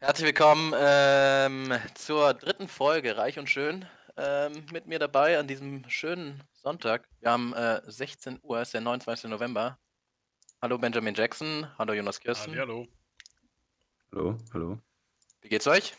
Herzlich 0.00 0.26
willkommen 0.26 0.72
ähm, 0.76 1.72
zur 1.94 2.34
dritten 2.34 2.68
Folge 2.68 3.16
Reich 3.16 3.38
und 3.38 3.50
Schön. 3.50 3.84
Ähm, 4.16 4.64
mit 4.72 4.86
mir 4.86 4.98
dabei 4.98 5.38
an 5.38 5.46
diesem 5.48 5.88
schönen 5.88 6.42
Sonntag. 6.54 7.08
Wir 7.20 7.30
haben 7.32 7.52
äh, 7.52 7.80
16 7.86 8.38
Uhr, 8.42 8.62
ist 8.62 8.74
der 8.74 8.80
29. 8.80 9.28
November. 9.30 9.78
Hallo 10.62 10.78
Benjamin 10.78 11.14
Jackson, 11.14 11.66
hallo 11.78 11.92
Jonas 11.94 12.20
Kirsten. 12.20 12.56
Hallo. 12.58 12.86
Hallo, 14.12 14.38
hallo. 14.52 14.78
Wie 15.40 15.48
geht's 15.48 15.66
euch? 15.66 15.94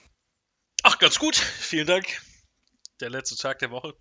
Ach, 0.83 0.97
ganz 0.99 1.19
gut. 1.19 1.35
Vielen 1.35 1.87
Dank. 1.87 2.05
Der 3.01 3.09
letzte 3.09 3.35
Tag 3.37 3.59
der 3.59 3.71
Woche. 3.71 3.93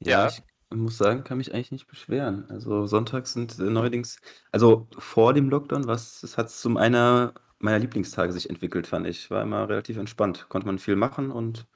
Ja, 0.00 0.26
Ja. 0.28 0.28
ich 0.28 0.42
muss 0.76 0.96
sagen, 0.98 1.24
kann 1.24 1.38
mich 1.38 1.52
eigentlich 1.54 1.72
nicht 1.72 1.86
beschweren. 1.86 2.50
Also 2.50 2.86
sonntags 2.86 3.32
sind 3.32 3.58
äh, 3.58 3.62
neuerdings, 3.64 4.18
also 4.52 4.88
vor 4.98 5.32
dem 5.34 5.48
Lockdown, 5.50 5.86
was, 5.86 6.22
es 6.22 6.36
hat 6.38 6.50
zu 6.50 6.76
einer 6.76 7.34
meiner 7.58 7.78
Lieblingstage 7.78 8.32
sich 8.32 8.50
entwickelt, 8.50 8.86
fand 8.86 9.06
ich. 9.06 9.30
War 9.30 9.42
immer 9.42 9.68
relativ 9.68 9.96
entspannt. 9.96 10.46
Konnte 10.48 10.66
man 10.66 10.78
viel 10.78 10.96
machen 10.96 11.30
und 11.30 11.66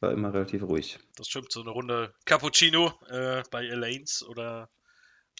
war 0.00 0.12
immer 0.12 0.32
relativ 0.32 0.62
ruhig. 0.62 0.98
Das 1.16 1.28
stimmt, 1.28 1.52
so 1.52 1.60
eine 1.60 1.70
Runde 1.70 2.14
Cappuccino 2.24 2.92
äh, 3.08 3.42
bei 3.50 3.64
Elaine's 3.64 4.22
oder 4.22 4.68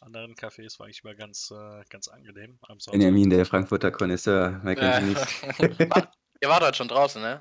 anderen 0.00 0.34
Cafés 0.34 0.78
war 0.78 0.86
eigentlich 0.86 1.04
mal 1.04 1.16
ganz, 1.16 1.50
äh, 1.50 1.82
ganz 1.88 2.08
angenehm. 2.08 2.58
Benjamin, 2.90 3.30
der 3.30 3.46
Frankfurter 3.46 3.90
Connoisseur, 3.90 4.60
mehr 4.62 4.74
kennt 4.74 5.02
ihn 5.02 5.08
nicht. 5.08 5.42
Ihr 6.42 6.48
wart 6.48 6.62
heute 6.62 6.76
schon 6.76 6.88
draußen, 6.88 7.22
ne? 7.22 7.40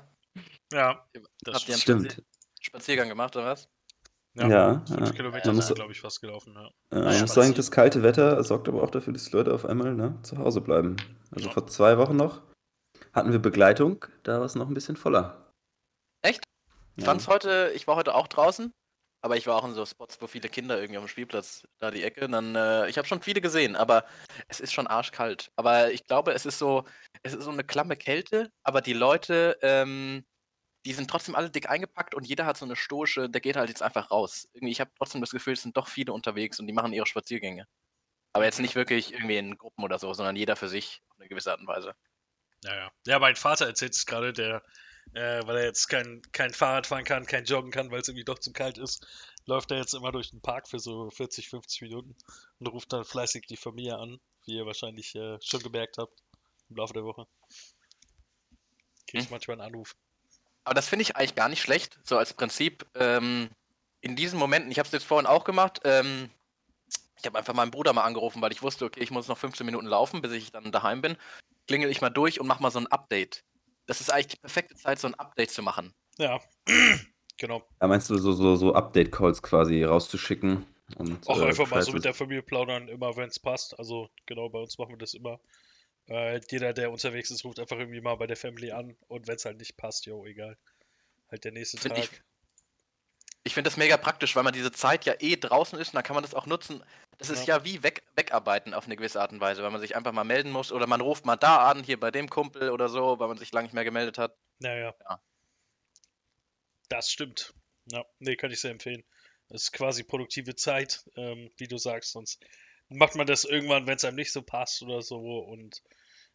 Ja, 0.72 1.06
das 1.42 1.56
Habt 1.56 1.68
ihr 1.68 1.74
einen 1.74 1.80
stimmt. 1.80 2.12
Stimmt. 2.12 2.26
Spaziergang 2.60 3.08
gemacht 3.08 3.36
oder 3.36 3.46
was? 3.46 3.68
Ja, 4.36 4.48
Ja, 4.48 4.82
fünf 4.86 5.00
ja. 5.00 5.10
Kilometer 5.12 5.54
sind, 5.54 5.74
glaube 5.76 5.92
ich, 5.92 6.00
fast 6.00 6.20
gelaufen. 6.20 6.54
Ja. 6.54 6.66
äh, 6.98 7.02
man 7.04 7.20
muss 7.20 7.34
sagen, 7.34 7.54
das 7.54 7.70
kalte 7.70 8.02
Wetter 8.02 8.42
sorgt 8.44 8.68
aber 8.68 8.82
auch 8.82 8.90
dafür, 8.90 9.12
dass 9.12 9.24
die 9.24 9.36
Leute 9.36 9.54
auf 9.54 9.64
einmal 9.64 9.94
ne, 9.94 10.18
zu 10.22 10.36
Hause 10.38 10.60
bleiben. 10.60 10.96
Also 11.34 11.48
Ja. 11.48 11.52
vor 11.54 11.66
zwei 11.66 11.98
Wochen 11.98 12.16
noch 12.16 12.42
hatten 13.12 13.32
wir 13.32 13.38
Begleitung, 13.38 14.04
da 14.24 14.38
war 14.38 14.44
es 14.46 14.54
noch 14.54 14.68
ein 14.68 14.74
bisschen 14.74 14.96
voller. 14.96 15.52
Echt? 16.22 16.44
Ich 16.96 17.02
Ja. 17.04 17.10
fand's 17.10 17.28
heute, 17.28 17.72
ich 17.74 17.86
war 17.86 17.96
heute 17.96 18.14
auch 18.14 18.26
draußen, 18.28 18.72
aber 19.22 19.36
ich 19.36 19.46
war 19.46 19.56
auch 19.56 19.64
in 19.66 19.72
so 19.74 19.84
Spots, 19.86 20.18
wo 20.20 20.26
viele 20.26 20.48
Kinder 20.48 20.78
irgendwie 20.78 20.98
auf 20.98 21.04
dem 21.04 21.08
Spielplatz, 21.08 21.66
da 21.78 21.90
die 21.90 22.02
Ecke. 22.02 22.28
Dann, 22.28 22.54
äh, 22.54 22.88
ich 22.88 22.98
habe 22.98 23.08
schon 23.08 23.22
viele 23.22 23.40
gesehen, 23.40 23.74
aber 23.76 24.04
es 24.48 24.60
ist 24.60 24.72
schon 24.72 24.86
arschkalt. 24.86 25.50
Aber 25.56 25.90
ich 25.92 26.06
glaube, 26.06 26.32
es 26.32 26.44
ist 26.46 26.58
so, 26.58 26.84
es 27.22 27.34
ist 27.34 27.44
so 27.44 27.50
eine 27.50 27.64
klamme 27.64 27.96
Kälte, 27.96 28.50
aber 28.62 28.80
die 28.82 28.92
Leute, 28.92 29.56
ähm, 29.62 30.24
die 30.86 30.92
sind 30.94 31.10
trotzdem 31.10 31.34
alle 31.34 31.50
dick 31.50 31.68
eingepackt 31.68 32.14
und 32.14 32.26
jeder 32.26 32.46
hat 32.46 32.56
so 32.56 32.64
eine 32.64 32.76
stoische, 32.76 33.28
der 33.28 33.40
geht 33.40 33.56
halt 33.56 33.68
jetzt 33.68 33.82
einfach 33.82 34.10
raus. 34.10 34.48
Irgendwie, 34.52 34.72
ich 34.72 34.80
habe 34.80 34.92
trotzdem 34.96 35.20
das 35.20 35.30
Gefühl, 35.30 35.54
es 35.54 35.62
sind 35.62 35.76
doch 35.76 35.88
viele 35.88 36.12
unterwegs 36.12 36.60
und 36.60 36.68
die 36.68 36.72
machen 36.72 36.92
ihre 36.92 37.06
Spaziergänge. 37.06 37.66
Aber 38.32 38.44
jetzt 38.44 38.60
nicht 38.60 38.76
wirklich 38.76 39.12
irgendwie 39.12 39.36
in 39.38 39.58
Gruppen 39.58 39.82
oder 39.82 39.98
so, 39.98 40.12
sondern 40.14 40.36
jeder 40.36 40.56
für 40.56 40.68
sich 40.68 41.02
auf 41.08 41.18
eine 41.18 41.28
gewisse 41.28 41.50
Art 41.50 41.60
und 41.60 41.66
Weise. 41.66 41.94
Ja, 42.64 42.92
ja. 43.06 43.18
Mein 43.18 43.34
Vater 43.36 43.66
erzählt 43.66 43.94
es 43.94 44.06
gerade, 44.06 44.32
der, 44.32 44.62
äh, 45.14 45.46
weil 45.46 45.56
er 45.56 45.64
jetzt 45.64 45.88
kein, 45.88 46.22
kein 46.32 46.52
Fahrrad 46.52 46.86
fahren 46.86 47.04
kann, 47.04 47.26
kein 47.26 47.44
Joggen 47.44 47.70
kann, 47.72 47.90
weil 47.90 48.00
es 48.00 48.08
irgendwie 48.08 48.24
doch 48.24 48.38
zu 48.38 48.52
kalt 48.52 48.78
ist, 48.78 49.06
läuft 49.46 49.70
er 49.72 49.78
jetzt 49.78 49.94
immer 49.94 50.12
durch 50.12 50.30
den 50.30 50.40
Park 50.40 50.68
für 50.68 50.78
so 50.78 51.10
40, 51.10 51.48
50 51.48 51.82
Minuten 51.82 52.16
und 52.58 52.66
ruft 52.68 52.92
dann 52.92 53.04
fleißig 53.04 53.46
die 53.46 53.56
Familie 53.56 53.98
an, 53.98 54.20
wie 54.44 54.56
ihr 54.56 54.66
wahrscheinlich 54.66 55.14
äh, 55.16 55.38
schon 55.42 55.62
gemerkt 55.62 55.98
habt 55.98 56.22
im 56.68 56.76
Laufe 56.76 56.92
der 56.94 57.04
Woche. 57.04 57.26
Krieg 59.08 59.20
ich 59.20 59.24
Hm. 59.26 59.30
manchmal 59.30 59.60
einen 59.60 59.74
Anruf. 59.74 59.96
Aber 60.66 60.74
das 60.74 60.88
finde 60.88 61.02
ich 61.02 61.16
eigentlich 61.16 61.36
gar 61.36 61.48
nicht 61.48 61.62
schlecht, 61.62 61.96
so 62.02 62.18
als 62.18 62.34
Prinzip. 62.34 62.84
Ähm, 62.96 63.48
in 64.00 64.16
diesen 64.16 64.36
Momenten, 64.36 64.68
ich 64.72 64.80
habe 64.80 64.86
es 64.86 64.92
jetzt 64.92 65.04
vorhin 65.04 65.26
auch 65.26 65.44
gemacht, 65.44 65.80
ähm, 65.84 66.28
ich 67.16 67.24
habe 67.24 67.38
einfach 67.38 67.54
meinen 67.54 67.70
Bruder 67.70 67.92
mal 67.92 68.02
angerufen, 68.02 68.42
weil 68.42 68.50
ich 68.50 68.64
wusste, 68.64 68.84
okay, 68.84 69.00
ich 69.00 69.12
muss 69.12 69.28
noch 69.28 69.38
15 69.38 69.64
Minuten 69.64 69.86
laufen, 69.86 70.22
bis 70.22 70.32
ich 70.32 70.50
dann 70.50 70.72
daheim 70.72 71.02
bin. 71.02 71.16
Klingel 71.68 71.88
ich 71.88 72.00
mal 72.00 72.10
durch 72.10 72.40
und 72.40 72.48
mach 72.48 72.58
mal 72.58 72.72
so 72.72 72.80
ein 72.80 72.88
Update. 72.88 73.44
Das 73.86 74.00
ist 74.00 74.10
eigentlich 74.10 74.26
die 74.26 74.36
perfekte 74.38 74.74
Zeit, 74.74 74.98
so 74.98 75.06
ein 75.06 75.14
Update 75.14 75.52
zu 75.52 75.62
machen. 75.62 75.94
Ja, 76.18 76.40
genau. 77.38 77.62
Ja, 77.80 77.86
meinst 77.86 78.10
du, 78.10 78.18
so, 78.18 78.32
so, 78.32 78.56
so 78.56 78.74
Update-Calls 78.74 79.42
quasi 79.42 79.84
rauszuschicken? 79.84 80.66
Und, 80.96 81.28
Auch 81.28 81.40
äh, 81.40 81.46
einfach 81.46 81.70
mal 81.70 81.80
so 81.80 81.92
mit 81.92 82.04
der 82.04 82.14
Familie 82.14 82.42
plaudern, 82.42 82.88
immer 82.88 83.16
wenn 83.16 83.28
es 83.28 83.38
passt. 83.38 83.78
Also 83.78 84.08
genau, 84.26 84.48
bei 84.48 84.58
uns 84.58 84.78
machen 84.78 84.90
wir 84.90 84.98
das 84.98 85.14
immer. 85.14 85.38
Äh, 86.08 86.40
jeder, 86.50 86.72
der 86.72 86.90
unterwegs 86.92 87.30
ist, 87.30 87.44
ruft 87.44 87.58
einfach 87.58 87.78
irgendwie 87.78 88.00
mal 88.00 88.14
bei 88.16 88.26
der 88.26 88.36
Family 88.36 88.70
an 88.72 88.96
und 89.08 89.26
wenn 89.26 89.36
es 89.36 89.44
halt 89.44 89.58
nicht 89.58 89.76
passt, 89.76 90.06
jo, 90.06 90.24
egal. 90.24 90.56
Halt 91.30 91.44
der 91.44 91.52
nächste 91.52 91.78
Find 91.78 91.96
Tag. 91.96 92.04
ich- 92.04 92.22
Ich 93.42 93.54
finde 93.54 93.70
das 93.70 93.76
mega 93.76 93.96
praktisch, 93.96 94.34
weil 94.34 94.42
man 94.42 94.52
diese 94.52 94.72
Zeit 94.72 95.04
ja 95.04 95.14
eh 95.20 95.36
draußen 95.36 95.78
ist 95.78 95.88
und 95.88 95.94
dann 95.94 96.02
kann 96.02 96.14
man 96.14 96.22
das 96.24 96.34
auch 96.34 96.46
nutzen. 96.46 96.82
Das 97.18 97.30
ist 97.30 97.46
ja, 97.46 97.64
wie 97.64 97.82
weg, 97.84 98.02
wegarbeiten 98.16 98.74
auf 98.74 98.86
eine 98.86 98.96
gewisse 98.96 99.20
Art 99.20 99.30
und 99.32 99.40
Weise, 99.40 99.62
weil 99.62 99.70
man 99.70 99.80
sich 99.80 99.94
einfach 99.96 100.12
mal 100.12 100.24
melden 100.24 100.50
muss 100.50 100.72
oder 100.72 100.86
man 100.88 101.00
ruft 101.00 101.24
mal 101.24 101.36
da 101.36 101.70
an, 101.70 101.82
hier 101.84 101.98
bei 101.98 102.10
dem 102.10 102.28
Kumpel 102.28 102.70
oder 102.70 102.88
so, 102.88 103.18
weil 103.20 103.28
man 103.28 103.38
sich 103.38 103.52
lange 103.52 103.66
nicht 103.66 103.72
mehr 103.72 103.84
gemeldet 103.84 104.18
hat. 104.18 104.36
Naja. 104.58 104.94
Ja. 105.08 105.22
Das 106.88 107.10
stimmt. 107.10 107.54
Ja, 107.90 108.04
nee, 108.18 108.36
kann 108.36 108.50
ich 108.50 108.60
sehr 108.60 108.70
empfehlen. 108.72 109.04
Das 109.48 109.62
ist 109.62 109.72
quasi 109.72 110.02
produktive 110.02 110.56
Zeit, 110.56 111.04
ähm, 111.16 111.50
wie 111.56 111.68
du 111.68 111.78
sagst, 111.78 112.12
sonst 112.12 112.44
macht 112.88 113.14
man 113.16 113.26
das 113.26 113.44
irgendwann, 113.44 113.86
wenn 113.86 113.96
es 113.96 114.04
einem 114.04 114.16
nicht 114.16 114.32
so 114.32 114.42
passt 114.42 114.82
oder 114.82 115.02
so 115.02 115.38
und 115.38 115.82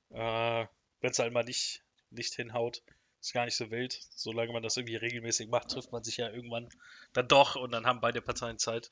äh, 0.10 0.66
wenn 1.00 1.12
es 1.12 1.20
halt 1.20 1.34
mal 1.34 1.44
nicht, 1.44 1.84
nicht 2.10 2.34
hinhaut, 2.34 2.84
ist 3.20 3.34
gar 3.34 3.46
nicht 3.46 3.56
so 3.56 3.72
wild. 3.72 4.00
Solange 4.16 4.52
man 4.52 4.64
das 4.64 4.78
irgendwie 4.78 4.96
regelmäßig 4.96 5.50
macht, 5.50 5.70
trifft 5.70 5.92
man 5.92 6.04
sich 6.04 6.18
ja 6.18 6.30
irgendwann 6.30 6.70
dann 7.14 7.28
doch 7.28 7.56
und 7.56 7.72
dann 7.72 7.86
haben 7.86 8.02
beide 8.02 8.22
Parteien 8.22 8.58
Zeit. 8.58 8.92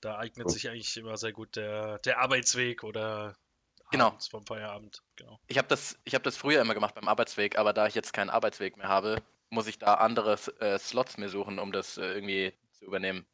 Da 0.00 0.16
eignet 0.18 0.50
sich 0.50 0.68
eigentlich 0.68 0.96
immer 0.96 1.16
sehr 1.16 1.32
gut 1.32 1.56
der, 1.56 1.98
der 2.00 2.18
Arbeitsweg 2.18 2.84
oder 2.84 3.36
Genau. 3.90 4.08
abends 4.08 4.28
vom 4.28 4.44
Feierabend. 4.44 5.02
Genau. 5.16 5.40
Ich 5.46 5.56
habe 5.56 5.68
das, 5.68 5.98
ich 6.04 6.14
hab 6.14 6.22
das 6.22 6.36
früher 6.36 6.60
immer 6.60 6.74
gemacht 6.74 6.94
beim 6.94 7.08
Arbeitsweg, 7.08 7.56
aber 7.58 7.72
da 7.72 7.86
ich 7.86 7.94
jetzt 7.94 8.12
keinen 8.12 8.30
Arbeitsweg 8.30 8.76
mehr 8.76 8.88
habe, 8.88 9.22
muss 9.50 9.66
ich 9.66 9.78
da 9.78 9.94
andere 9.94 10.38
äh, 10.60 10.78
Slots 10.78 11.16
mir 11.16 11.30
suchen, 11.30 11.58
um 11.58 11.72
das 11.72 11.96
äh, 11.96 12.04
irgendwie 12.04 12.52
zu 12.72 12.84
übernehmen. 12.84 13.26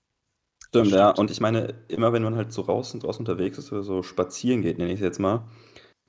Stimmt, 0.81 0.93
ja. 0.93 1.11
Und 1.11 1.31
ich 1.31 1.41
meine, 1.41 1.75
immer 1.89 2.13
wenn 2.13 2.23
man 2.23 2.37
halt 2.37 2.53
so 2.53 2.63
raus 2.63 2.95
und 2.95 3.03
draußen 3.03 3.21
unterwegs 3.27 3.59
ist 3.59 3.73
oder 3.73 3.83
so 3.83 4.03
spazieren 4.03 4.63
geht, 4.63 4.79
nenne 4.79 4.91
ich 4.93 5.01
es 5.01 5.05
jetzt 5.05 5.19
mal, 5.21 5.45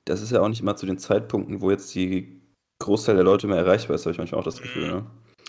das 0.04 0.22
ist 0.22 0.30
ja 0.32 0.40
auch 0.40 0.48
nicht 0.48 0.60
immer 0.60 0.76
zu 0.76 0.86
den 0.86 0.98
Zeitpunkten, 0.98 1.60
wo 1.60 1.70
jetzt 1.70 1.94
die 1.94 2.40
Großteil 2.82 3.14
der 3.16 3.24
Leute 3.24 3.46
mehr 3.46 3.58
erreichbar 3.58 3.96
ist, 3.96 4.04
habe 4.06 4.12
ich 4.12 4.18
manchmal 4.18 4.40
auch 4.40 4.44
das 4.44 4.60
Gefühl, 4.60 4.84
Mhm. 4.86 4.90
ne? 4.90 5.06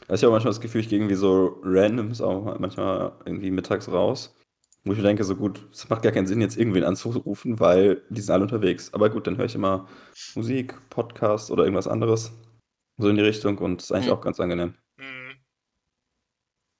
Also 0.08 0.22
ich 0.22 0.24
habe 0.24 0.32
manchmal 0.34 0.52
das 0.52 0.62
Gefühl, 0.62 0.82
ich 0.82 0.90
gehe 0.90 1.00
irgendwie 1.00 1.16
so 1.16 1.60
random, 1.64 2.12
auch 2.22 2.58
manchmal 2.60 3.12
irgendwie 3.26 3.52
mittags 3.52 3.92
raus, 3.92 4.34
wo 4.86 4.92
ich 4.94 4.98
mir 4.98 5.04
denke, 5.04 5.24
so 5.26 5.36
gut, 5.36 5.68
es 5.74 5.90
macht 5.90 6.02
gar 6.04 6.14
keinen 6.14 6.28
Sinn, 6.28 6.40
jetzt 6.40 6.58
irgendwen 6.58 6.86
anzurufen, 6.86 7.60
weil 7.60 8.04
die 8.10 8.22
sind 8.22 8.32
alle 8.34 8.44
unterwegs. 8.44 8.94
Aber 8.94 9.10
gut, 9.10 9.28
dann 9.28 9.38
höre 9.38 9.46
ich 9.46 9.56
immer 9.56 9.88
Musik, 10.36 10.76
Podcast 10.90 11.52
oder 11.52 11.64
irgendwas 11.66 11.88
anderes, 11.90 12.32
so 12.98 13.10
in 13.10 13.18
die 13.18 13.22
Richtung 13.24 13.58
und 13.58 13.82
ist 13.82 13.92
eigentlich 13.92 14.08
Mhm. 14.08 14.14
auch 14.14 14.22
ganz 14.22 14.40
angenehm. 14.40 14.76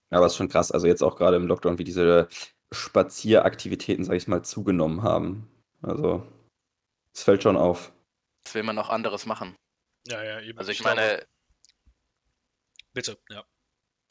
Aber 0.10 0.26
es 0.26 0.34
ist 0.34 0.38
schon 0.38 0.50
krass, 0.50 0.72
also 0.72 0.88
jetzt 0.88 1.04
auch 1.04 1.16
gerade 1.16 1.38
im 1.38 1.48
Lockdown, 1.48 1.80
wie 1.80 1.84
diese 1.84 2.28
Spazieraktivitäten, 2.72 4.06
sag 4.06 4.16
ich 4.16 4.28
mal, 4.28 4.44
zugenommen 4.44 5.04
haben. 5.04 5.50
Also, 5.82 6.26
es 7.14 7.24
fällt 7.24 7.44
schon 7.44 7.58
auf. 7.58 7.92
Was 8.46 8.56
will 8.56 8.64
man 8.64 8.78
auch 8.80 8.90
anderes 8.90 9.26
machen? 9.26 9.56
Ja, 10.08 10.24
ja, 10.24 10.42
eben. 10.42 10.58
Also 10.58 10.72
ich 10.72 10.84
meine, 10.84 11.22
Bitte, 12.98 13.16
ja. 13.30 13.44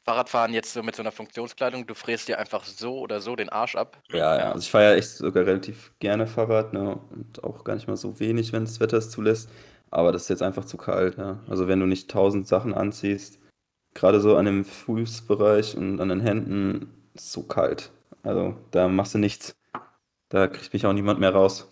Fahrradfahren 0.05 0.55
jetzt 0.55 0.73
so 0.73 0.81
mit 0.85 0.95
so 0.95 1.03
einer 1.03 1.11
Funktionskleidung, 1.11 1.89
du 1.89 1.95
fräst 1.95 2.29
dir 2.29 2.39
einfach 2.39 2.63
so 2.63 3.01
oder 3.01 3.21
so 3.21 3.35
den 3.35 3.49
Arsch 3.49 3.75
ab. 3.75 4.01
Ja, 4.13 4.39
ja, 4.39 4.53
also 4.53 4.61
ich 4.61 4.71
fahre 4.71 4.85
ja 4.85 4.95
echt 4.95 5.09
sogar 5.09 5.45
relativ 5.45 5.93
gerne 5.99 6.29
Fahrrad, 6.29 6.73
ne? 6.73 7.01
Und 7.11 7.43
auch 7.43 7.65
gar 7.65 7.75
nicht 7.75 7.89
mal 7.89 7.97
so 7.97 8.21
wenig, 8.21 8.53
wenn 8.53 8.65
das 8.65 8.79
Wetter 8.79 8.99
es 8.99 9.11
zulässt. 9.11 9.51
Aber 9.91 10.13
das 10.13 10.23
ist 10.23 10.29
jetzt 10.29 10.43
einfach 10.43 10.65
zu 10.65 10.77
kalt, 10.77 11.19
ja. 11.19 11.43
Also 11.49 11.67
wenn 11.67 11.81
du 11.81 11.87
nicht 11.87 12.09
tausend 12.09 12.47
Sachen 12.47 12.75
anziehst, 12.75 13.41
gerade 13.97 14.21
so 14.21 14.37
an 14.37 14.45
dem 14.45 14.65
Fußbereich 14.65 15.77
und 15.77 16.01
an 16.01 16.09
den 16.09 16.21
Händen, 16.21 17.11
ist 17.15 17.33
so 17.33 17.43
kalt. 17.43 17.91
Also 18.23 18.57
da 18.71 18.89
machst 18.89 19.15
du 19.15 19.19
nichts. 19.19 19.57
Da 20.29 20.47
kriegt 20.49 20.73
mich 20.73 20.87
auch 20.87 20.93
niemand 20.93 21.19
mehr 21.19 21.33
raus. 21.33 21.69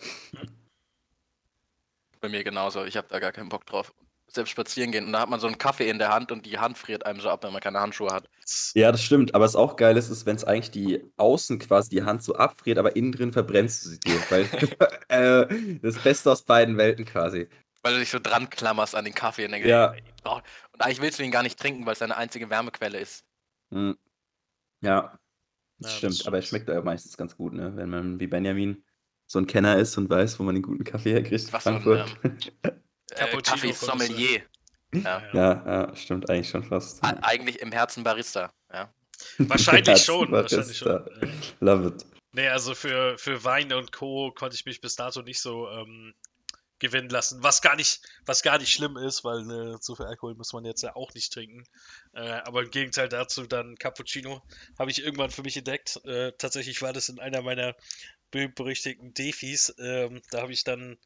Bei 2.20 2.28
mir 2.28 2.42
genauso, 2.42 2.84
ich 2.84 2.96
habe 2.96 3.08
da 3.10 3.18
gar 3.18 3.32
keinen 3.32 3.48
Bock 3.48 3.66
drauf. 3.66 3.92
Selbst 4.28 4.50
spazieren 4.50 4.90
gehen 4.90 5.06
und 5.06 5.12
da 5.12 5.20
hat 5.20 5.28
man 5.28 5.38
so 5.38 5.46
einen 5.46 5.58
Kaffee 5.58 5.88
in 5.88 5.98
der 5.98 6.08
Hand 6.08 6.32
und 6.32 6.46
die 6.46 6.58
Hand 6.58 6.78
friert 6.78 7.06
einem 7.06 7.20
so 7.20 7.28
ab, 7.28 7.44
wenn 7.44 7.52
man 7.52 7.60
keine 7.60 7.80
Handschuhe 7.80 8.10
hat. 8.10 8.28
Ja, 8.74 8.90
das 8.90 9.02
stimmt. 9.02 9.34
Aber 9.34 9.44
was 9.44 9.54
auch 9.54 9.76
geil 9.76 9.96
ist, 9.96 10.08
ist, 10.08 10.24
wenn 10.26 10.34
es 10.34 10.44
eigentlich 10.44 10.70
die 10.70 11.04
außen 11.16 11.58
quasi 11.58 11.90
die 11.90 12.02
Hand 12.02 12.22
so 12.22 12.34
abfriert, 12.34 12.78
aber 12.78 12.96
innen 12.96 13.12
drin 13.12 13.32
verbrennst 13.32 13.84
du 13.84 13.90
sie 13.90 14.00
dir. 14.00 14.18
Weil 14.30 14.48
äh, 15.08 15.78
das 15.82 15.98
Beste 15.98 16.32
aus 16.32 16.42
beiden 16.42 16.78
Welten 16.78 17.04
quasi. 17.04 17.48
Weil 17.84 17.92
du 17.94 17.98
dich 18.00 18.10
so 18.10 18.18
dran 18.18 18.48
klammerst 18.48 18.94
an 18.94 19.04
den 19.04 19.14
Kaffee 19.14 19.44
und 19.44 19.52
denkst, 19.52 19.68
Ja. 19.68 19.94
brauch- 20.22 20.42
und 20.72 20.80
eigentlich 20.82 21.02
willst 21.02 21.18
du 21.18 21.22
ihn 21.22 21.30
gar 21.30 21.42
nicht 21.42 21.58
trinken, 21.58 21.84
weil 21.84 21.92
es 21.92 21.98
deine 21.98 22.16
einzige 22.16 22.48
Wärmequelle 22.48 22.98
ist. 22.98 23.24
Hm. 23.70 23.96
Ja, 24.80 25.18
das 25.78 25.92
Ja, 25.92 25.98
stimmt. 25.98 26.20
das 26.20 26.26
Aber 26.26 26.36
er 26.38 26.42
schmeckt 26.42 26.68
ja 26.68 26.80
meistens 26.80 27.16
ganz 27.16 27.36
gut, 27.36 27.52
ne? 27.52 27.76
Wenn 27.76 27.90
man 27.90 28.18
wie 28.20 28.26
Benjamin 28.26 28.82
so 29.26 29.38
ein 29.38 29.46
Kenner 29.46 29.76
ist 29.76 29.96
und 29.98 30.08
weiß, 30.08 30.38
wo 30.38 30.44
man 30.44 30.54
den 30.54 30.62
guten 30.62 30.82
Kaffee 30.84 31.12
herkriegt. 31.12 31.52
Was 31.52 31.64
so 31.64 31.70
ein, 31.70 31.82
Frankfurt. 31.82 32.52
Äh, 33.16 33.36
Kaffee-Sommelier. 33.42 34.42
Ja. 34.94 35.22
ja, 35.32 35.62
ja, 35.66 35.94
stimmt 35.96 36.28
eigentlich 36.30 36.48
schon 36.48 36.64
fast. 36.64 37.04
Eigentlich 37.04 37.60
im 37.60 37.70
Herzen 37.70 38.02
Barista. 38.02 38.50
Ja. 38.72 38.92
Wahrscheinlich 39.38 40.02
schon, 40.02 40.32
wahrscheinlich 40.32 40.78
schon. 40.78 41.04
Love 41.60 41.88
it. 41.88 42.06
Nee, 42.32 42.48
also 42.48 42.74
für, 42.74 43.16
für 43.18 43.44
Wein 43.44 43.72
und 43.72 43.92
Co. 43.92 44.32
konnte 44.32 44.56
ich 44.56 44.64
mich 44.64 44.80
bis 44.80 44.96
dato 44.96 45.22
nicht 45.22 45.38
so 45.40 45.68
ähm, 45.68 46.14
gewinnen 46.84 47.08
lassen, 47.08 47.42
was 47.42 47.62
gar 47.62 47.76
nicht, 47.76 48.02
was 48.26 48.42
gar 48.42 48.58
nicht 48.58 48.70
schlimm 48.70 48.96
ist, 48.96 49.24
weil 49.24 49.50
äh, 49.50 49.76
so 49.80 49.96
viel 49.96 50.04
Alkohol 50.04 50.34
muss 50.34 50.52
man 50.52 50.64
jetzt 50.64 50.82
ja 50.82 50.94
auch 50.94 51.14
nicht 51.14 51.32
trinken. 51.32 51.64
Äh, 52.12 52.20
aber 52.20 52.62
im 52.62 52.70
Gegenteil 52.70 53.08
dazu 53.08 53.46
dann 53.46 53.76
Cappuccino 53.76 54.42
habe 54.78 54.90
ich 54.90 55.02
irgendwann 55.02 55.30
für 55.30 55.42
mich 55.42 55.56
entdeckt. 55.56 56.00
Äh, 56.04 56.32
tatsächlich 56.38 56.82
war 56.82 56.92
das 56.92 57.08
in 57.08 57.18
einer 57.18 57.40
meiner 57.42 57.74
berüchtigten 58.30 59.14
Defis. 59.14 59.74
Ähm, 59.78 60.20
da 60.30 60.42
habe 60.42 60.52
ich 60.52 60.64
dann 60.64 60.98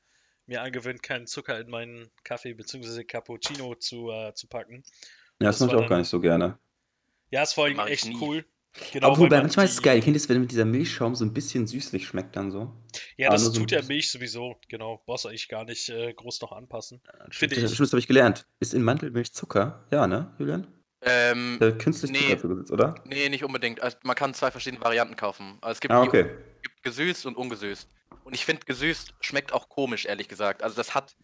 mir 0.47 0.63
angewöhnt, 0.63 1.03
keinen 1.03 1.27
Zucker 1.27 1.61
in 1.61 1.69
meinen 1.69 2.11
Kaffee 2.25 2.55
bzw. 2.55 3.05
Cappuccino 3.05 3.75
zu, 3.77 4.11
äh, 4.11 4.35
zu 4.35 4.49
packen. 4.49 4.83
Ja, 5.41 5.49
das, 5.49 5.59
das 5.59 5.69
mache 5.69 5.79
ich 5.79 5.85
auch 5.85 5.89
gar 5.89 5.99
nicht 5.99 6.09
so 6.09 6.21
gerne. 6.21 6.59
Ja, 7.31 7.43
es 7.43 7.57
war 7.57 7.69
echt 7.87 8.09
cool. 8.21 8.45
Genau, 8.93 9.09
Aber 9.09 9.19
wobei, 9.19 9.41
manchmal 9.41 9.67
ist 9.67 9.73
es 9.73 9.82
geil. 9.82 10.00
Kennt 10.00 10.09
ihr 10.09 10.20
das, 10.20 10.29
wenn 10.29 10.41
mit 10.41 10.53
dieser 10.53 10.65
Milchschaum 10.65 11.15
so 11.15 11.25
ein 11.25 11.32
bisschen 11.32 11.67
süßlich 11.67 12.06
schmeckt 12.06 12.37
dann 12.37 12.50
so? 12.50 12.73
Ja, 13.17 13.31
das 13.31 13.53
tut 13.53 13.70
so 13.70 13.76
ja 13.76 13.82
Milch 13.82 14.11
sowieso. 14.11 14.56
Genau, 14.69 15.03
brauchst 15.05 15.25
du 15.25 15.29
eigentlich 15.29 15.49
gar 15.49 15.65
nicht 15.65 15.88
äh, 15.88 16.12
groß 16.12 16.41
noch 16.43 16.53
anpassen. 16.53 17.00
Ja, 17.06 17.26
Finde 17.31 17.56
ich. 17.56 17.62
Das 17.62 17.93
habe 17.93 17.99
ich 17.99 18.06
gelernt. 18.06 18.47
Ist 18.61 18.75
in 18.75 18.82
Mandelmilch 18.82 19.32
Zucker? 19.32 19.87
Ja, 19.91 20.06
ne, 20.06 20.35
Julian? 20.38 20.67
Ähm, 21.00 21.59
Der 21.61 21.76
künstlich 21.76 22.12
nee, 22.12 22.19
Zucker 22.19 22.38
zugesetzt, 22.38 22.70
oder? 22.70 22.94
Nee, 23.05 23.29
nicht 23.29 23.44
unbedingt. 23.44 23.82
Also, 23.82 23.97
man 24.05 24.15
kann 24.15 24.35
zwei 24.35 24.50
verschiedene 24.50 24.82
Varianten 24.82 25.17
kaufen. 25.17 25.59
Also, 25.61 25.73
es 25.73 25.81
gibt, 25.81 25.93
ah, 25.93 26.03
okay. 26.03 26.25
die, 26.25 26.62
gibt 26.62 26.82
gesüßt 26.82 27.26
und 27.26 27.37
ungesüßt. 27.37 27.88
Und 28.29 28.35
ich 28.35 28.44
finde, 28.44 28.67
gesüßt 28.67 29.15
schmeckt 29.20 29.53
auch 29.55 29.70
komisch, 29.70 30.05
ehrlich 30.05 30.29
gesagt. 30.29 30.62
Also 30.62 30.76
das 30.76 30.94
hat. 30.94 31.17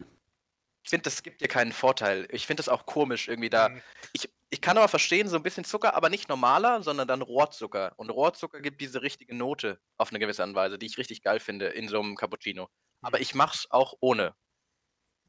Ich 0.83 0.89
finde, 0.89 1.03
das 1.03 1.21
gibt 1.21 1.39
dir 1.39 1.47
keinen 1.47 1.71
Vorteil. 1.71 2.27
Ich 2.31 2.47
finde 2.47 2.61
das 2.61 2.69
auch 2.69 2.87
komisch 2.87 3.27
irgendwie 3.27 3.51
da. 3.51 3.69
Mhm. 3.69 3.81
Ich, 4.13 4.29
ich 4.49 4.61
kann 4.61 4.77
aber 4.77 4.87
verstehen, 4.87 5.27
so 5.27 5.35
ein 5.35 5.43
bisschen 5.43 5.65
Zucker, 5.65 5.95
aber 5.95 6.09
nicht 6.09 6.29
normaler, 6.29 6.83
sondern 6.83 7.07
dann 7.07 7.21
Rohrzucker. 7.21 7.93
Und 7.97 8.09
Rohrzucker 8.09 8.61
gibt 8.61 8.79
diese 8.79 9.01
richtige 9.01 9.35
Note 9.35 9.79
auf 9.97 10.09
eine 10.09 10.19
gewisse 10.19 10.43
Weise, 10.55 10.77
die 10.77 10.85
ich 10.85 10.97
richtig 10.97 11.23
geil 11.23 11.39
finde 11.39 11.67
in 11.67 11.87
so 11.87 11.99
einem 11.99 12.15
Cappuccino. 12.15 12.69
Aber 13.01 13.19
ich 13.19 13.35
mach's 13.35 13.67
auch 13.69 13.95
ohne. 13.99 14.35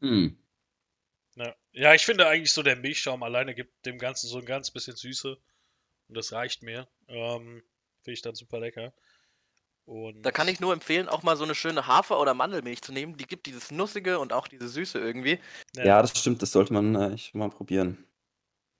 Hm. 0.00 0.38
Ja. 1.36 1.54
ja, 1.72 1.94
ich 1.94 2.04
finde 2.04 2.26
eigentlich 2.28 2.52
so, 2.52 2.62
der 2.62 2.76
Milchschaum 2.76 3.22
alleine 3.22 3.54
gibt 3.54 3.84
dem 3.84 3.98
Ganzen 3.98 4.28
so 4.28 4.38
ein 4.38 4.46
ganz 4.46 4.70
bisschen 4.70 4.96
Süße. 4.96 5.36
Und 6.08 6.16
das 6.16 6.32
reicht 6.32 6.62
mir. 6.62 6.88
Ähm, 7.08 7.62
finde 8.02 8.14
ich 8.14 8.22
dann 8.22 8.34
super 8.34 8.60
lecker. 8.60 8.92
Und 9.86 10.22
da 10.22 10.32
kann 10.32 10.48
ich 10.48 10.60
nur 10.60 10.72
empfehlen, 10.72 11.08
auch 11.08 11.22
mal 11.22 11.36
so 11.36 11.44
eine 11.44 11.54
schöne 11.54 11.86
Hafer- 11.86 12.20
oder 12.20 12.34
Mandelmilch 12.34 12.82
zu 12.82 12.92
nehmen. 12.92 13.16
Die 13.16 13.26
gibt 13.26 13.46
dieses 13.46 13.70
Nussige 13.70 14.18
und 14.18 14.32
auch 14.32 14.48
diese 14.48 14.68
Süße 14.68 14.98
irgendwie. 14.98 15.38
Ja, 15.74 15.84
ja 15.84 16.02
das 16.02 16.18
stimmt, 16.18 16.42
das 16.42 16.52
sollte 16.52 16.72
man 16.72 16.94
äh, 16.94 17.16
mal 17.34 17.50
probieren. 17.50 18.04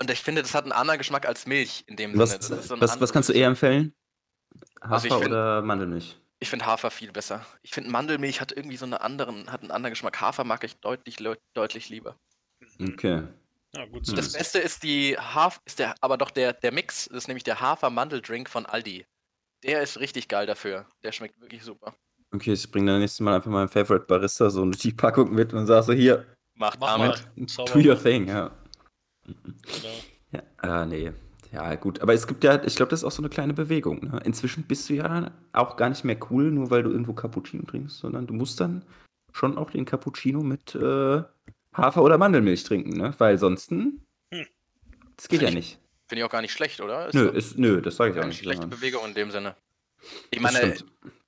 Und 0.01 0.11
ich 0.11 0.21
finde, 0.21 0.43
das 0.43 0.55
hat 0.55 0.65
einen 0.65 0.73
anderen 0.73 0.99
Geschmack 0.99 1.27
als 1.27 1.47
Milch 1.47 1.85
in 1.87 1.97
dem 1.97 2.17
was, 2.19 2.31
Sinne. 2.31 2.63
So 2.63 2.81
was, 2.81 3.01
was, 3.01 3.13
kannst 3.13 3.29
du 3.29 3.33
eher 3.33 3.47
empfehlen? 3.47 3.95
Hafer 4.83 4.93
also 4.93 5.09
find, 5.19 5.31
oder 5.31 5.63
Mandelmilch? 5.63 6.19
Ich 6.39 6.51
finde 6.51 6.67
Hafer 6.67 6.91
viel 6.91 7.13
besser. 7.13 7.45
Ich 7.63 7.73
finde 7.73 7.91
Mandelmilch 7.91 8.41
hat 8.41 8.53
irgendwie 8.53 8.77
so 8.77 8.85
einen 8.85 8.95
anderen, 8.95 9.51
hat 9.51 9.63
einen 9.63 9.71
anderen 9.71 9.93
Geschmack. 9.93 10.21
Hafer 10.21 10.45
mag 10.45 10.65
ich 10.65 10.77
deutlich, 10.77 11.17
deutlich 11.55 11.89
lieber. 11.89 12.17
Okay. 12.81 13.23
Ja, 13.75 13.85
gut, 13.87 14.07
so 14.07 14.15
das 14.15 14.33
Beste 14.33 14.59
ist 14.59 14.83
die 14.83 15.17
Haf 15.19 15.61
ist 15.65 15.79
der, 15.79 15.95
aber 16.01 16.17
doch 16.17 16.31
der, 16.31 16.53
der 16.53 16.73
Mix, 16.73 17.07
das 17.09 17.19
ist 17.19 17.29
nämlich 17.29 17.45
der 17.45 17.61
Hafer-Mandel-Drink 17.61 18.49
von 18.49 18.65
Aldi. 18.65 19.05
Der 19.65 19.83
ist 19.83 19.99
richtig 19.99 20.29
geil 20.29 20.47
dafür. 20.47 20.87
Der 21.03 21.13
schmeckt 21.13 21.41
wirklich 21.41 21.63
super. 21.63 21.95
Okay, 22.33 22.53
ich 22.53 22.71
bringe 22.71 22.93
dann 22.93 23.01
nächstes 23.01 23.21
Mal 23.21 23.37
einfach 23.37 23.51
meinen 23.51 23.69
Favorite 23.69 24.07
Barista 24.07 24.51
so 24.51 24.63
eine 24.63 24.77
Packung 24.97 25.33
mit 25.33 25.53
und 25.53 25.67
sag 25.67 25.85
so, 25.85 25.93
hier, 25.93 26.27
Mach 26.55 26.77
damit. 26.77 27.27
Do 27.37 27.79
your 27.79 28.01
thing, 28.03 28.29
ja. 28.29 28.51
Ja, 30.33 30.83
äh, 30.83 30.87
nee. 30.87 31.13
Ja, 31.53 31.75
gut. 31.77 32.01
Aber 32.01 32.13
es 32.13 32.27
gibt 32.27 32.45
ja, 32.45 32.63
ich 32.65 32.77
glaube, 32.77 32.91
das 32.91 33.01
ist 33.01 33.05
auch 33.05 33.13
so 33.13 33.23
eine 33.23 33.29
kleine 33.29 33.55
Bewegung. 33.55 34.01
Ne? 34.01 34.21
Inzwischen 34.25 34.65
bist 34.65 34.89
du 34.89 34.95
ja 34.95 35.31
auch 35.53 35.77
gar 35.77 35.89
nicht 35.89 36.05
mehr 36.05 36.19
cool, 36.31 36.51
nur 36.51 36.71
weil 36.71 36.83
du 36.83 36.91
irgendwo 36.91 37.13
Cappuccino 37.13 37.65
trinkst, 37.65 37.99
sondern 37.99 38.27
du 38.27 38.35
musst 38.35 38.61
dann 38.61 38.85
schon 39.33 39.57
auch 39.57 39.71
den 39.71 39.85
Cappuccino 39.85 40.41
mit 40.41 40.75
äh, 40.75 41.23
Hafer 41.73 42.03
oder 42.03 42.19
Mandelmilch 42.19 42.65
trinken, 42.65 42.97
ne? 42.97 43.15
Weil 43.19 43.39
sonst, 43.39 43.71
hm, 43.71 44.01
das 44.31 45.29
geht 45.29 45.41
Find 45.41 45.43
ja 45.43 45.49
ich, 45.49 45.55
nicht. 45.55 45.79
Finde 46.09 46.21
ich 46.21 46.25
auch 46.25 46.31
gar 46.31 46.43
nicht 46.43 46.53
schlecht, 46.53 46.81
oder? 46.81 47.09
Ist 47.09 47.15
nö, 47.15 47.29
ist, 47.29 47.59
nö, 47.59 47.81
das 47.83 47.97
sage 47.97 48.15
ich 48.15 48.21
auch 48.21 48.27
nicht. 48.27 48.39
Schlechte 48.39 48.67
Bewegung 48.67 49.05
in 49.07 49.15
dem 49.15 49.31
Sinne. 49.31 49.57
Ich 50.31 50.41
meine, 50.41 50.77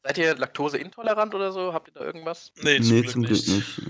seid 0.05 0.19
ihr 0.19 0.37
laktoseintolerant 0.37 1.35
oder 1.35 1.53
so? 1.53 1.73
Habt 1.73 1.89
ihr 1.89 1.95
da 1.95 2.05
irgendwas? 2.05 2.53
Nee, 2.63 2.81
zum, 2.81 2.95
nee, 2.95 3.01
Glück, 3.01 3.13
zum 3.13 3.23
Glück 3.23 3.49
nicht. 3.49 3.49
nicht. 3.49 3.83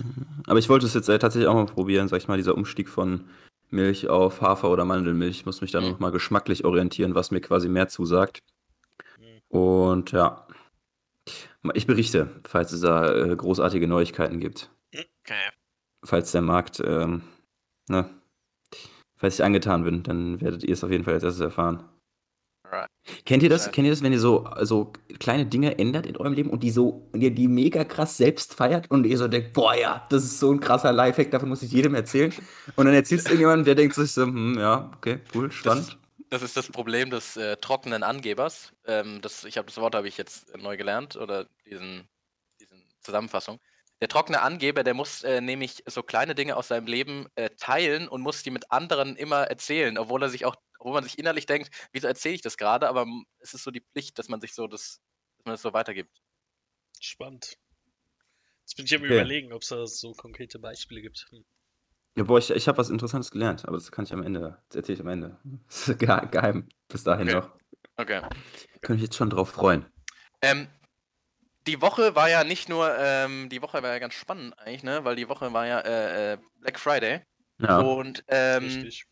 Aber 0.47 0.59
ich 0.59 0.69
wollte 0.69 0.87
es 0.87 0.95
jetzt 0.95 1.09
äh, 1.09 1.19
tatsächlich 1.19 1.49
auch 1.49 1.55
mal 1.55 1.67
probieren, 1.67 2.09
sag 2.09 2.19
ich 2.19 2.29
mal, 2.29 2.39
dieser 2.39 2.55
Umstieg 2.55 2.89
von 2.89 3.29
Milch 3.71 4.09
auf 4.09 4.41
Hafer 4.41 4.71
oder 4.71 4.85
Mandelmilch. 4.85 5.39
Ich 5.39 5.47
muss 5.47 5.61
mich 5.61 5.73
da 5.73 5.81
mhm. 5.81 5.89
nochmal 5.89 6.13
geschmacklich 6.13 6.65
orientieren, 6.65 7.15
was 7.15 7.31
mir 7.31 7.41
quasi 7.41 7.69
mehr 7.69 7.89
zusagt. 7.89 8.43
Mhm. 9.19 9.41
Und 9.49 10.13
ja, 10.13 10.47
ich 11.75 11.87
berichte, 11.87 12.41
falls 12.45 12.73
es 12.73 12.81
da 12.81 13.13
äh, 13.13 13.37
großartige 13.37 13.89
Neuigkeiten 13.89 14.41
gibt. 14.41 14.71
Okay. 14.95 15.51
Falls 16.05 16.33
der 16.33 16.43
Markt, 16.43 16.81
ähm, 16.85 17.23
ne, 17.89 18.09
falls 19.17 19.35
ich 19.35 19.45
angetan 19.45 19.85
bin, 19.85 20.03
dann 20.03 20.41
werdet 20.41 20.65
ihr 20.65 20.73
es 20.73 20.85
auf 20.85 20.91
jeden 20.91 21.05
Fall 21.05 21.15
als 21.15 21.25
erstes 21.25 21.43
erfahren. 21.43 21.85
Kennt 23.25 23.43
ihr 23.43 23.49
das? 23.49 23.71
Kennt 23.71 23.87
ihr 23.87 23.93
das, 23.93 24.03
wenn 24.03 24.13
ihr 24.13 24.21
so, 24.21 24.49
so 24.63 24.93
kleine 25.19 25.47
Dinge 25.47 25.79
ändert 25.79 26.07
in 26.07 26.17
eurem 26.17 26.33
Leben 26.33 26.51
und 26.51 26.63
die 26.63 26.71
so, 26.71 27.09
ihr 27.15 27.31
die 27.31 27.49
mega 27.49 27.85
krass 27.85 28.17
selbst 28.17 28.55
feiert 28.55 28.91
und 28.91 29.05
ihr 29.05 29.19
so 29.19 29.29
denkt, 29.29 29.53
boah 29.53 29.75
ja, 29.75 30.07
das 30.11 30.25
ist 30.25 30.39
so 30.39 30.53
ein 30.53 30.61
krasser 30.61 30.93
Lifehack, 30.93 31.31
davon 31.31 31.49
muss 31.49 31.63
ich 31.63 31.73
jedem 31.73 31.95
erzählen. 31.95 32.33
Und 32.77 32.87
dann 32.87 32.95
erzählt 32.95 33.21
es 33.21 33.27
irgendjemand, 33.27 33.67
der 33.67 33.75
denkt 33.75 33.95
sich 33.95 34.13
so, 34.13 34.23
hm, 34.23 34.59
ja, 34.59 34.91
okay, 34.97 35.21
cool, 35.35 35.51
spannend. 35.51 35.89
Das, 35.89 36.41
das 36.41 36.43
ist 36.43 36.57
das 36.57 36.69
Problem 36.69 37.11
des 37.11 37.37
äh, 37.37 37.57
trockenen 37.57 38.03
Angebers. 38.03 38.73
Ähm, 38.87 39.21
das, 39.23 39.45
ich 39.45 39.57
habe 39.57 39.67
das 39.67 39.77
Wort 39.79 39.95
habe 39.95 40.09
ich 40.09 40.19
jetzt 40.19 40.57
neu 40.59 40.77
gelernt 40.77 41.17
oder 41.17 41.47
diesen, 41.65 42.09
diesen 42.61 42.85
Zusammenfassung. 43.01 43.59
Der 44.01 44.09
trockene 44.09 44.43
Angeber, 44.43 44.85
der 44.85 44.95
muss 44.95 45.25
äh, 45.25 45.41
nämlich 45.41 45.83
so 45.87 46.03
kleine 46.03 46.35
Dinge 46.35 46.57
aus 46.57 46.69
seinem 46.69 46.87
Leben 46.87 47.27
äh, 47.35 47.51
teilen 47.51 48.09
und 48.09 48.21
muss 48.21 48.43
die 48.43 48.51
mit 48.51 48.71
anderen 48.71 49.17
immer 49.17 49.45
erzählen, 49.45 49.99
obwohl 49.99 50.23
er 50.23 50.29
sich 50.29 50.45
auch 50.45 50.57
wo 50.81 50.93
man 50.93 51.05
sich 51.05 51.19
innerlich 51.19 51.47
denkt, 51.47 51.71
wieso 51.93 52.07
erzähle 52.07 52.37
ich 52.37 52.43
das 52.43 52.57
gerade, 52.57 52.89
aber 52.89 53.07
es 53.41 53.55
ist 53.55 53.65
so 53.65 53.71
die 53.71 53.81
Pflicht, 53.81 54.19
dass 54.19 54.29
man 54.29 54.41
sich 54.41 54.55
so 54.55 54.67
das, 54.67 55.01
dass 55.37 55.45
man 55.45 55.55
das 55.55 55.63
so 55.63 55.73
weitergibt. 55.73 56.23
Spannend. 57.01 57.59
Jetzt 58.63 58.77
bin 58.77 58.85
ich 58.85 58.95
am 58.95 59.03
okay. 59.03 59.15
überlegen, 59.15 59.53
ob 59.53 59.63
es 59.63 59.69
da 59.69 59.87
so 59.87 60.13
konkrete 60.13 60.59
Beispiele 60.59 61.01
gibt. 61.01 61.27
Hm. 61.31 61.45
Ja, 62.17 62.25
boah, 62.25 62.39
ich, 62.39 62.51
ich 62.51 62.69
habe 62.69 62.79
was 62.79 62.91
Interessantes 62.91 63.31
gelernt, 63.31 63.67
aber 63.67 63.77
das 63.77 63.93
kann 63.93 64.05
ich 64.05 64.13
am 64.13 64.23
Ende, 64.23 64.63
das 64.69 64.77
erzähle 64.77 64.95
ich 64.95 65.01
am 65.01 65.09
Ende. 65.09 65.39
Das 65.67 65.89
ist 65.89 65.99
geheim, 65.99 66.69
bis 66.89 67.05
dahin 67.05 67.29
okay. 67.29 67.37
noch. 67.37 67.59
Okay. 67.97 68.23
Könnte 68.81 68.97
ich 68.97 69.03
jetzt 69.09 69.17
schon 69.17 69.31
drauf 69.31 69.51
freuen. 69.51 69.87
Ähm, 70.43 70.69
die 71.69 71.83
Woche 71.83 72.15
war 72.15 72.31
ja 72.31 72.45
nicht 72.45 72.69
nur, 72.69 72.97
ähm, 72.99 73.49
die 73.51 73.61
Woche 73.61 73.83
war 73.83 73.93
ja 73.93 73.99
ganz 73.99 74.15
spannend 74.15 74.59
eigentlich, 74.59 74.83
ne? 74.83 75.05
Weil 75.05 75.17
die 75.17 75.29
Woche 75.29 75.53
war 75.53 75.67
ja 75.67 75.81
äh, 75.81 76.33
äh 76.33 76.39
Black 76.61 76.81
Friday. 76.81 77.21
Ja. 77.59 77.79
Und 77.79 78.25
ähm, 78.29 78.65
Richtig. 78.65 79.05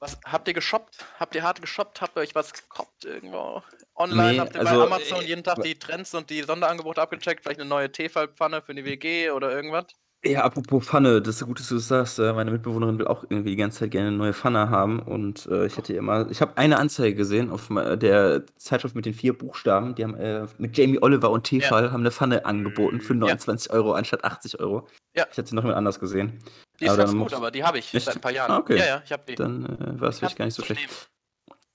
Was 0.00 0.16
habt 0.24 0.46
ihr 0.46 0.54
geshoppt? 0.54 1.04
Habt 1.18 1.34
ihr 1.34 1.42
hart 1.42 1.60
geshoppt? 1.60 2.00
Habt 2.00 2.16
ihr 2.16 2.20
euch 2.20 2.36
was 2.36 2.52
gekauft 2.52 3.04
irgendwo? 3.04 3.64
Online? 3.96 4.32
Nee, 4.32 4.38
habt 4.38 4.54
ihr 4.54 4.60
also, 4.60 4.76
bei 4.76 4.86
Amazon 4.86 5.24
jeden 5.24 5.42
Tag 5.42 5.60
die 5.62 5.76
Trends 5.76 6.14
und 6.14 6.30
die 6.30 6.42
Sonderangebote 6.42 7.02
abgecheckt? 7.02 7.42
Vielleicht 7.42 7.58
eine 7.58 7.68
neue 7.68 7.90
Tefal-Pfanne 7.90 8.62
für 8.62 8.70
eine 8.70 8.84
WG 8.84 9.30
oder 9.30 9.50
irgendwas? 9.50 9.86
Ja, 10.24 10.42
apropos 10.42 10.84
Pfanne, 10.84 11.22
das 11.22 11.36
ist 11.36 11.46
gut, 11.46 11.60
dass 11.60 11.68
du 11.68 11.76
das 11.76 11.86
sagst. 11.86 12.18
Äh, 12.18 12.32
meine 12.32 12.50
Mitbewohnerin 12.50 12.98
will 12.98 13.06
auch 13.06 13.22
irgendwie 13.28 13.50
die 13.50 13.56
ganze 13.56 13.80
Zeit 13.80 13.92
gerne 13.92 14.08
eine 14.08 14.16
neue 14.16 14.32
Pfanne 14.32 14.68
haben 14.68 14.98
und 14.98 15.46
äh, 15.46 15.66
ich 15.66 15.76
hätte 15.76 15.94
immer, 15.94 16.28
ich 16.28 16.40
habe 16.40 16.56
eine 16.56 16.78
Anzeige 16.78 17.14
gesehen 17.14 17.50
auf 17.50 17.68
der 17.68 18.44
Zeitschrift 18.56 18.96
mit 18.96 19.06
den 19.06 19.14
vier 19.14 19.38
Buchstaben. 19.38 19.94
Die 19.94 20.02
haben 20.02 20.16
äh, 20.16 20.46
mit 20.58 20.76
Jamie 20.76 21.00
Oliver 21.00 21.30
und 21.30 21.44
Tefal 21.44 21.84
ja. 21.84 21.92
haben 21.92 22.00
eine 22.00 22.10
Pfanne 22.10 22.44
angeboten 22.46 23.00
für 23.00 23.14
29 23.14 23.70
ja. 23.70 23.76
Euro 23.76 23.92
anstatt 23.92 24.24
80 24.24 24.58
Euro. 24.58 24.88
Ja. 25.14 25.24
Ich 25.30 25.38
hätte 25.38 25.50
sie 25.50 25.54
noch 25.54 25.62
mal 25.62 25.74
anders 25.74 26.00
gesehen. 26.00 26.42
Die 26.80 26.86
ist 26.86 26.90
aber 26.90 26.98
ganz 26.98 27.12
gut, 27.12 27.34
aber 27.34 27.52
die 27.52 27.62
habe 27.62 27.78
ich 27.78 27.94
Echt? 27.94 28.06
seit 28.06 28.16
ein 28.16 28.20
paar 28.20 28.32
Jahren. 28.32 28.50
Ah, 28.50 28.58
okay. 28.58 28.76
Ja, 28.76 28.86
ja, 28.86 29.02
ich 29.04 29.12
habe 29.12 29.22
die. 29.28 29.36
Dann 29.36 29.66
äh, 29.66 30.00
war 30.00 30.08
es 30.08 30.18
vielleicht 30.18 30.36
gar 30.36 30.46
nicht 30.46 30.54
so 30.54 30.64
schlecht. 30.64 31.08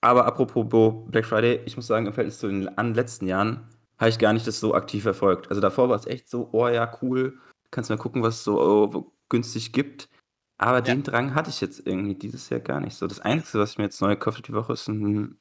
Aber 0.02 0.26
apropos 0.26 1.06
Black 1.08 1.26
Friday, 1.26 1.62
ich 1.64 1.78
muss 1.78 1.88
sagen, 1.88 2.08
im 2.08 2.14
Verhältnis 2.14 2.40
zu 2.40 2.48
den 2.50 2.94
letzten 2.94 3.26
Jahren 3.26 3.70
habe 3.98 4.10
ich 4.10 4.20
gar 4.20 4.34
nicht 4.34 4.46
das 4.46 4.60
so 4.60 4.76
aktiv 4.76 5.04
verfolgt. 5.04 5.48
Also 5.48 5.62
davor 5.62 5.88
war 5.88 5.96
es 5.96 6.08
echt 6.08 6.30
so, 6.30 6.50
oh 6.52 6.68
ja, 6.68 6.92
cool 7.02 7.40
kannst 7.74 7.90
mal 7.90 7.98
gucken, 7.98 8.24
was 8.24 8.36
es 8.36 8.44
so 8.44 8.62
oh, 8.62 9.12
günstig 9.30 9.74
gibt. 9.74 10.10
Aber 10.58 10.78
ja. 10.78 10.82
den 10.82 11.04
Drang 11.04 11.36
hatte 11.36 11.50
ich 11.50 11.60
jetzt 11.60 11.86
irgendwie 11.86 12.16
dieses 12.16 12.50
Jahr 12.50 12.60
gar 12.60 12.80
nicht 12.80 12.96
so. 12.96 13.08
Das 13.08 13.20
Einzige, 13.20 13.60
was 13.60 13.72
ich 13.72 13.78
mir 13.78 13.86
jetzt 13.86 14.02
neu 14.02 14.10
gekauft 14.10 14.38
habe 14.38 14.48
die 14.48 14.54
Woche, 14.54 14.74
ist 14.74 14.88
ein. 14.88 15.38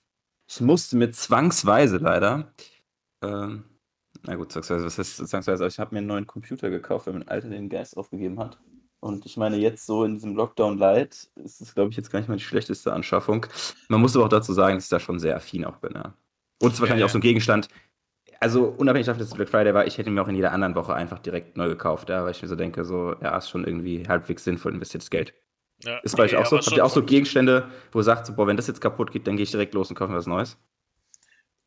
Ich 0.48 0.60
musste 0.60 0.96
mir 0.96 1.10
zwangsweise 1.12 1.98
leider. 1.98 2.52
Ähm, 3.22 3.64
na 4.22 4.34
gut, 4.34 4.52
zwangsweise, 4.52 4.84
was 4.84 4.98
heißt 4.98 5.16
zwangsweise? 5.28 5.62
Aber 5.64 5.68
ich 5.68 5.78
habe 5.78 5.94
mir 5.94 5.98
einen 5.98 6.08
neuen 6.08 6.26
Computer 6.26 6.70
gekauft, 6.70 7.06
weil 7.06 7.14
mein 7.14 7.28
Alter 7.28 7.48
den 7.48 7.68
Geist 7.68 7.96
aufgegeben 7.96 8.38
hat. 8.38 8.58
Und 9.00 9.26
ich 9.26 9.36
meine, 9.36 9.56
jetzt 9.56 9.86
so 9.86 10.04
in 10.04 10.14
diesem 10.14 10.36
Lockdown 10.36 10.78
Light 10.78 11.28
ist 11.36 11.60
es, 11.60 11.74
glaube 11.74 11.90
ich, 11.90 11.96
jetzt 11.96 12.10
gar 12.10 12.20
nicht 12.20 12.28
mal 12.28 12.36
die 12.36 12.42
schlechteste 12.42 12.92
Anschaffung. 12.92 13.46
Man 13.88 14.00
muss 14.00 14.14
aber 14.14 14.26
auch 14.26 14.30
dazu 14.30 14.52
sagen, 14.52 14.76
dass 14.76 14.84
ich 14.84 14.90
da 14.90 15.00
schon 15.00 15.18
sehr 15.18 15.36
affin 15.36 15.64
auch 15.64 15.78
bin. 15.78 15.94
Ja. 15.94 16.14
Und 16.60 16.68
es 16.68 16.74
ist 16.74 16.80
wahrscheinlich 16.80 17.00
ja, 17.00 17.06
ja. 17.06 17.06
auch 17.06 17.12
so 17.12 17.18
ein 17.18 17.22
Gegenstand, 17.22 17.68
also 18.42 18.66
unabhängig 18.66 19.06
davon, 19.06 19.20
dass 19.20 19.28
es 19.28 19.34
Black 19.34 19.48
Friday 19.48 19.72
war, 19.72 19.86
ich 19.86 19.98
hätte 19.98 20.10
mir 20.10 20.22
auch 20.22 20.28
in 20.28 20.34
jeder 20.34 20.52
anderen 20.52 20.74
Woche 20.74 20.94
einfach 20.94 21.18
direkt 21.18 21.56
neu 21.56 21.68
gekauft, 21.68 22.08
ja, 22.08 22.24
weil 22.24 22.32
ich 22.32 22.42
mir 22.42 22.48
so 22.48 22.56
denke, 22.56 22.84
so, 22.84 23.14
ja, 23.22 23.36
ist 23.36 23.48
schon 23.48 23.64
irgendwie 23.64 24.06
halbwegs 24.08 24.44
sinnvoll 24.44 24.74
investiertes 24.74 25.10
Geld. 25.10 25.34
Ja, 25.84 25.98
ist 25.98 26.16
bei 26.16 26.24
euch 26.24 26.36
auch 26.36 26.46
so? 26.46 26.58
Habt 26.58 26.72
ihr 26.72 26.84
auch 26.84 26.90
so 26.90 27.02
Gegenstände, 27.02 27.70
wo 27.90 28.00
ihr 28.00 28.04
sagt, 28.04 28.26
so, 28.26 28.34
boah, 28.34 28.46
wenn 28.46 28.56
das 28.56 28.66
jetzt 28.66 28.80
kaputt 28.80 29.10
geht, 29.10 29.26
dann 29.26 29.36
gehe 29.36 29.44
ich 29.44 29.50
direkt 29.50 29.74
los 29.74 29.90
und 29.90 29.96
kaufe 29.96 30.12
mir 30.12 30.18
was 30.18 30.26
Neues? 30.26 30.58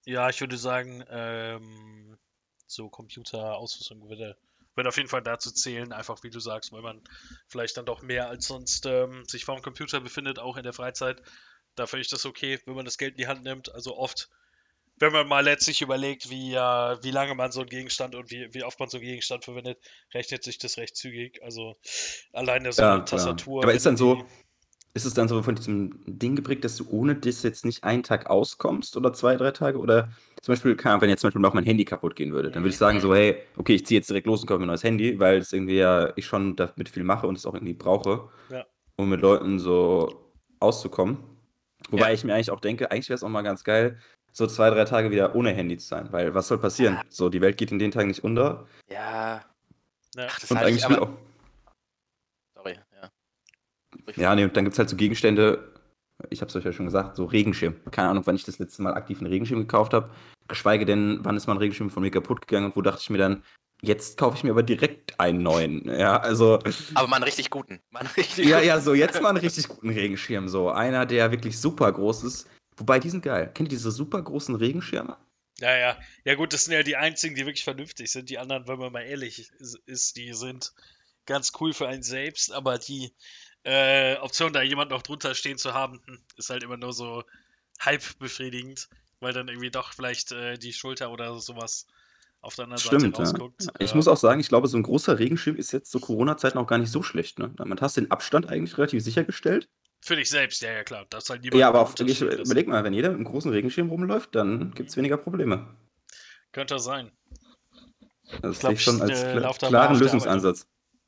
Ja, 0.06 0.30
ich 0.30 0.40
würde 0.40 0.58
sagen, 0.58 1.04
ähm, 1.10 2.18
so 2.68 2.90
Computerausrüstung 2.90 4.08
würde 4.08 4.38
wird 4.76 4.88
auf 4.88 4.98
jeden 4.98 5.10
Fall 5.10 5.22
dazu 5.22 5.52
zählen, 5.52 5.94
einfach 5.94 6.24
wie 6.24 6.30
du 6.30 6.40
sagst, 6.40 6.72
weil 6.72 6.82
man 6.82 7.02
vielleicht 7.48 7.78
dann 7.78 7.86
doch 7.86 8.02
mehr 8.02 8.30
als 8.30 8.48
sonst 8.48 8.86
ähm, 8.86 9.24
sich 9.26 9.46
vorm 9.46 9.62
Computer 9.62 10.02
befindet, 10.02 10.38
auch 10.38 10.58
in 10.58 10.64
der 10.64 10.74
Freizeit. 10.74 11.22
Da 11.76 11.88
finde 11.88 12.02
ich 12.02 12.10
das 12.10 12.26
okay, 12.26 12.60
wenn 12.66 12.76
man 12.76 12.86
das 12.86 12.98
Geld 12.98 13.14
in 13.14 13.18
die 13.18 13.28
Hand 13.28 13.44
nimmt. 13.44 13.74
Also 13.74 13.98
oft, 13.98 14.30
wenn 14.98 15.12
man 15.12 15.28
mal 15.28 15.44
letztlich 15.44 15.82
überlegt, 15.82 16.30
wie, 16.30 16.54
äh, 16.54 16.58
wie 17.04 17.12
lange 17.12 17.36
man 17.36 17.52
so 17.52 17.62
einen 17.62 17.70
Gegenstand 17.70 18.16
und 18.16 18.32
wie, 18.32 18.48
wie 18.54 18.64
oft 18.64 18.80
man 18.80 18.90
so 18.90 18.98
einen 18.98 19.06
Gegenstand 19.06 19.44
verwendet, 19.44 19.78
rechnet 20.14 20.44
sich 20.44 20.58
das 20.58 20.78
recht 20.78 20.96
zügig. 20.96 21.42
Also 21.44 21.76
alleine 22.34 22.72
so 22.72 22.82
Ja, 22.82 22.96
eine. 22.96 23.06
Tastatur. 23.06 23.64
Aber 23.64 23.74
ist 23.74 23.86
dann 23.86 23.98
so, 23.98 24.26
ist 24.94 25.06
es 25.06 25.14
dann 25.14 25.28
so 25.28 25.44
von 25.44 25.56
diesem 25.56 26.00
Ding 26.08 26.38
geprägt, 26.38 26.64
dass 26.64 26.78
du 26.78 26.90
ohne 26.90 27.16
das 27.16 27.44
jetzt 27.44 27.66
nicht 27.66 27.84
einen 27.84 28.04
Tag 28.04 28.30
auskommst 28.30 28.96
oder 28.96 29.12
zwei, 29.12 29.36
drei 29.36 29.52
Tage? 29.52 29.78
Oder 29.80 30.10
zum 30.42 30.54
Beispiel, 30.54 30.78
wenn 30.78 31.10
jetzt 31.10 31.20
zum 31.22 31.28
Beispiel 31.28 31.42
noch 31.42 31.54
mein 31.54 31.66
Handy 31.66 31.84
kaputt 31.84 32.16
gehen 32.16 32.32
würde, 32.32 32.50
dann 32.50 32.64
würde 32.64 32.70
ich 32.70 32.78
sagen 32.78 33.02
so, 33.02 33.14
hey, 33.14 33.38
okay, 33.58 33.76
ich 33.76 33.86
ziehe 33.86 34.00
jetzt 34.00 34.10
direkt 34.10 34.28
los 34.28 34.42
und 34.42 34.48
kaufe 34.48 34.60
mir 34.60 34.66
ein 34.66 34.68
neues 34.68 34.84
Handy, 34.84 35.20
weil 35.20 35.40
das 35.40 35.52
irgendwie 35.52 35.76
ja 35.76 36.14
ich 36.16 36.26
schon 36.26 36.56
damit 36.56 36.88
viel 36.88 37.04
mache 37.04 37.28
und 37.28 37.38
es 37.38 37.46
auch 37.46 37.54
irgendwie 37.54 37.74
brauche, 37.74 38.30
Ja. 38.50 38.66
um 38.96 39.10
mit 39.10 39.20
Leuten 39.20 39.60
so 39.60 40.32
auszukommen. 40.62 41.18
Wobei 41.90 42.08
Ja. 42.08 42.14
ich 42.14 42.24
mir 42.24 42.34
eigentlich 42.34 42.52
auch 42.52 42.62
denke, 42.62 42.90
eigentlich 42.92 43.10
wäre 43.10 43.16
es 43.16 43.24
auch 43.24 43.30
mal 43.30 43.42
ganz 43.42 43.66
geil, 43.66 44.00
so 44.36 44.48
zwei, 44.48 44.70
drei 44.70 44.84
Tage 44.84 45.12
wieder 45.12 45.34
ohne 45.34 45.52
Handy 45.52 45.78
zu 45.78 45.88
sein, 45.88 46.12
weil 46.12 46.34
was 46.36 46.50
soll 46.50 46.58
passieren? 46.58 47.00
So, 47.10 47.30
die 47.30 47.40
Welt 47.40 47.56
geht 47.58 47.72
in 47.72 47.80
den 47.80 47.92
Tagen 47.92 48.10
nicht 48.10 48.24
unter 48.24 48.68
Ja. 48.90 49.42
Ja. 50.16 50.28
Ach, 50.30 50.40
das 50.40 50.52
und 50.52 50.58
ich 50.58 50.64
eigentlich 50.64 50.90
will 50.90 50.98
aber. 50.98 51.08
auch. 51.08 51.10
Sorry, 52.56 52.80
ja. 53.02 53.10
Sprich 53.98 54.18
Ja, 54.18 54.36
nee, 54.36 54.44
und 54.44 54.56
dann 54.56 54.66
gibt 54.66 54.74
es 54.74 54.80
halt 54.80 54.90
so 54.90 54.98
Gegenstände, 54.98 55.74
ich 56.30 56.42
habe 56.42 56.50
es 56.50 56.56
euch 56.56 56.66
ja 56.66 56.74
schon 56.74 56.86
gesagt, 56.86 57.16
so 57.16 57.26
Regenschirm. 57.26 57.76
Keine 57.92 58.10
Ahnung, 58.10 58.24
wann 58.28 58.36
ich 58.36 58.44
das 58.44 58.60
letzte 58.60 58.82
Mal 58.82 58.94
aktiv 58.94 59.20
einen 59.20 59.32
Regenschirm 59.32 59.60
gekauft 59.60 59.94
habe. 59.94 60.10
Geschweige 60.50 60.86
denn, 60.86 61.20
wann 61.24 61.38
ist 61.38 61.48
mal 61.48 61.54
ein 61.54 61.60
Regenschirm 61.60 61.90
von 61.90 62.04
mir 62.04 62.12
kaputt 62.12 62.46
gegangen 62.46 62.68
und 62.68 62.76
wo 62.76 62.82
dachte 62.82 63.00
ich 63.02 63.10
mir 63.10 63.18
dann, 63.18 63.42
jetzt 63.82 64.18
kaufe 64.18 64.38
ich 64.38 64.44
mir 64.44 64.52
aber 64.52 64.64
direkt 64.64 65.18
einen 65.20 65.44
neuen. 65.44 65.86
Ja, 65.86 66.18
also, 66.18 66.60
Aber 66.94 67.08
mal 67.08 67.18
einen 67.18 67.24
richtig 67.24 67.50
guten. 67.50 67.80
Mal 67.90 68.02
einen 68.02 68.10
richtig 68.10 68.46
ja, 68.46 68.58
guten. 68.58 68.68
ja, 68.68 68.80
so 68.82 68.94
jetzt 68.94 69.22
mal 69.22 69.30
einen 69.30 69.38
richtig 69.38 69.68
guten 69.70 69.90
Regenschirm. 69.90 70.50
So 70.50 70.70
einer, 70.70 71.06
der 71.06 71.32
wirklich 71.32 71.60
super 71.60 71.92
groß 71.92 72.24
ist. 72.24 72.50
Wobei, 72.78 73.00
die 73.00 73.10
sind 73.10 73.24
geil. 73.24 73.52
Kennt 73.54 73.68
ihr 73.70 73.78
diese 73.78 73.92
super 73.92 74.22
großen 74.22 74.56
Regenschirme? 74.56 75.18
Ja, 75.60 75.76
ja. 75.78 75.98
Ja, 76.26 76.36
gut, 76.36 76.54
das 76.54 76.66
sind 76.66 76.74
ja 76.74 76.84
die 76.84 76.98
einzigen, 76.98 77.36
die 77.36 77.46
wirklich 77.46 77.64
vernünftig 77.64 78.12
sind. 78.12 78.30
Die 78.30 78.38
anderen, 78.40 78.68
wenn 78.68 78.78
man 78.80 78.92
mal 78.92 79.02
ehrlich 79.04 79.50
is- 79.60 79.80
ist, 79.86 80.18
die 80.18 80.34
sind 80.34 80.74
ganz 81.26 81.54
cool 81.60 81.74
für 81.74 81.88
einen 81.88 82.04
selbst, 82.04 82.52
aber 82.52 82.78
die 82.78 83.14
äh, 83.64 84.18
Option, 84.18 84.54
da 84.54 84.62
jemand 84.62 84.92
noch 84.92 85.02
drunter 85.02 85.34
stehen 85.34 85.58
zu 85.58 85.74
haben, 85.74 86.02
hm, 86.06 86.20
ist 86.38 86.50
halt 86.50 86.64
immer 86.64 86.78
nur 86.78 86.94
so 86.94 87.24
halb 87.80 88.18
befriedigend, 88.20 88.90
weil 89.22 89.34
dann 89.34 89.48
irgendwie 89.48 89.72
doch 89.72 89.94
vielleicht 89.94 90.32
äh, 90.34 90.58
die 90.58 90.74
Schulter 90.74 91.10
oder 91.12 91.40
sowas 91.40 91.88
auf 92.42 92.56
der 92.56 92.66
anderen 92.66 92.82
Stimmt, 92.82 93.16
Seite 93.16 93.24
ja. 93.24 93.30
rausguckt. 93.30 93.68
Ich 93.80 93.92
Äh, 93.92 93.96
muss 93.96 94.08
auch 94.08 94.18
sagen, 94.18 94.40
ich 94.40 94.50
glaube, 94.50 94.68
so 94.68 94.78
ein 94.78 94.84
großer 94.84 95.18
Regenschirm 95.18 95.56
ist 95.56 95.72
jetzt 95.72 95.90
zu 95.90 96.00
Corona-Zeiten 96.00 96.58
auch 96.60 96.68
gar 96.68 96.78
nicht 96.78 96.92
so 96.92 97.02
schlecht. 97.02 97.40
Ne? 97.40 97.54
Damit 97.56 97.82
hast 97.82 97.98
du 97.98 98.02
den 98.02 98.12
Abstand 98.12 98.48
eigentlich 98.50 98.78
relativ 98.78 99.04
sichergestellt. 99.04 99.68
Für 100.06 100.16
dich 100.16 100.30
selbst, 100.30 100.62
ja, 100.62 100.72
ja, 100.72 100.84
klar. 100.84 101.08
Das 101.10 101.30
halt 101.32 101.42
niemand 101.42 101.60
Ja, 101.60 101.68
aber 101.68 101.82
auch, 101.82 101.94
drunter 101.94 102.12
ich, 102.12 102.22
überleg 102.22 102.68
mal, 102.68 102.84
wenn 102.84 102.94
jeder 102.94 103.10
mit 103.10 103.16
einem 103.16 103.26
großen 103.26 103.52
Regenschirm 103.52 103.90
rumläuft, 103.90 104.36
dann 104.36 104.72
gibt 104.76 104.90
es 104.90 104.98
weniger 104.98 105.18
Probleme. 105.18 105.76
Könnte 106.52 106.78
sein. 106.78 107.12
Das 108.44 108.60
glaub, 108.60 108.72
sehe 108.72 108.74
ich 108.74 108.84
schon 108.84 109.02
als 109.02 109.24
äh, 109.24 109.32
kla 109.32 109.52
klaren 109.54 109.96
auf 109.96 110.00
Lösungsansatz. 110.00 110.68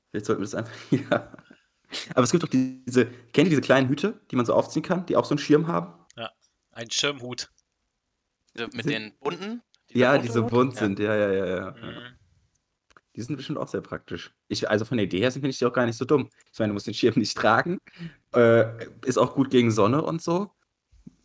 Vielleicht 0.10 0.25
sollten 0.25 0.42
wir 0.42 0.46
das 0.46 0.56
einfach. 0.56 0.74
Ja. 1.12 1.32
Aber 2.16 2.24
es 2.24 2.32
gibt 2.32 2.44
auch 2.44 2.50
diese, 2.50 3.06
kennt 3.06 3.48
ihr 3.48 3.51
diese 3.51 3.62
kleinen 3.62 3.88
Hüte, 3.88 4.20
die 4.30 4.36
man 4.36 4.46
so 4.46 4.54
aufziehen 4.54 4.84
kann, 4.84 5.06
die 5.06 5.16
auch 5.16 5.24
so 5.25 5.32
einen 5.32 5.39
Schirm 5.39 5.68
haben? 5.68 5.94
Ein 6.72 6.92
Schirmhut. 6.92 7.50
Mit 8.74 8.89
den 8.89 9.18
bunten? 9.20 9.63
Ja, 9.89 10.13
bunte 10.13 10.27
die 10.27 10.34
so 10.34 10.46
bunt 10.46 10.74
Ja. 10.74 10.80
sind, 10.80 11.00
ja, 11.00 11.16
ja, 11.16 11.32
ja, 11.32 11.46
ja. 11.46 11.72
Mhm. 11.72 12.17
Die 13.18 13.24
sind 13.24 13.36
bestimmt 13.36 13.58
auch 13.58 13.68
sehr 13.68 13.82
praktisch. 13.82 14.32
Ich, 14.48 14.70
also 14.70 14.86
von 14.86 14.98
der 14.98 15.06
Idee 15.08 15.20
her 15.20 15.32
finde 15.32 15.50
ich 15.50 15.58
die 15.58 15.66
auch 15.66 15.74
gar 15.74 15.88
nicht 15.88 15.98
so 15.98 16.06
dumm. 16.06 16.30
Ich 16.54 16.60
meine, 16.60 16.70
du 16.70 16.74
musst 16.76 16.86
den 16.86 16.94
Schirm 16.94 17.16
nicht 17.18 17.36
tragen. 17.36 17.80
Äh, 18.34 18.86
ist 19.06 19.18
auch 19.18 19.34
gut 19.34 19.50
gegen 19.50 19.72
Sonne 19.72 20.04
und 20.04 20.22
so. 20.22 20.52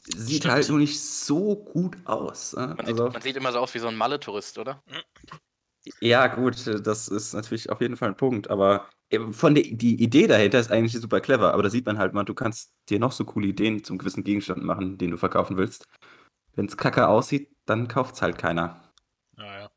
Sieht 0.05 0.39
Stimmt. 0.39 0.55
halt 0.55 0.69
nur 0.71 0.79
nicht 0.79 0.99
so 0.99 1.55
gut 1.55 1.97
aus. 2.07 2.55
äh. 2.55 2.69
Man, 2.69 2.81
Also, 2.81 3.05
sieht, 3.05 3.13
man 3.13 3.23
sieht 3.23 3.37
immer 3.37 3.53
so 3.53 3.59
aus 3.59 3.75
wie 3.75 3.79
so 3.79 3.89
ein 3.89 3.97
Malle-Tourist, 3.97 4.57
oder? 4.59 4.83
ja, 6.01 6.27
gut, 6.29 6.67
das 6.87 7.09
ist 7.09 7.35
natürlich 7.35 7.69
auf 7.71 7.81
jeden 7.81 7.97
Fall 7.97 8.09
ein 8.09 8.17
Punkt. 8.17 8.49
Aber 8.51 8.89
äh, 9.11 9.21
von 9.33 9.55
der, 9.55 9.65
die 9.65 10.03
Idee 10.03 10.27
dahinter 10.27 10.59
ist 10.61 10.73
eigentlich 10.73 10.99
super 10.99 11.21
clever. 11.21 11.53
Aber 11.53 11.63
da 11.63 11.69
sieht 11.71 11.85
man 11.85 11.99
halt 11.99 12.15
mal, 12.15 12.25
du 12.25 12.35
kannst 12.35 12.73
dir 12.89 12.99
noch 12.99 13.13
so 13.13 13.25
coole 13.27 13.49
Ideen 13.49 13.85
zum 13.85 13.99
gewissen 13.99 14.25
Gegenstand 14.25 14.65
machen, 14.65 14.97
den 14.97 15.11
du 15.11 15.19
verkaufen 15.19 15.59
willst. 15.59 15.87
Wenn 16.55 16.67
es 16.67 16.77
kacke 16.77 17.07
aussieht, 17.09 17.51
dann 17.67 17.87
kauft 17.89 18.15
es 18.15 18.23
halt 18.23 18.39
keiner. 18.39 18.93
Ja, 19.39 19.61
ja. 19.61 19.72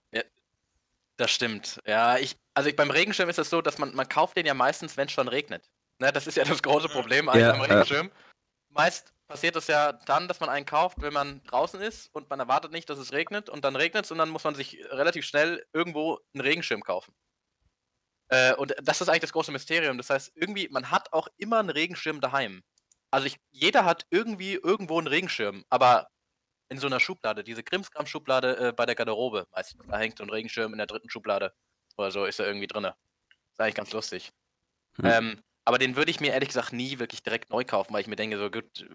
Das 1.17 1.31
stimmt. 1.31 1.79
Ja, 1.85 2.17
ich, 2.17 2.35
also 2.53 2.69
ich, 2.69 2.75
beim 2.75 2.91
Regenschirm 2.91 3.29
ist 3.29 3.39
es 3.39 3.49
so, 3.49 3.61
dass 3.61 3.77
man, 3.77 3.95
man 3.95 4.09
kauft 4.09 4.37
den 4.37 4.45
ja 4.45 4.53
meistens, 4.53 4.97
wenn 4.97 5.07
es 5.07 5.13
schon 5.13 5.27
regnet. 5.27 5.69
Ne, 5.99 6.11
das 6.11 6.27
ist 6.27 6.35
ja 6.35 6.43
das 6.43 6.61
große 6.61 6.89
Problem 6.89 7.29
eigentlich 7.29 7.43
Ja, 7.43 7.51
beim 7.53 7.61
ja. 7.61 7.67
Regenschirm. 7.67 8.11
Meist 8.69 9.13
passiert 9.27 9.55
es 9.55 9.67
ja 9.67 9.93
dann, 9.93 10.27
dass 10.27 10.39
man 10.39 10.49
einen 10.49 10.65
kauft, 10.65 11.01
wenn 11.01 11.13
man 11.13 11.41
draußen 11.43 11.79
ist 11.81 12.13
und 12.13 12.29
man 12.29 12.39
erwartet 12.39 12.71
nicht, 12.71 12.89
dass 12.89 12.99
es 12.99 13.13
regnet 13.13 13.49
und 13.49 13.63
dann 13.63 13.75
regnet 13.75 14.05
es 14.05 14.11
und 14.11 14.17
dann 14.17 14.29
muss 14.29 14.43
man 14.43 14.55
sich 14.55 14.77
relativ 14.89 15.25
schnell 15.25 15.65
irgendwo 15.73 16.19
einen 16.33 16.41
Regenschirm 16.41 16.83
kaufen. 16.83 17.15
Äh, 18.27 18.53
und 18.55 18.75
das 18.81 19.01
ist 19.01 19.07
eigentlich 19.07 19.21
das 19.21 19.33
große 19.33 19.51
Mysterium. 19.51 19.97
Das 19.97 20.09
heißt, 20.09 20.31
irgendwie, 20.35 20.67
man 20.69 20.91
hat 20.91 21.13
auch 21.13 21.27
immer 21.37 21.59
einen 21.59 21.69
Regenschirm 21.69 22.19
daheim. 22.21 22.63
Also 23.11 23.27
ich, 23.27 23.37
jeder 23.51 23.85
hat 23.85 24.05
irgendwie 24.09 24.55
irgendwo 24.55 24.97
einen 24.97 25.07
Regenschirm, 25.07 25.63
aber 25.69 26.09
in 26.69 26.77
so 26.77 26.87
einer 26.87 26.99
Schublade, 26.99 27.43
diese 27.43 27.63
Krimskram-Schublade 27.63 28.57
äh, 28.57 28.73
bei 28.73 28.85
der 28.85 28.95
Garderobe 28.95 29.47
meistens. 29.51 29.81
Da 29.87 29.97
hängt 29.97 30.17
so 30.17 30.23
ein 30.23 30.29
Regenschirm 30.29 30.71
in 30.71 30.77
der 30.77 30.87
dritten 30.87 31.09
Schublade. 31.09 31.53
Oder 31.97 32.11
so 32.11 32.25
ist 32.25 32.39
er 32.39 32.47
irgendwie 32.47 32.67
drinne. 32.67 32.95
Ist 33.51 33.59
eigentlich 33.59 33.75
ganz 33.75 33.91
lustig. 33.93 34.31
Hm. 34.97 35.05
Ähm, 35.05 35.43
aber 35.63 35.77
den 35.77 35.95
würde 35.95 36.11
ich 36.11 36.19
mir 36.19 36.33
ehrlich 36.33 36.49
gesagt 36.49 36.73
nie 36.73 36.99
wirklich 36.99 37.23
direkt 37.23 37.49
neu 37.49 37.63
kaufen, 37.63 37.93
weil 37.93 38.01
ich 38.01 38.07
mir 38.07 38.15
denke, 38.15 38.37
so 38.37 38.49
gut, 38.49 38.87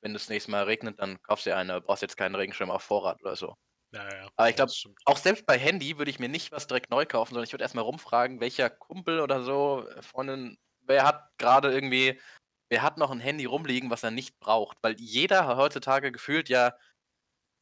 wenn 0.00 0.12
das 0.12 0.28
nächste 0.28 0.50
Mal 0.50 0.64
regnet, 0.64 1.00
dann 1.00 1.20
kaufst 1.22 1.46
du 1.46 1.50
dir 1.50 1.56
einen, 1.56 1.82
brauchst 1.82 2.02
jetzt 2.02 2.16
keinen 2.16 2.34
Regenschirm 2.34 2.70
auf 2.70 2.82
Vorrat 2.82 3.20
oder 3.22 3.36
so. 3.36 3.56
Ja, 3.92 4.04
ja. 4.08 4.28
Aber 4.36 4.48
ich 4.48 4.56
glaub, 4.56 4.68
das 4.68 4.76
stimmt. 4.76 4.98
Auch 5.06 5.16
selbst 5.16 5.46
bei 5.46 5.58
Handy 5.58 5.96
würde 5.98 6.10
ich 6.10 6.18
mir 6.18 6.28
nicht 6.28 6.52
was 6.52 6.66
direkt 6.66 6.90
neu 6.90 7.06
kaufen, 7.06 7.30
sondern 7.30 7.44
ich 7.44 7.52
würde 7.52 7.64
erstmal 7.64 7.84
rumfragen, 7.84 8.40
welcher 8.40 8.70
Kumpel 8.70 9.20
oder 9.20 9.42
so, 9.42 9.86
äh, 9.88 10.02
Freundin, 10.02 10.58
wer 10.82 11.04
hat 11.04 11.30
gerade 11.38 11.72
irgendwie, 11.72 12.20
wer 12.68 12.82
hat 12.82 12.98
noch 12.98 13.10
ein 13.10 13.20
Handy 13.20 13.46
rumliegen, 13.46 13.90
was 13.90 14.02
er 14.02 14.10
nicht 14.10 14.38
braucht? 14.40 14.78
Weil 14.82 14.96
jeder 14.98 15.56
heutzutage 15.56 16.12
gefühlt 16.12 16.48
ja 16.48 16.74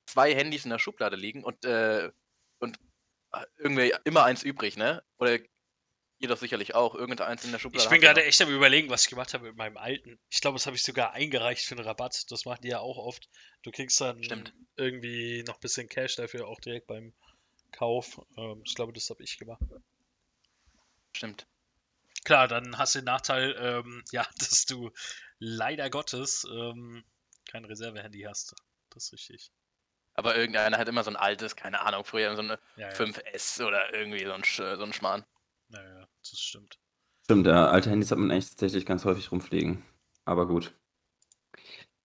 zwei 0.06 0.34
Handys 0.34 0.64
in 0.64 0.70
der 0.70 0.78
Schublade 0.78 1.16
liegen 1.16 1.44
und, 1.44 1.64
äh, 1.64 2.10
und 2.58 2.78
äh, 3.32 3.44
irgendwie 3.58 3.92
immer 4.04 4.24
eins 4.24 4.42
übrig, 4.42 4.76
ne? 4.76 5.02
Oder 5.18 5.38
ihr 6.18 6.28
doch 6.28 6.38
sicherlich 6.38 6.74
auch, 6.74 6.94
irgendeins 6.94 7.44
in 7.44 7.52
der 7.52 7.58
Schublade. 7.58 7.84
Ich 7.84 7.90
bin 7.90 8.00
gerade 8.00 8.24
echt 8.24 8.40
am 8.40 8.50
überlegen, 8.50 8.88
was 8.88 9.04
ich 9.04 9.10
gemacht 9.10 9.34
habe 9.34 9.48
mit 9.48 9.56
meinem 9.56 9.76
alten. 9.76 10.18
Ich 10.30 10.40
glaube, 10.40 10.56
das 10.56 10.66
habe 10.66 10.76
ich 10.76 10.82
sogar 10.82 11.12
eingereicht 11.12 11.64
für 11.64 11.76
einen 11.76 11.84
Rabatt. 11.84 12.30
Das 12.30 12.44
machen 12.44 12.60
die 12.62 12.68
ja 12.68 12.80
auch 12.80 12.96
oft. 12.96 13.28
Du 13.62 13.70
kriegst 13.70 14.00
dann 14.00 14.22
Stimmt. 14.22 14.54
irgendwie 14.76 15.42
noch 15.46 15.56
ein 15.56 15.60
bisschen 15.60 15.88
Cash 15.88 16.16
dafür, 16.16 16.48
auch 16.48 16.60
direkt 16.60 16.86
beim 16.86 17.12
Kauf. 17.72 18.20
Ähm, 18.38 18.62
ich 18.64 18.74
glaube, 18.74 18.92
das 18.92 19.10
habe 19.10 19.22
ich 19.22 19.38
gemacht. 19.38 19.62
Stimmt. 21.12 21.46
Klar, 22.24 22.48
dann 22.48 22.78
hast 22.78 22.94
du 22.94 23.00
den 23.00 23.06
Nachteil, 23.06 23.54
ähm, 23.58 24.02
ja, 24.12 24.26
dass 24.38 24.64
du 24.64 24.90
leider 25.38 25.90
Gottes 25.90 26.46
ähm, 26.50 27.04
kein 27.48 27.64
Reserve-Handy 27.64 28.22
hast. 28.22 28.54
Das 28.90 29.04
ist 29.04 29.12
richtig. 29.12 29.52
Aber 30.16 30.36
irgendeiner 30.36 30.78
hat 30.78 30.88
immer 30.88 31.04
so 31.04 31.10
ein 31.10 31.16
altes, 31.16 31.56
keine 31.56 31.80
Ahnung, 31.80 32.04
früher 32.04 32.34
so 32.36 32.42
eine 32.42 32.58
Ja, 32.76 32.90
ja, 32.90 32.94
5S 32.94 33.60
oder 33.60 33.92
irgendwie 33.94 34.24
so 34.24 34.32
ein, 34.32 34.42
Sch- 34.42 34.76
so 34.76 34.82
ein 34.84 34.92
Schmarrn. 34.92 35.24
ja, 35.68 35.82
ja 35.82 36.08
das 36.22 36.38
stimmt. 36.40 36.78
Stimmt, 37.24 37.46
ja, 37.46 37.68
alte 37.68 37.90
Handys 37.90 38.10
hat 38.10 38.18
man 38.18 38.30
eigentlich 38.30 38.50
tatsächlich 38.50 38.86
ganz 38.86 39.04
häufig 39.04 39.30
rumfliegen. 39.32 39.82
Aber 40.24 40.46
gut. 40.46 40.74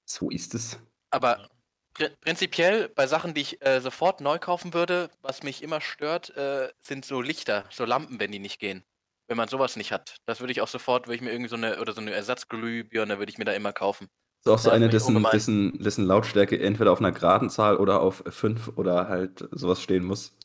So 0.05 0.29
ist 0.29 0.53
es. 0.53 0.79
Aber 1.09 1.49
pri 1.93 2.09
prinzipiell 2.21 2.89
bei 2.89 3.07
Sachen, 3.07 3.33
die 3.33 3.41
ich 3.41 3.61
äh, 3.65 3.81
sofort 3.81 4.21
neu 4.21 4.39
kaufen 4.39 4.73
würde, 4.73 5.09
was 5.21 5.43
mich 5.43 5.61
immer 5.61 5.81
stört, 5.81 6.29
äh, 6.37 6.71
sind 6.81 7.05
so 7.05 7.21
Lichter, 7.21 7.65
so 7.69 7.85
Lampen, 7.85 8.19
wenn 8.19 8.31
die 8.31 8.39
nicht 8.39 8.59
gehen. 8.59 8.85
Wenn 9.27 9.37
man 9.37 9.47
sowas 9.49 9.75
nicht 9.75 9.91
hat, 9.91 10.17
das 10.25 10.39
würde 10.39 10.51
ich 10.51 10.61
auch 10.61 10.67
sofort, 10.67 11.07
würde 11.07 11.15
ich 11.15 11.21
mir 11.21 11.31
irgendwie 11.31 11.49
so 11.49 11.55
eine, 11.55 11.79
oder 11.79 11.93
so 11.93 12.01
eine 12.01 12.11
Ersatzglühbirne 12.11 13.17
würde 13.19 13.29
ich 13.31 13.37
mir 13.37 13.45
da 13.45 13.53
immer 13.53 13.73
kaufen. 13.73 14.09
Ist 14.43 14.49
auch 14.49 14.57
so 14.57 14.71
eine, 14.71 14.85
ich 14.85 14.91
dessen, 14.91 15.23
dessen, 15.31 15.77
dessen 15.83 16.05
Lautstärke 16.05 16.59
entweder 16.59 16.91
auf 16.91 16.99
einer 16.99 17.11
geraden 17.11 17.49
Zahl 17.51 17.77
oder 17.77 18.01
auf 18.01 18.23
5 18.27 18.69
oder 18.75 19.07
halt 19.07 19.47
sowas 19.51 19.81
stehen 19.81 20.03
muss. 20.03 20.35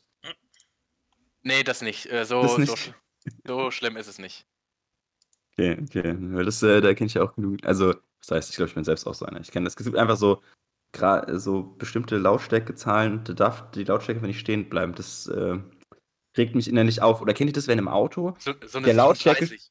Nee, 1.43 1.63
das 1.63 1.81
nicht. 1.81 2.13
Äh, 2.13 2.25
so, 2.27 2.43
Das 2.43 2.53
So, 2.53 2.59
nicht. 2.59 2.73
sch- 2.73 2.93
so 3.47 3.71
schlimm 3.71 3.97
ist 3.97 4.07
es 4.09 4.19
nicht. 4.19 4.47
Okay, 5.53 5.79
okay. 5.83 6.15
Weil 6.19 6.45
das, 6.45 6.63
äh, 6.63 6.83
da 6.83 6.93
kenne 6.93 7.07
ich 7.07 7.15
ja 7.15 7.23
auch 7.23 7.35
genug. 7.35 7.65
Also, 7.65 7.95
das 8.21 8.31
heißt, 8.31 8.51
ich 8.51 8.57
glaube, 8.57 8.69
ich 8.69 8.75
bin 8.75 8.85
selbst 8.85 9.07
auch 9.07 9.15
so 9.15 9.25
einer. 9.25 9.41
Ich 9.41 9.51
kenne 9.51 9.65
das. 9.65 9.75
Es 9.79 9.85
gibt 9.85 9.97
einfach 9.97 10.17
so, 10.19 10.43
so 11.39 11.63
bestimmte 11.63 12.19
Lautstärkezahlen, 12.19 13.25
da 13.25 13.33
darf 13.33 13.71
die 13.71 13.85
Lautstärke 13.85 14.19
einfach 14.19 14.27
nicht 14.29 14.41
stehen 14.41 14.69
bleiben. 14.69 14.95
Das 14.95 15.27
äh, 15.29 15.59
regt 16.37 16.55
mich 16.55 16.69
innerlich 16.69 17.01
auf. 17.01 17.23
Oder 17.23 17.33
kennt 17.33 17.49
ihr 17.49 17.55
das, 17.55 17.67
wenn 17.69 17.79
im 17.79 17.89
Auto? 17.89 18.35
So, 18.39 18.53
so 18.67 18.79
eine 18.79 18.87
Der 18.87 18.95
Lautstärke- 18.95 19.47
37. 19.47 19.71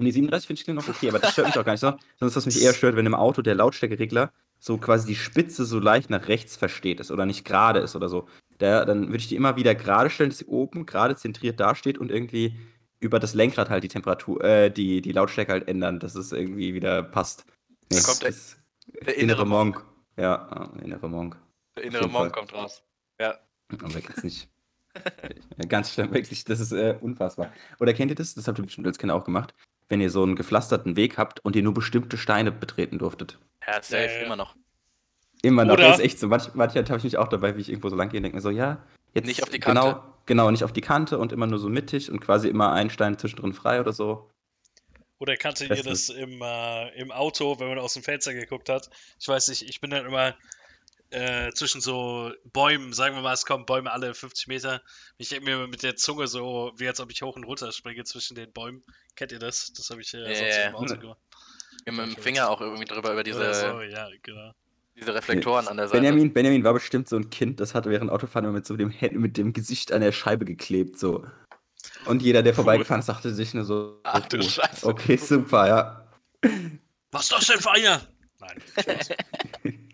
Nee, 0.00 0.10
37 0.12 0.46
finde 0.46 0.60
ich 0.60 0.68
noch 0.68 0.88
okay, 0.88 1.08
aber 1.08 1.18
das 1.18 1.32
stört 1.32 1.48
mich 1.48 1.58
auch 1.58 1.64
gar 1.64 1.72
nicht 1.72 1.80
so. 1.80 1.88
Sondern 1.88 2.00
das, 2.20 2.36
was 2.36 2.46
mich 2.46 2.62
eher 2.62 2.72
stört, 2.72 2.94
wenn 2.96 3.06
im 3.06 3.14
Auto 3.14 3.42
der 3.42 3.54
Lautstärkeregler 3.56 4.32
so 4.60 4.78
quasi 4.78 5.06
die 5.08 5.16
Spitze 5.16 5.64
so 5.64 5.78
leicht 5.80 6.08
nach 6.10 6.28
rechts 6.28 6.56
versteht 6.56 7.00
ist 7.00 7.10
oder 7.10 7.26
nicht 7.26 7.44
gerade 7.44 7.80
ist 7.80 7.94
oder 7.96 8.08
so. 8.08 8.28
der, 8.60 8.84
dann 8.84 9.06
würde 9.08 9.18
ich 9.18 9.28
die 9.28 9.36
immer 9.36 9.56
wieder 9.56 9.74
gerade 9.74 10.08
stellen, 10.10 10.30
dass 10.30 10.38
sie 10.38 10.46
oben 10.46 10.86
gerade 10.86 11.14
zentriert 11.16 11.60
dasteht 11.60 11.98
und 11.98 12.10
irgendwie 12.10 12.56
über 13.00 13.20
das 13.20 13.34
Lenkrad 13.34 13.70
halt 13.70 13.84
die 13.84 13.88
Temperatur, 13.88 14.42
äh, 14.42 14.70
die, 14.70 15.00
die 15.00 15.12
Lautstärke 15.12 15.52
halt 15.52 15.68
ändern, 15.68 16.00
dass 16.00 16.14
es 16.16 16.32
irgendwie 16.32 16.74
wieder 16.74 17.02
passt. 17.04 17.44
Da 17.88 18.00
kommt 18.00 18.22
der- 18.22 18.30
das 18.30 18.56
Der 19.06 19.16
innere 19.16 19.46
Monk. 19.46 19.84
Ja, 20.16 20.34
ah, 20.50 20.70
innere 20.82 21.08
Monk. 21.08 21.36
Der 21.76 21.84
innere 21.84 22.08
Monk 22.08 22.32
kommt 22.32 22.52
raus. 22.52 22.82
Ja. 23.20 23.38
Aber 23.80 23.94
jetzt 23.94 24.24
nicht. 24.24 24.48
Ganz 25.68 25.92
schlimm, 25.92 26.12
wirklich, 26.12 26.44
das 26.44 26.58
ist 26.58 26.72
äh, 26.72 26.96
unfassbar. 27.00 27.52
Oder 27.78 27.92
kennt 27.94 28.10
ihr 28.10 28.14
das? 28.16 28.34
Das 28.34 28.48
habt 28.48 28.58
ihr 28.58 28.64
bestimmt 28.64 28.86
als 28.88 28.98
Kinder 28.98 29.14
auch 29.14 29.24
gemacht. 29.24 29.54
Wenn 29.88 30.00
ihr 30.00 30.10
so 30.10 30.22
einen 30.22 30.36
gepflasterten 30.36 30.96
Weg 30.96 31.16
habt 31.18 31.40
und 31.44 31.56
ihr 31.56 31.62
nur 31.62 31.74
bestimmte 31.74 32.18
Steine 32.18 32.52
betreten 32.52 32.98
durftet. 32.98 33.38
Ja, 33.66 33.74
safe, 33.82 33.96
Ja, 34.04 34.10
ja. 34.10 34.26
immer 34.26 34.36
noch. 34.36 34.54
Immer 35.42 35.64
noch, 35.64 35.74
Oder- 35.74 35.88
das 35.88 35.98
ist 35.98 36.04
echt 36.04 36.18
so. 36.18 36.28
Manch, 36.28 36.54
manchmal 36.54 36.84
habe 36.84 36.98
ich 36.98 37.04
mich 37.04 37.16
auch 37.16 37.28
dabei, 37.28 37.56
wie 37.56 37.60
ich 37.60 37.68
irgendwo 37.68 37.88
so 37.88 37.96
lang 37.96 38.08
gehe 38.08 38.18
und 38.18 38.22
denke 38.24 38.36
mir 38.36 38.42
so, 38.42 38.50
ja, 38.50 38.84
jetzt 39.14 39.26
Nicht 39.26 39.42
auf 39.42 39.48
die 39.50 39.60
genau, 39.60 39.92
Kante. 39.92 40.02
Genau, 40.26 40.50
nicht 40.50 40.64
auf 40.64 40.72
die 40.72 40.80
Kante 40.82 41.16
und 41.18 41.32
immer 41.32 41.46
nur 41.46 41.58
so 41.58 41.68
mittig 41.68 42.10
und 42.10 42.20
quasi 42.20 42.48
immer 42.48 42.72
ein 42.72 42.90
Stein 42.90 43.16
zwischendrin 43.18 43.52
frei 43.54 43.80
oder 43.80 43.92
so. 43.92 44.28
Oder 45.20 45.36
kannte 45.36 45.64
ihr 45.64 45.82
das 45.82 46.10
im, 46.10 46.40
äh, 46.42 46.88
im 47.00 47.10
Auto, 47.10 47.58
wenn 47.58 47.68
man 47.68 47.78
aus 47.78 47.94
dem 47.94 48.02
Fenster 48.02 48.34
geguckt 48.34 48.68
hat? 48.68 48.90
Ich 49.18 49.26
weiß 49.26 49.48
nicht, 49.48 49.62
ich 49.62 49.80
bin 49.80 49.90
dann 49.90 50.06
immer 50.06 50.34
äh, 51.10 51.52
zwischen 51.52 51.80
so 51.80 52.32
Bäumen, 52.52 52.92
sagen 52.92 53.14
wir 53.14 53.22
mal, 53.22 53.32
es 53.32 53.46
kommen 53.46 53.64
Bäume 53.66 53.90
alle 53.92 54.14
50 54.14 54.46
Meter. 54.48 54.82
Ich 55.16 55.28
denke 55.30 55.44
mir 55.44 55.66
mit 55.66 55.82
der 55.82 55.96
Zunge 55.96 56.26
so, 56.26 56.72
wie 56.76 56.86
als 56.88 57.00
ob 57.00 57.10
ich 57.10 57.22
hoch 57.22 57.36
und 57.36 57.44
runter 57.44 57.72
springe 57.72 58.04
zwischen 58.04 58.34
den 58.34 58.52
Bäumen. 58.52 58.82
Kennt 59.16 59.32
ihr 59.32 59.38
das? 59.38 59.72
Das 59.72 59.88
habe 59.90 60.00
ich 60.02 60.12
äh, 60.14 60.18
Ja, 60.18 60.34
sonst 60.34 60.56
ja, 60.56 60.68
im 60.68 60.74
Auto 60.74 60.94
ja. 60.94 61.00
gemacht. 61.00 61.18
Mit 61.86 61.96
dem 61.98 62.16
Finger 62.22 62.50
auch 62.50 62.60
irgendwie 62.60 62.84
drüber 62.84 63.12
über 63.12 63.24
diese, 63.24 63.54
so, 63.54 63.80
ja, 63.80 64.08
genau. 64.22 64.52
diese 64.94 65.14
Reflektoren 65.14 65.68
an 65.68 65.78
der 65.78 65.88
Seite. 65.88 66.00
Benjamin, 66.00 66.32
Benjamin 66.34 66.62
war 66.64 66.74
bestimmt 66.74 67.08
so 67.08 67.16
ein 67.16 67.30
Kind, 67.30 67.60
das 67.60 67.74
hatte 67.74 67.88
während 67.88 68.10
Autofahren 68.10 68.44
immer 68.44 68.54
mit 68.54 68.66
so 68.66 68.76
dem, 68.76 68.90
Händen- 68.90 69.20
mit 69.20 69.38
dem 69.38 69.54
Gesicht 69.54 69.92
an 69.92 70.02
der 70.02 70.12
Scheibe 70.12 70.44
geklebt, 70.44 70.98
so. 70.98 71.24
Und 72.04 72.22
jeder, 72.22 72.42
der 72.42 72.52
vorbeigefahren 72.54 73.00
ist, 73.00 73.08
dachte 73.08 73.32
sich 73.32 73.54
nur 73.54 73.64
so, 73.64 74.00
Ach 74.04 74.26
du 74.28 74.38
oh, 74.38 74.42
Scheiße. 74.42 74.86
okay, 74.86 75.16
super, 75.16 75.66
ja. 75.66 76.08
Was 77.12 77.22
ist 77.22 77.32
das 77.32 77.46
denn 77.46 77.60
für 77.60 77.70
einer? 77.70 78.06
Nein, 78.40 78.62
Spaß. 78.78 79.08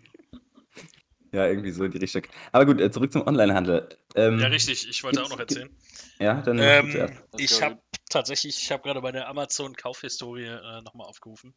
Ja, 1.35 1.45
irgendwie 1.47 1.71
so 1.71 1.83
in 1.83 1.91
die 1.91 1.97
Richtung. 1.97 2.21
Aber 2.53 2.65
gut, 2.65 2.79
äh, 2.79 2.89
zurück 2.89 3.11
zum 3.11 3.27
Onlinehandel. 3.27 3.89
Ähm, 4.15 4.39
Ja, 4.39 4.47
richtig, 4.47 4.87
ich 4.87 5.03
wollte 5.03 5.21
auch 5.21 5.29
noch 5.29 5.39
erzählen. 5.39 5.69
Ja, 6.17 6.41
dann 6.41 6.57
Ähm, 6.59 7.11
ich 7.37 7.61
habe 7.61 7.77
tatsächlich, 8.09 8.57
ich 8.63 8.71
habe 8.71 8.83
gerade 8.83 9.01
meine 9.01 9.27
Amazon-Kaufhistorie 9.27 10.45
äh, 10.45 10.81
nochmal 10.81 11.07
aufgerufen. 11.07 11.53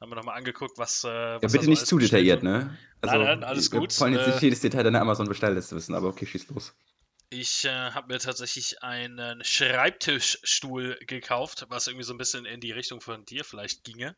Haben 0.00 0.12
wir 0.12 0.16
nochmal 0.16 0.38
angeguckt, 0.38 0.78
was. 0.78 1.04
Äh, 1.04 1.08
was 1.08 1.42
Ja, 1.42 1.48
bitte 1.48 1.64
so 1.64 1.70
nicht 1.70 1.86
zu 1.86 1.98
detailliert, 1.98 2.42
ne? 2.42 2.74
Also, 3.02 3.18
nein, 3.18 3.44
alles 3.44 3.70
wir 3.70 3.80
gut, 3.80 4.00
wollen 4.00 4.14
jetzt 4.14 4.26
äh, 4.26 4.30
nicht 4.30 4.42
jedes 4.42 4.60
Detail 4.60 4.84
deiner 4.84 5.02
Amazon-Bestellliste 5.02 5.76
wissen, 5.76 5.94
aber 5.94 6.08
okay, 6.08 6.24
schieß 6.24 6.48
los. 6.48 6.74
Ich 7.28 7.66
äh, 7.66 7.68
habe 7.68 8.14
mir 8.14 8.18
tatsächlich 8.18 8.82
einen 8.82 9.44
Schreibtischstuhl 9.44 10.98
gekauft, 11.06 11.66
was 11.68 11.86
irgendwie 11.86 12.04
so 12.04 12.14
ein 12.14 12.18
bisschen 12.18 12.46
in 12.46 12.60
die 12.60 12.72
Richtung 12.72 13.02
von 13.02 13.26
dir 13.26 13.44
vielleicht 13.44 13.84
ginge. 13.84 14.16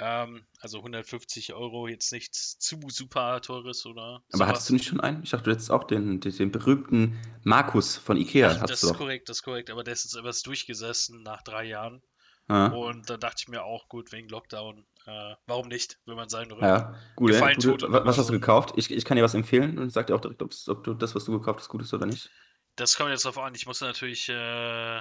Ähm, 0.00 0.46
also 0.60 0.78
150 0.78 1.54
Euro, 1.54 1.86
jetzt 1.86 2.12
nichts 2.12 2.58
zu 2.58 2.80
super 2.88 3.40
teures 3.40 3.86
oder 3.86 4.02
Aber 4.14 4.22
sowas. 4.28 4.48
hattest 4.48 4.68
du 4.70 4.72
nicht 4.74 4.86
schon 4.86 5.00
einen? 5.00 5.22
Ich 5.22 5.30
dachte, 5.30 5.44
du 5.44 5.50
hättest 5.52 5.70
auch 5.70 5.84
den, 5.84 6.20
den, 6.20 6.36
den 6.36 6.50
berühmten 6.50 7.16
Markus 7.44 7.96
von 7.96 8.16
Ikea. 8.16 8.58
Ach, 8.60 8.66
das 8.66 8.82
ist 8.82 8.90
doch. 8.90 8.98
korrekt, 8.98 9.28
das 9.28 9.38
ist 9.38 9.42
korrekt, 9.44 9.70
aber 9.70 9.84
der 9.84 9.92
ist 9.92 10.04
jetzt 10.04 10.16
etwas 10.16 10.42
durchgesessen 10.42 11.22
nach 11.22 11.42
drei 11.42 11.64
Jahren. 11.64 12.02
Ja, 12.48 12.66
Und 12.66 13.08
da 13.08 13.16
dachte 13.16 13.36
ich 13.38 13.48
mir 13.48 13.62
auch, 13.64 13.88
gut, 13.88 14.12
wegen 14.12 14.28
Lockdown, 14.28 14.84
äh, 15.06 15.34
warum 15.46 15.68
nicht, 15.68 15.98
wenn 16.04 16.16
man 16.16 16.28
seinen 16.28 16.50
Rücken. 16.50 16.66
ja. 16.66 16.94
Gut, 17.16 17.30
Gefallen 17.30 17.54
gute, 17.56 17.68
tut 17.78 17.82
was 17.92 18.04
man 18.04 18.16
hast 18.16 18.28
du 18.28 18.32
gekauft? 18.32 18.74
Ich, 18.76 18.90
ich 18.90 19.04
kann 19.04 19.16
dir 19.16 19.22
was 19.22 19.34
empfehlen 19.34 19.78
und 19.78 19.90
sag 19.90 20.08
dir 20.08 20.14
auch 20.14 20.20
direkt, 20.20 20.42
ob 20.42 20.84
du 20.84 20.94
das, 20.94 21.14
was 21.14 21.24
du 21.24 21.32
gekauft 21.32 21.60
hast, 21.60 21.68
gut 21.68 21.82
ist 21.82 21.94
oder 21.94 22.06
nicht. 22.06 22.30
Das 22.76 22.96
kommt 22.96 23.10
jetzt 23.10 23.24
drauf 23.24 23.38
an. 23.38 23.54
Ich 23.54 23.66
musste 23.66 23.86
natürlich 23.86 24.28
äh, 24.28 25.00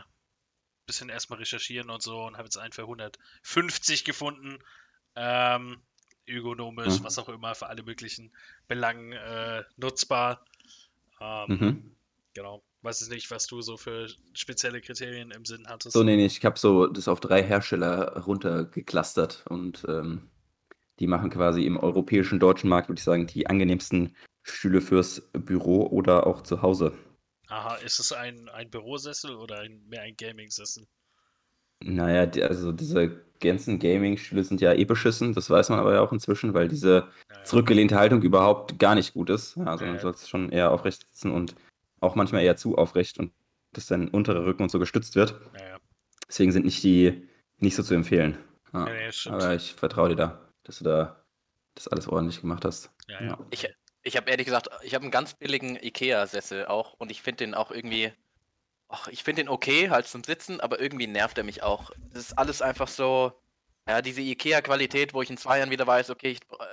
bisschen 0.85 1.09
erstmal 1.09 1.39
recherchieren 1.39 1.89
und 1.89 2.01
so 2.01 2.23
und 2.23 2.35
habe 2.37 2.45
jetzt 2.45 2.57
einen 2.57 2.73
für 2.73 2.83
150 2.83 4.05
gefunden. 4.05 4.59
Ähm, 5.15 5.77
ökonomisch, 6.27 6.99
Mhm. 6.99 7.03
was 7.03 7.19
auch 7.19 7.29
immer, 7.29 7.53
für 7.55 7.67
alle 7.67 7.83
möglichen 7.83 8.31
Belangen 8.67 9.11
äh, 9.13 9.63
nutzbar. 9.77 10.45
Ähm, 11.21 11.49
Mhm. 11.49 11.95
Genau. 12.33 12.63
Weiß 12.81 12.99
es 13.01 13.09
nicht, 13.09 13.31
was 13.31 13.47
du 13.47 13.61
so 13.61 13.77
für 13.77 14.09
spezielle 14.33 14.81
Kriterien 14.81 15.31
im 15.31 15.45
Sinn 15.45 15.67
hattest. 15.67 15.93
So, 15.93 16.03
nee, 16.03 16.15
nee, 16.17 16.25
ich 16.25 16.43
habe 16.43 16.59
so 16.59 16.87
das 16.87 17.07
auf 17.07 17.19
drei 17.21 17.41
Hersteller 17.43 18.17
runtergeklustert 18.23 19.45
und 19.47 19.85
ähm, 19.87 20.29
die 20.99 21.07
machen 21.07 21.29
quasi 21.29 21.65
im 21.65 21.77
europäischen 21.77 22.39
deutschen 22.39 22.69
Markt, 22.69 22.89
würde 22.89 22.99
ich 22.99 23.03
sagen, 23.03 23.27
die 23.27 23.47
angenehmsten 23.47 24.15
Stühle 24.41 24.81
fürs 24.81 25.21
Büro 25.31 25.87
oder 25.87 26.27
auch 26.27 26.41
zu 26.41 26.61
Hause. 26.61 26.97
Aha, 27.47 27.75
ist 27.75 27.99
es 27.99 28.11
ein, 28.11 28.49
ein 28.49 28.69
Bürosessel 28.69 29.35
oder 29.35 29.59
ein, 29.59 29.87
mehr 29.87 30.01
ein 30.01 30.17
Gaming-Sessel? 30.17 30.85
Naja, 31.83 32.25
die, 32.25 32.43
also 32.43 32.71
diese 32.71 33.21
ganzen 33.39 33.77
Gaming-Stühle 33.79 34.43
sind 34.43 34.61
ja 34.61 34.73
eh 34.73 34.85
beschissen, 34.85 35.33
das 35.33 35.49
weiß 35.49 35.69
man 35.69 35.79
aber 35.79 35.93
ja 35.93 36.01
auch 36.01 36.13
inzwischen, 36.13 36.53
weil 36.53 36.67
diese 36.69 37.07
zurückgelehnte 37.43 37.97
Haltung 37.97 38.21
überhaupt 38.21 38.79
gar 38.79 38.95
nicht 38.95 39.13
gut 39.13 39.29
ist. 39.29 39.57
Ja, 39.57 39.65
also 39.65 39.83
Ja, 39.83 39.91
man 39.91 39.97
ja. 39.97 40.01
soll 40.01 40.11
es 40.11 40.29
schon 40.29 40.49
eher 40.49 40.71
aufrecht 40.71 41.01
sitzen 41.07 41.31
und 41.31 41.55
auch 41.99 42.15
manchmal 42.15 42.43
eher 42.43 42.55
zu 42.55 42.77
aufrecht 42.77 43.19
und 43.19 43.33
dass 43.73 43.87
dein 43.87 44.07
unterer 44.07 44.45
Rücken 44.45 44.63
und 44.63 44.69
so 44.69 44.79
gestützt 44.79 45.15
wird. 45.15 45.35
Ja. 45.59 45.77
Deswegen 46.27 46.51
sind 46.51 46.65
nicht 46.65 46.83
die 46.83 47.27
nicht 47.59 47.75
so 47.75 47.83
zu 47.83 47.93
empfehlen. 47.93 48.37
Ja, 48.73 48.87
Ja, 48.87 49.31
aber 49.31 49.55
ich 49.55 49.73
vertraue 49.73 50.09
dir 50.09 50.15
da, 50.15 50.49
dass 50.63 50.79
du 50.79 50.83
da 50.85 51.23
das 51.75 51.87
alles 51.87 52.07
ordentlich 52.07 52.41
gemacht 52.41 52.65
hast. 52.65 52.91
Ja, 53.07 53.23
ja. 53.23 53.37
Ich, 53.51 53.67
ich 54.03 54.17
habe 54.17 54.29
ehrlich 54.29 54.45
gesagt, 54.45 54.69
ich 54.83 54.93
habe 54.95 55.03
einen 55.03 55.11
ganz 55.11 55.33
billigen 55.33 55.75
Ikea-Sessel 55.75 56.65
auch 56.65 56.93
und 56.93 57.11
ich 57.11 57.21
finde 57.21 57.45
den 57.45 57.53
auch 57.53 57.71
irgendwie, 57.71 58.11
ach, 58.89 59.07
ich 59.07 59.23
finde 59.23 59.43
den 59.43 59.49
okay 59.49 59.89
halt 59.89 60.07
zum 60.07 60.23
Sitzen, 60.23 60.59
aber 60.61 60.79
irgendwie 60.79 61.07
nervt 61.07 61.37
er 61.37 61.43
mich 61.43 61.63
auch. 61.63 61.91
Das 62.11 62.19
ist 62.25 62.37
alles 62.37 62.61
einfach 62.61 62.87
so, 62.87 63.41
ja, 63.87 64.01
diese 64.01 64.21
Ikea-Qualität, 64.21 65.13
wo 65.13 65.21
ich 65.21 65.29
in 65.29 65.37
zwei 65.37 65.59
Jahren 65.59 65.71
wieder 65.71 65.87
weiß, 65.87 66.09
okay, 66.09 66.31
ich, 66.31 66.41
äh, 66.51 66.65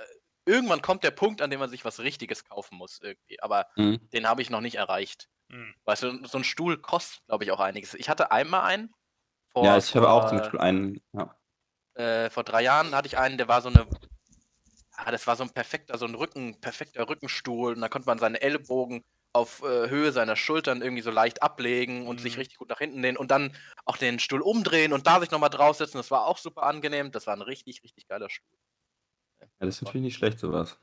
irgendwann 0.45 0.81
kommt 0.81 1.03
der 1.03 1.11
Punkt, 1.11 1.41
an 1.41 1.49
dem 1.49 1.59
man 1.59 1.69
sich 1.69 1.85
was 1.85 1.99
Richtiges 1.99 2.45
kaufen 2.45 2.77
muss 2.77 2.99
irgendwie, 3.01 3.41
aber 3.41 3.67
Mhm. 3.75 3.99
den 4.13 4.27
habe 4.27 4.41
ich 4.41 4.49
noch 4.49 4.61
nicht 4.61 4.75
erreicht. 4.75 5.27
Hm. 5.51 5.73
Weißt 5.85 6.03
du, 6.03 6.25
so 6.25 6.37
ein 6.37 6.43
Stuhl 6.43 6.77
kostet, 6.81 7.25
glaube 7.27 7.43
ich, 7.43 7.51
auch 7.51 7.59
einiges. 7.59 7.93
Ich 7.95 8.09
hatte 8.09 8.31
einmal 8.31 8.61
einen. 8.63 8.93
Vor, 9.51 9.65
Ja, 9.65 9.77
ich 9.77 9.95
habe 9.95 10.09
auch 10.09 10.29
zum 10.29 10.37
Beispiel 10.39 10.59
einen. 10.59 11.01
Ja. 11.13 11.35
äh, 11.95 12.29
vor 12.29 12.43
drei 12.43 12.61
Jahren 12.63 12.95
hatte 12.95 13.07
ich 13.07 13.17
einen, 13.17 13.37
der 13.37 13.47
war 13.47 13.61
so 13.61 13.69
eine. 13.69 13.87
Ah, 14.95 15.11
das 15.11 15.25
war 15.27 15.35
so 15.35 15.43
ein 15.43 15.51
perfekter, 15.51 15.97
so 15.97 16.05
ein 16.05 16.15
Rücken, 16.15 16.59
perfekter 16.61 17.07
Rückenstuhl. 17.09 17.73
Und 17.73 17.81
da 17.81 17.89
konnte 17.89 18.05
man 18.07 18.19
seine 18.19 18.41
Ellbogen 18.41 19.03
auf 19.33 19.61
äh, 19.63 19.89
Höhe 19.89 20.11
seiner 20.11 20.35
Schultern 20.35 20.81
irgendwie 20.81 21.01
so 21.01 21.11
leicht 21.11 21.41
ablegen 21.41 22.05
und 22.07 22.19
sich 22.19 22.33
Mhm. 22.35 22.39
richtig 22.39 22.57
gut 22.57 22.69
nach 22.69 22.79
hinten 22.79 23.01
lehnen 23.01 23.17
und 23.17 23.31
dann 23.31 23.55
auch 23.85 23.97
den 23.97 24.19
Stuhl 24.19 24.41
umdrehen 24.41 24.91
und 24.93 25.07
da 25.07 25.19
sich 25.19 25.31
nochmal 25.31 25.49
draufsetzen. 25.49 25.97
Das 25.99 26.11
war 26.11 26.25
auch 26.27 26.37
super 26.37 26.63
angenehm. 26.63 27.11
Das 27.11 27.27
war 27.27 27.35
ein 27.35 27.41
richtig, 27.41 27.83
richtig 27.83 28.07
geiler 28.07 28.29
Stuhl. 28.29 28.57
ja, 29.39 29.47
das 29.59 29.75
ist 29.75 29.81
natürlich 29.83 30.03
nicht 30.03 30.17
schlecht, 30.17 30.39
sowas. 30.39 30.77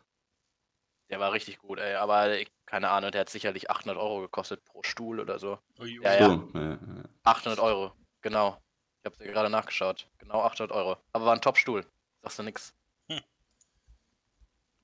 Der 1.11 1.21
war 1.21 1.33
richtig 1.33 1.59
gut, 1.59 1.79
ey. 1.79 1.95
Aber 1.95 2.37
keine 2.67 2.91
Ahnung, 2.91 3.11
der 3.11 3.23
hat 3.23 3.31
sicherlich 3.31 3.71
800 3.71 3.97
Euro 3.97 4.21
gekostet 4.21 4.65
pro 4.65 4.83
Stuhl 4.83 5.21
oder 5.21 5.39
so. 5.39 5.59
Ui. 5.81 6.01
Ja, 6.03 6.15
ja. 6.15 6.27
So, 6.29 6.51
ja, 6.55 6.71
ja. 6.71 6.79
800 7.25 7.59
Euro, 7.61 7.93
genau. 8.21 8.61
Ich 9.01 9.07
habe 9.07 9.17
dir 9.25 9.31
gerade 9.33 9.49
nachgeschaut. 9.51 10.09
Genau 10.19 10.43
800 10.43 10.73
Euro. 10.75 10.97
Aber 11.13 11.25
war 11.27 11.35
ein 11.35 11.41
Top-Stuhl. 11.41 11.87
Sagst 12.23 12.39
du 12.39 12.43
nix. 12.43 12.75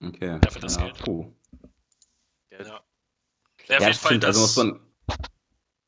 Okay. 0.03 0.39
Dafür 0.41 0.61
das 0.61 0.77
ja, 0.77 0.83
Geld. 0.85 0.99
puh. 1.05 1.33
Geld. 2.51 2.67
Ja. 2.67 2.83
Ja, 3.69 3.75
Ja, 3.75 3.81
jeden 3.81 3.93
das 3.93 3.99
Fall 3.99 4.11
stimmt. 4.11 4.25
Also 4.25 4.41
das. 4.43 4.57
muss 4.57 4.65
man. 4.65 4.81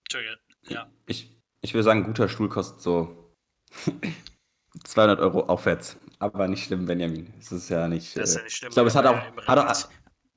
Entschuldige. 0.04 0.38
Ja. 0.68 0.90
Ich, 1.06 1.30
ich 1.60 1.74
würde 1.74 1.84
sagen, 1.84 2.00
ein 2.00 2.06
guter 2.06 2.28
Stuhl 2.28 2.48
kostet 2.48 2.80
so 2.80 3.32
200 4.84 5.20
Euro 5.20 5.40
aufwärts. 5.46 5.96
Aber 6.18 6.48
nicht 6.48 6.64
schlimm, 6.64 6.86
Benjamin. 6.86 7.32
Es 7.38 7.52
ist 7.52 7.68
ja 7.68 7.88
nicht. 7.88 8.16
Das 8.16 8.30
ist 8.30 8.36
äh, 8.36 8.38
ja 8.38 8.44
nicht 8.44 8.56
schlimm. 8.56 8.68
Ich 8.70 8.74
glaube, 8.74 8.88
es 8.88 8.94
hat 8.94 9.06
auch, 9.06 9.18
hat 9.46 9.58
auch 9.58 9.90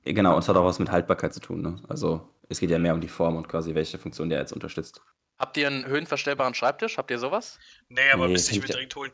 genau, 0.04 0.38
es 0.38 0.48
hat 0.48 0.56
auch 0.56 0.64
was 0.64 0.78
mit 0.78 0.90
Haltbarkeit 0.90 1.32
zu 1.32 1.40
tun. 1.40 1.62
Ne? 1.62 1.82
Also 1.88 2.28
es 2.48 2.60
geht 2.60 2.70
ja 2.70 2.78
mehr 2.78 2.94
um 2.94 3.00
die 3.00 3.08
Form 3.08 3.36
und 3.36 3.48
quasi 3.48 3.74
welche 3.74 3.98
Funktion 3.98 4.28
der 4.28 4.40
jetzt 4.40 4.52
unterstützt. 4.52 5.00
Habt 5.38 5.56
ihr 5.56 5.66
einen 5.68 5.86
höhenverstellbaren 5.86 6.52
Schreibtisch? 6.52 6.98
Habt 6.98 7.10
ihr 7.10 7.18
sowas? 7.18 7.58
Nee, 7.88 8.10
aber 8.12 8.26
Nee, 8.26 8.32
müsste 8.34 8.52
ich 8.52 8.60
mir 8.60 8.66
direkt 8.66 8.94
holen. 8.94 9.10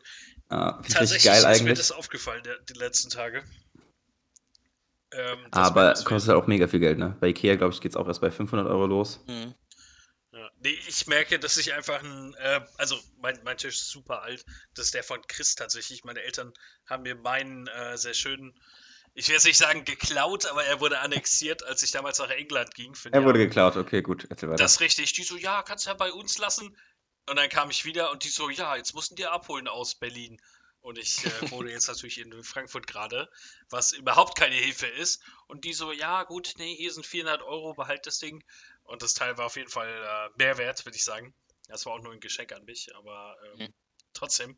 Ah, 0.49 0.73
Tatsächlich 0.81 1.23
geil 1.23 1.37
ist 1.37 1.43
mir 1.43 1.49
eigentlich. 1.49 1.77
das 1.77 1.91
aufgefallen 1.93 2.43
der, 2.43 2.57
die 2.59 2.73
letzten 2.73 3.09
Tage. 3.09 3.43
Ähm, 5.13 5.47
Aber 5.51 5.93
kostet 5.93 6.29
halt 6.29 6.43
auch 6.43 6.47
mega 6.47 6.67
viel 6.67 6.79
Geld, 6.79 6.97
ne? 6.97 7.15
Bei 7.19 7.27
Ikea, 7.27 7.55
glaube 7.55 7.73
ich, 7.73 7.81
geht 7.81 7.91
es 7.91 7.97
auch 7.97 8.07
erst 8.07 8.21
bei 8.21 8.31
500 8.31 8.67
Euro 8.67 8.85
los. 8.85 9.23
Mhm. 9.27 9.53
Ja, 10.33 10.49
nee, 10.59 10.77
ich 10.87 11.07
merke, 11.07 11.39
dass 11.39 11.57
ich 11.57 11.73
einfach 11.73 12.03
ein, 12.03 12.35
äh, 12.35 12.61
also 12.77 12.99
mein, 13.21 13.39
mein 13.43 13.57
Tisch 13.57 13.75
ist 13.75 13.89
super 13.89 14.21
alt. 14.21 14.45
Das 14.75 14.85
ist 14.85 14.93
der 14.93 15.03
von 15.03 15.21
Chris 15.27 15.55
tatsächlich. 15.55 16.03
Meine 16.03 16.21
Eltern 16.21 16.53
haben 16.85 17.03
mir 17.03 17.15
meinen 17.15 17.67
äh, 17.67 17.97
sehr 17.97 18.13
schönen, 18.13 18.53
ich 19.17 19.27
will 19.29 19.33
jetzt 19.33 19.45
nicht 19.45 19.57
sagen 19.57 19.83
geklaut, 19.83 20.45
aber 20.45 20.63
er 20.63 20.79
wurde 20.79 20.99
annexiert, 20.99 21.63
als 21.63 21.81
ich 21.81 21.89
damals 21.89 22.19
nach 22.19 22.29
England 22.29 22.75
ging. 22.75 22.93
Er 23.11 23.23
wurde 23.23 23.39
Jahr. 23.39 23.47
geklaut, 23.47 23.75
okay, 23.75 24.03
gut, 24.03 24.27
erzähl 24.29 24.47
weiter. 24.47 24.61
Das 24.61 24.73
ist 24.73 24.79
richtig. 24.79 25.11
Die 25.13 25.23
so, 25.23 25.37
ja, 25.37 25.63
kannst 25.63 25.85
du 25.85 25.89
ja 25.89 25.95
bei 25.95 26.13
uns 26.13 26.37
lassen. 26.37 26.77
Und 27.27 27.35
dann 27.35 27.49
kam 27.49 27.71
ich 27.71 27.83
wieder 27.83 28.11
und 28.11 28.23
die 28.23 28.29
so, 28.29 28.51
ja, 28.51 28.75
jetzt 28.75 28.93
mussten 28.93 29.15
die 29.15 29.25
abholen 29.25 29.67
aus 29.67 29.95
Berlin. 29.95 30.39
Und 30.81 30.97
ich 30.97 31.25
äh, 31.25 31.49
wohne 31.51 31.71
jetzt 31.71 31.87
natürlich 31.87 32.19
in 32.19 32.43
Frankfurt 32.43 32.87
gerade, 32.87 33.29
was 33.69 33.91
überhaupt 33.91 34.37
keine 34.37 34.55
Hilfe 34.55 34.87
ist. 34.87 35.21
Und 35.47 35.65
die 35.65 35.73
so, 35.73 35.91
ja, 35.91 36.23
gut, 36.23 36.53
nee, 36.57 36.75
hier 36.75 36.91
sind 36.93 37.05
400 37.05 37.41
Euro, 37.43 37.73
behalt 37.73 38.05
das 38.07 38.19
Ding. 38.19 38.43
Und 38.83 39.01
das 39.01 39.13
Teil 39.13 39.37
war 39.37 39.45
auf 39.47 39.57
jeden 39.57 39.69
Fall 39.69 39.89
äh, 39.89 40.29
Mehrwert, 40.37 40.85
würde 40.85 40.95
ich 40.97 41.03
sagen. 41.03 41.33
Das 41.67 41.85
war 41.85 41.93
auch 41.93 42.01
nur 42.01 42.13
ein 42.13 42.19
Geschenk 42.21 42.53
an 42.53 42.63
mich, 42.65 42.95
aber 42.95 43.37
ähm, 43.53 43.67
Mhm. 43.67 43.73
trotzdem 44.13 44.57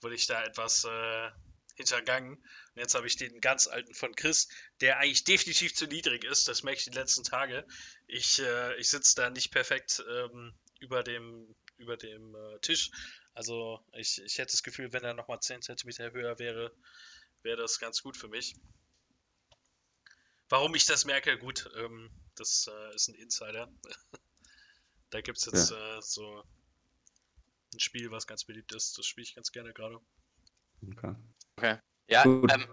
wurde 0.00 0.14
ich 0.14 0.26
da 0.26 0.42
etwas 0.44 0.84
äh, 0.84 1.30
hintergangen. 1.74 2.34
Und 2.36 2.76
jetzt 2.80 2.94
habe 2.94 3.06
ich 3.06 3.16
den 3.16 3.40
ganz 3.40 3.66
alten 3.66 3.94
von 3.94 4.14
Chris, 4.14 4.48
der 4.80 4.98
eigentlich 4.98 5.24
definitiv 5.24 5.74
zu 5.74 5.86
niedrig 5.86 6.24
ist. 6.24 6.46
Das 6.48 6.62
merke 6.62 6.78
ich 6.78 6.84
die 6.84 6.90
letzten 6.98 7.24
Tage. 7.24 7.66
Ich, 8.06 8.38
äh, 8.40 8.76
ich 8.76 8.88
sitze 8.90 9.16
da 9.16 9.30
nicht 9.30 9.50
perfekt 9.50 10.02
ähm, 10.08 10.54
über 10.80 11.02
dem, 11.02 11.54
über 11.76 11.96
dem 11.96 12.34
äh, 12.34 12.58
Tisch. 12.60 12.90
Also 13.34 13.84
ich, 13.92 14.22
ich 14.22 14.38
hätte 14.38 14.52
das 14.52 14.62
Gefühl, 14.62 14.92
wenn 14.92 15.04
er 15.04 15.14
nochmal 15.14 15.40
10 15.40 15.62
cm 15.62 16.12
höher 16.12 16.38
wäre, 16.38 16.72
wäre 17.42 17.56
das 17.56 17.78
ganz 17.78 18.02
gut 18.02 18.16
für 18.16 18.28
mich. 18.28 18.54
Warum 20.48 20.74
ich 20.74 20.86
das 20.86 21.04
merke, 21.04 21.38
gut, 21.38 21.68
ähm, 21.76 22.10
das 22.36 22.68
äh, 22.68 22.94
ist 22.94 23.08
ein 23.08 23.14
Insider. 23.14 23.68
da 25.10 25.20
gibt 25.20 25.38
es 25.38 25.46
jetzt 25.46 25.72
äh, 25.72 26.00
so 26.00 26.44
ein 27.72 27.80
Spiel, 27.80 28.10
was 28.10 28.26
ganz 28.26 28.44
beliebt 28.44 28.72
ist. 28.72 28.96
Das 28.98 29.06
spiele 29.06 29.24
ich 29.24 29.34
ganz 29.34 29.50
gerne 29.50 29.72
gerade. 29.72 30.00
Okay. 31.56 31.78
Ja, 32.08 32.22
Gut. 32.22 32.52
ähm, 32.52 32.66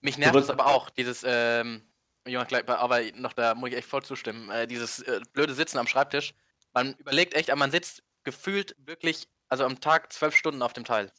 mich 0.00 0.18
nervt 0.18 0.36
es 0.36 0.50
aber 0.50 0.66
auch, 0.66 0.90
dieses, 0.90 1.22
ähm, 1.24 1.86
aber 2.24 3.02
noch 3.12 3.32
da 3.34 3.54
muss 3.54 3.70
ich 3.70 3.76
echt 3.76 3.88
voll 3.88 4.02
zustimmen, 4.02 4.50
äh, 4.50 4.66
dieses 4.66 5.00
äh, 5.00 5.20
blöde 5.32 5.54
Sitzen 5.54 5.78
am 5.78 5.86
Schreibtisch. 5.86 6.34
Man 6.72 6.94
überlegt 6.94 7.34
echt, 7.34 7.50
aber 7.50 7.58
man 7.58 7.70
sitzt 7.70 8.02
gefühlt 8.24 8.74
wirklich, 8.78 9.28
also 9.52 9.66
am 9.66 9.78
Tag 9.80 10.10
zwölf 10.14 10.34
Stunden 10.34 10.62
auf 10.62 10.72
dem 10.72 10.84
Teil. 10.84 11.12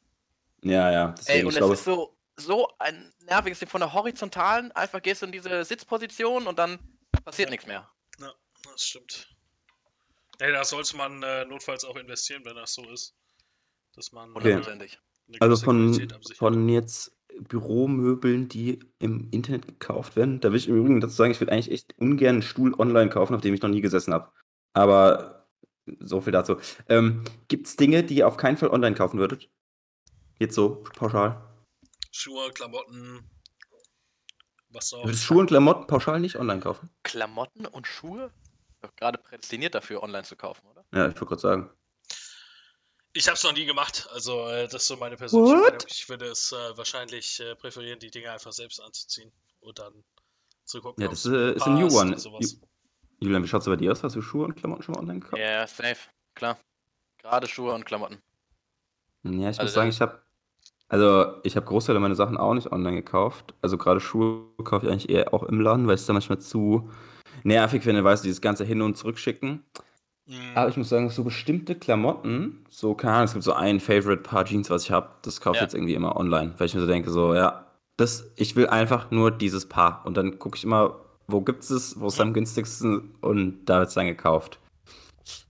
Ja, 0.63 0.91
ja, 0.91 1.09
Ey, 1.09 1.13
deswegen, 1.19 1.47
und 1.47 1.53
ich 1.53 1.61
es 1.61 1.69
ist 1.69 1.85
so, 1.85 2.17
so 2.35 2.67
ein 2.79 3.13
nerviges 3.27 3.59
Ding 3.59 3.69
von 3.69 3.79
der 3.79 3.93
horizontalen, 3.93 4.71
einfach 4.71 5.03
gehst 5.03 5.21
du 5.21 5.27
in 5.27 5.31
diese 5.31 5.63
Sitzposition 5.63 6.47
und 6.47 6.57
dann 6.57 6.79
passiert 7.23 7.49
Ja. 7.49 7.51
nichts 7.51 7.67
mehr. 7.67 7.87
Ja, 8.19 8.33
das 8.63 8.83
stimmt. 8.83 9.29
Ey, 10.39 10.51
da 10.51 10.63
sollte 10.63 10.97
man 10.97 11.21
äh, 11.21 11.45
notfalls 11.45 11.85
auch 11.85 11.95
investieren, 11.95 12.43
wenn 12.43 12.55
das 12.55 12.73
so 12.73 12.89
ist. 12.89 13.13
Dass 13.95 14.11
man 14.11 14.35
Okay. 14.35 14.59
äh, 14.59 14.87
also 15.39 15.55
von, 15.57 16.09
von 16.35 16.69
jetzt 16.69 17.15
Büromöbeln, 17.39 18.49
die 18.49 18.79
im 18.97 19.29
Internet 19.29 19.67
gekauft 19.67 20.15
werden, 20.15 20.39
da 20.39 20.49
will 20.49 20.57
ich 20.57 20.67
im 20.67 20.77
Übrigen 20.77 21.01
dazu 21.01 21.13
sagen, 21.13 21.31
ich 21.31 21.39
würde 21.39 21.51
eigentlich 21.51 21.71
echt 21.71 21.95
ungern 21.99 22.37
einen 22.37 22.41
Stuhl 22.41 22.73
online 22.73 23.11
kaufen, 23.11 23.35
auf 23.35 23.41
dem 23.41 23.53
ich 23.53 23.61
noch 23.61 23.69
nie 23.69 23.81
gesessen 23.81 24.11
habe. 24.11 24.31
Aber 24.73 25.42
so 25.99 26.21
viel 26.21 26.31
dazu. 26.31 26.57
Ähm, 26.87 27.23
Gibt 27.47 27.67
es 27.67 27.75
Dinge, 27.75 28.03
die 28.03 28.15
ihr 28.15 28.27
auf 28.27 28.37
keinen 28.37 28.57
Fall 28.57 28.69
online 28.69 28.95
kaufen 28.95 29.19
würdet? 29.19 29.49
Jetzt 30.39 30.55
so 30.55 30.83
pauschal. 30.95 31.41
Schuhe, 32.11 32.51
Klamotten, 32.51 33.29
was 34.69 34.91
noch. 34.91 35.05
Würdest 35.05 35.23
Schuhe 35.23 35.39
und 35.39 35.47
Klamotten 35.47 35.87
pauschal 35.87 36.19
nicht 36.19 36.37
online 36.37 36.59
kaufen? 36.59 36.89
Klamotten 37.03 37.65
und 37.65 37.87
Schuhe? 37.87 38.31
Doch 38.81 38.95
gerade 38.95 39.17
prädestiniert 39.17 39.75
dafür, 39.75 40.03
online 40.03 40.23
zu 40.23 40.35
kaufen, 40.35 40.65
oder? 40.67 40.83
Ja, 40.93 41.07
ich 41.07 41.15
wollte 41.15 41.25
gerade 41.25 41.41
sagen. 41.41 41.69
Ich 43.13 43.27
habe 43.27 43.35
es 43.35 43.43
noch 43.43 43.53
nie 43.53 43.65
gemacht, 43.65 44.09
also 44.11 44.47
äh, 44.47 44.63
das 44.63 44.81
ist 44.81 44.87
so 44.87 44.97
meine 44.97 45.15
persönliche 45.15 45.55
What? 45.55 45.63
Meinung. 45.63 45.87
Ich 45.87 46.09
würde 46.09 46.25
es 46.25 46.51
äh, 46.51 46.77
wahrscheinlich 46.77 47.39
äh, 47.39 47.55
präferieren, 47.55 47.99
die 47.99 48.09
Dinge 48.09 48.31
einfach 48.31 48.51
selbst 48.51 48.81
anzuziehen 48.81 49.31
und 49.59 49.77
dann 49.77 50.03
zu 50.65 50.81
gucken, 50.81 51.03
Ja, 51.03 51.09
das 51.09 51.25
mir 51.25 51.37
äh, 51.37 51.55
ist 51.55 51.63
ein 51.63 51.75
New 51.75 51.95
One. 51.95 52.17
Julian, 53.19 53.43
wie 53.43 53.47
schaut 53.47 53.61
es 53.61 53.67
bei 53.67 53.75
dir 53.75 53.91
aus? 53.91 54.03
Hast 54.03 54.15
du 54.15 54.21
Schuhe 54.21 54.45
und 54.45 54.55
Klamotten 54.55 54.83
schon 54.83 54.93
mal 54.95 55.01
online 55.01 55.19
gekauft? 55.19 55.41
Ja, 55.41 55.65
safe, 55.67 56.09
klar. 56.35 56.57
Gerade 57.21 57.47
Schuhe 57.47 57.73
und 57.73 57.85
Klamotten. 57.85 58.17
Ja, 59.23 59.31
ich 59.49 59.59
Also 59.59 59.63
muss 59.63 59.73
sagen, 59.73 59.89
ich 59.89 60.01
habe 60.01 60.19
also 60.89 61.37
ich 61.43 61.55
habe 61.55 61.65
Großteile 61.65 61.99
meiner 61.99 62.15
Sachen 62.15 62.37
auch 62.37 62.53
nicht 62.53 62.71
online 62.71 62.97
gekauft. 62.97 63.53
Also 63.61 63.77
gerade 63.77 63.99
Schuhe 63.99 64.45
kaufe 64.63 64.85
ich 64.85 64.91
eigentlich 64.91 65.09
eher 65.09 65.33
auch 65.33 65.43
im 65.43 65.59
Laden, 65.59 65.87
weil 65.87 65.95
ich 65.95 66.01
es 66.01 66.07
dann 66.07 66.15
manchmal 66.15 66.39
zu 66.39 66.89
nervig 67.43 67.83
finde, 67.83 68.03
weißt 68.03 68.23
du, 68.23 68.27
dieses 68.27 68.41
ganze 68.41 68.63
Hin- 68.65 68.81
und 68.81 68.95
Zurückschicken. 68.97 69.63
Mhm. 70.27 70.39
Aber 70.55 70.69
ich 70.69 70.77
muss 70.77 70.89
sagen, 70.89 71.09
so 71.09 71.23
bestimmte 71.23 71.75
Klamotten, 71.75 72.65
so 72.69 72.95
keine 72.95 73.13
Ahnung, 73.15 73.25
es 73.25 73.33
gibt 73.33 73.43
so 73.43 73.53
ein 73.53 73.79
Favorite 73.79 74.23
Paar 74.23 74.45
Jeans, 74.45 74.69
was 74.69 74.83
ich 74.85 74.91
habe, 74.91 75.09
das 75.23 75.41
kaufe 75.41 75.55
ich 75.55 75.61
Ja. 75.61 75.65
jetzt 75.65 75.73
irgendwie 75.75 75.95
immer 75.95 76.15
online, 76.15 76.53
weil 76.57 76.67
ich 76.67 76.75
mir 76.75 76.81
so 76.81 76.87
denke, 76.87 77.11
so, 77.11 77.33
ja, 77.33 77.67
das, 77.97 78.31
ich 78.37 78.55
will 78.55 78.67
einfach 78.67 79.11
nur 79.11 79.31
dieses 79.31 79.67
Paar. 79.67 80.05
Und 80.05 80.17
dann 80.17 80.39
gucke 80.39 80.57
ich 80.57 80.63
immer, 80.63 81.02
wo 81.27 81.41
gibt 81.41 81.63
es, 81.63 81.99
wo 81.99 82.07
ist 82.07 82.15
es 82.15 82.19
am 82.19 82.33
günstigsten 82.33 83.15
und 83.21 83.65
da 83.65 83.79
wird 83.79 83.89
es 83.89 83.93
dann 83.95 84.05
gekauft. 84.07 84.59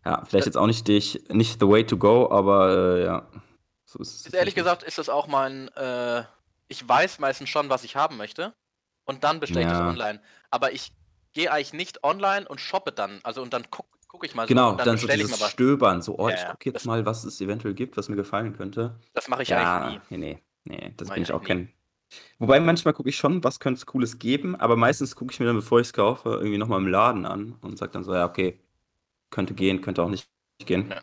Ja, 0.05 0.23
vielleicht 0.25 0.45
jetzt 0.45 0.57
auch 0.57 0.67
nicht 0.67 0.87
dich, 0.87 1.23
nicht 1.29 1.59
the 1.59 1.67
way 1.67 1.85
to 1.85 1.97
go, 1.97 2.29
aber 2.29 2.69
äh, 2.97 3.05
ja. 3.05 3.27
So 3.85 3.99
ist 3.99 4.33
ehrlich 4.33 4.55
gesagt, 4.55 4.83
ist 4.83 4.97
das 4.97 5.09
auch 5.09 5.27
mein, 5.27 5.67
äh, 5.69 6.23
ich 6.67 6.87
weiß 6.87 7.19
meistens 7.19 7.49
schon, 7.49 7.69
was 7.69 7.83
ich 7.83 7.95
haben 7.95 8.17
möchte. 8.17 8.53
Und 9.05 9.23
dann 9.23 9.39
bestelle 9.39 9.61
ich 9.61 9.67
das 9.67 9.79
Ja. 9.79 9.89
online. 9.89 10.21
Aber 10.49 10.71
ich 10.71 10.93
gehe 11.33 11.51
eigentlich 11.51 11.73
nicht 11.73 12.03
online 12.03 12.47
und 12.47 12.61
shoppe 12.61 12.91
dann. 12.91 13.19
Also 13.23 13.41
und 13.41 13.53
dann 13.53 13.69
gucke 13.69 13.89
guck 14.07 14.23
ich 14.25 14.35
mal 14.35 14.43
so 14.43 14.47
Genau, 14.47 14.73
dann, 14.73 14.85
dann 14.85 14.97
so 14.97 15.07
dieses. 15.07 15.49
Stöbern, 15.49 16.01
so, 16.01 16.17
oh, 16.17 16.29
Ja, 16.29 16.35
ich 16.35 16.45
gucke 16.45 16.65
jetzt 16.65 16.75
das- 16.75 16.85
mal, 16.85 17.05
was 17.05 17.23
es 17.23 17.41
eventuell 17.41 17.73
gibt, 17.73 17.97
was 17.97 18.09
mir 18.09 18.15
gefallen 18.15 18.55
könnte. 18.55 18.99
Das 19.13 19.27
mache 19.27 19.41
ich 19.43 19.49
Ja, 19.49 19.77
eigentlich 19.87 20.01
nie. 20.11 20.17
nee, 20.17 20.43
nee, 20.65 20.75
nee, 20.77 20.93
das 20.97 21.09
bin 21.09 21.23
ich 21.23 21.31
auch 21.33 21.43
kein. 21.43 21.71
Wobei 22.39 22.59
manchmal 22.59 22.93
gucke 22.93 23.09
ich 23.09 23.17
schon, 23.17 23.43
was 23.43 23.59
könnte 23.59 23.77
es 23.79 23.85
Cooles 23.85 24.19
geben, 24.19 24.55
aber 24.55 24.75
meistens 24.75 25.15
gucke 25.15 25.33
ich 25.33 25.39
mir 25.39 25.45
dann, 25.45 25.55
bevor 25.55 25.79
ich 25.79 25.87
es 25.87 25.93
kaufe, 25.93 26.29
irgendwie 26.29 26.57
nochmal 26.57 26.79
im 26.79 26.87
Laden 26.87 27.25
an 27.25 27.55
und 27.61 27.77
sage 27.77 27.91
dann 27.91 28.03
so, 28.03 28.13
ja, 28.13 28.25
okay, 28.25 28.59
könnte 29.31 29.53
gehen, 29.53 29.81
könnte 29.81 30.03
auch 30.03 30.09
nicht 30.09 30.29
gehen. 30.65 30.89
Ja. 30.89 31.01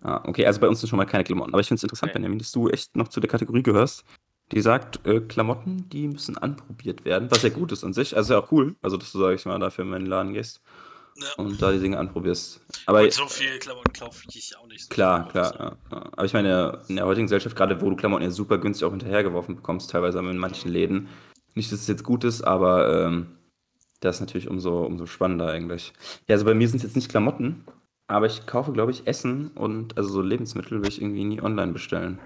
Ah, 0.00 0.22
okay, 0.28 0.46
also 0.46 0.60
bei 0.60 0.68
uns 0.68 0.80
sind 0.80 0.88
schon 0.88 0.96
mal 0.96 1.06
keine 1.06 1.24
Klamotten. 1.24 1.52
Aber 1.52 1.60
ich 1.60 1.68
finde 1.68 1.78
es 1.78 1.82
interessant, 1.82 2.10
Nee. 2.10 2.14
Benjamin, 2.14 2.38
dass 2.38 2.52
du 2.52 2.68
echt 2.68 2.96
noch 2.96 3.08
zu 3.08 3.20
der 3.20 3.28
Kategorie 3.28 3.62
gehörst, 3.62 4.04
die 4.52 4.60
sagt, 4.60 5.04
äh, 5.06 5.20
Klamotten, 5.20 5.88
die 5.90 6.08
müssen 6.08 6.38
anprobiert 6.38 7.04
werden, 7.04 7.30
was 7.30 7.42
ja 7.42 7.50
gut 7.50 7.72
ist 7.72 7.84
an 7.84 7.92
sich. 7.92 8.16
Also 8.16 8.34
ist 8.34 8.38
ja 8.38 8.44
auch 8.44 8.52
cool, 8.52 8.76
also 8.82 8.96
dass 8.96 9.12
du, 9.12 9.18
sag 9.18 9.34
ich 9.34 9.44
mal, 9.44 9.58
dafür 9.58 9.84
in 9.84 9.92
den 9.92 10.06
Laden 10.06 10.34
gehst 10.34 10.60
Ja. 11.20 11.26
und 11.36 11.60
da 11.60 11.72
die 11.72 11.80
Dinge 11.80 11.98
anprobierst. 11.98 12.60
Aber 12.86 13.02
und 13.02 13.12
so 13.12 13.26
viel 13.26 13.58
Klamotten 13.58 13.92
kaufe 13.92 14.24
ich 14.32 14.56
auch 14.56 14.66
nicht. 14.66 14.88
Klar, 14.88 15.24
ich 15.26 15.32
klar. 15.32 15.54
Ja, 15.58 15.76
ja. 15.90 16.10
Aber 16.12 16.24
ich 16.24 16.32
meine, 16.32 16.82
in 16.88 16.96
der 16.96 17.06
heutigen 17.06 17.26
Gesellschaft, 17.26 17.56
gerade 17.56 17.80
wo 17.80 17.90
du 17.90 17.96
Klamotten 17.96 18.24
ja 18.24 18.30
super 18.30 18.58
günstig 18.58 18.86
auch 18.86 18.90
hinterhergeworfen 18.90 19.56
bekommst, 19.56 19.90
teilweise 19.90 20.18
in 20.18 20.38
manchen 20.38 20.70
Läden. 20.70 21.08
Nicht, 21.54 21.72
dass 21.72 21.80
es 21.80 21.88
jetzt 21.88 22.04
gut 22.04 22.24
ist, 22.24 22.42
aber 22.42 23.06
ähm, 23.06 23.26
das 24.00 24.16
ist 24.16 24.20
natürlich 24.20 24.48
umso, 24.48 24.82
umso 24.84 25.06
spannender 25.06 25.48
eigentlich. 25.48 25.92
Ja, 26.28 26.34
also 26.34 26.44
bei 26.44 26.54
mir 26.54 26.68
sind 26.68 26.76
es 26.76 26.84
jetzt 26.84 26.96
nicht 26.96 27.08
Klamotten, 27.08 27.64
aber 28.06 28.26
ich 28.26 28.46
kaufe, 28.46 28.72
glaube 28.72 28.92
ich, 28.92 29.06
Essen 29.06 29.48
und 29.54 29.96
also 29.96 30.08
so 30.10 30.22
Lebensmittel 30.22 30.80
will 30.80 30.88
ich 30.88 31.02
irgendwie 31.02 31.24
nie 31.24 31.42
online 31.42 31.72
bestellen. 31.72 32.20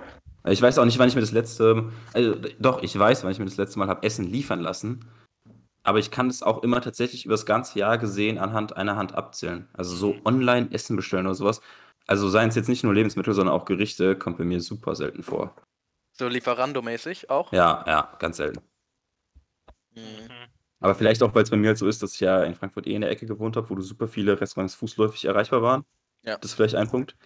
Ich 0.46 0.60
weiß 0.60 0.78
auch 0.78 0.84
nicht, 0.84 0.98
wann 0.98 1.08
ich 1.08 1.14
mir 1.14 1.20
das 1.20 1.32
letzte, 1.32 1.90
also 2.12 2.34
doch, 2.58 2.82
ich 2.82 2.98
weiß, 2.98 3.22
wann 3.22 3.30
ich 3.30 3.38
mir 3.38 3.44
das 3.44 3.56
letzte 3.56 3.78
Mal 3.78 3.88
habe 3.88 4.02
Essen 4.02 4.26
liefern 4.26 4.60
lassen. 4.60 5.04
Aber 5.82 5.98
ich 5.98 6.10
kann 6.10 6.28
das 6.28 6.42
auch 6.42 6.62
immer 6.62 6.80
tatsächlich 6.80 7.24
über 7.24 7.34
das 7.34 7.46
ganze 7.46 7.78
Jahr 7.78 7.98
gesehen 7.98 8.38
anhand 8.38 8.76
einer 8.76 8.96
Hand 8.96 9.14
abzählen. 9.14 9.68
Also 9.72 9.96
so 9.96 10.14
online 10.24 10.70
Essen 10.72 10.96
bestellen 10.96 11.26
oder 11.26 11.34
sowas. 11.34 11.60
Also 12.06 12.28
seien 12.28 12.48
es 12.48 12.54
jetzt 12.54 12.68
nicht 12.68 12.84
nur 12.84 12.94
Lebensmittel, 12.94 13.34
sondern 13.34 13.54
auch 13.54 13.64
Gerichte, 13.64 14.16
kommt 14.16 14.38
bei 14.38 14.44
mir 14.44 14.60
super 14.60 14.94
selten 14.94 15.22
vor. 15.22 15.54
So 16.12 16.26
Lieferando-mäßig 16.26 17.30
auch. 17.30 17.52
Ja, 17.52 17.84
ja, 17.86 18.16
ganz 18.18 18.36
selten. 18.36 18.60
Mhm. 19.94 20.02
Mhm. 20.02 20.48
Aber 20.80 20.94
vielleicht 20.94 21.22
auch, 21.22 21.34
weil 21.34 21.44
es 21.44 21.50
bei 21.50 21.56
mir 21.56 21.68
halt 21.68 21.78
so 21.78 21.86
ist, 21.86 22.02
dass 22.02 22.14
ich 22.14 22.20
ja 22.20 22.42
in 22.42 22.54
Frankfurt 22.54 22.86
eh 22.86 22.94
in 22.94 23.02
der 23.02 23.10
Ecke 23.10 23.26
gewohnt 23.26 23.56
habe, 23.56 23.70
wo 23.70 23.74
du 23.76 23.82
super 23.82 24.08
viele 24.08 24.40
Restaurants 24.40 24.74
fußläufig 24.74 25.24
erreichbar 25.24 25.62
waren. 25.62 25.84
Ja. 26.22 26.36
Das 26.38 26.50
ist 26.50 26.56
vielleicht 26.56 26.74
ein 26.74 26.88
Punkt. 26.88 27.16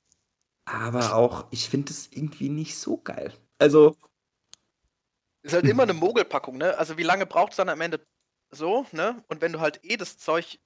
Aber 0.67 1.15
auch, 1.15 1.47
ich 1.51 1.69
finde 1.69 1.93
es 1.93 2.11
irgendwie 2.13 2.49
nicht 2.49 2.77
so 2.77 2.99
geil. 2.99 3.33
Also, 3.59 3.97
Ist 5.43 5.55
halt 5.55 5.65
immer 5.65 5.85
eine 5.85 5.95
Mogelpackung, 5.95 6.59
ne? 6.59 6.77
Also 6.77 6.99
wie 6.99 7.03
lange 7.03 7.25
braucht 7.25 7.53
es 7.53 7.57
dann 7.57 7.69
am 7.69 7.81
Ende 7.81 8.05
so, 8.51 8.87
ne? 8.93 9.25
Und 9.29 9.41
wenn 9.41 9.53
du 9.53 9.61
halt 9.61 9.81
eh 9.85 9.97
das 9.97 10.19
Zeug, 10.19 10.59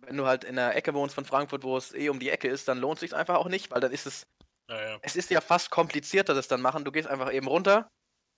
wenn 0.00 0.16
du 0.16 0.26
halt 0.26 0.44
in 0.44 0.56
der 0.56 0.76
Ecke 0.76 0.94
wohnst 0.94 1.14
von 1.14 1.24
Frankfurt, 1.24 1.64
wo 1.64 1.76
es 1.76 1.94
eh 1.94 2.08
um 2.08 2.20
die 2.20 2.30
Ecke 2.30 2.48
ist, 2.48 2.68
dann 2.68 2.78
lohnt 2.78 2.98
sich 3.00 3.14
einfach 3.14 3.36
auch 3.36 3.48
nicht, 3.48 3.70
weil 3.70 3.80
dann 3.80 3.92
ist 3.92 4.06
es, 4.06 4.26
Ja, 4.68 4.80
ja. 4.82 5.02
es 5.02 5.16
ist 5.16 5.30
ja 5.30 5.40
fast 5.40 5.70
komplizierter, 5.70 6.34
das 6.34 6.48
dann 6.48 6.60
machen. 6.62 6.84
Du 6.84 6.92
gehst 6.92 7.08
einfach 7.08 7.32
eben 7.32 7.48
runter, 7.48 7.88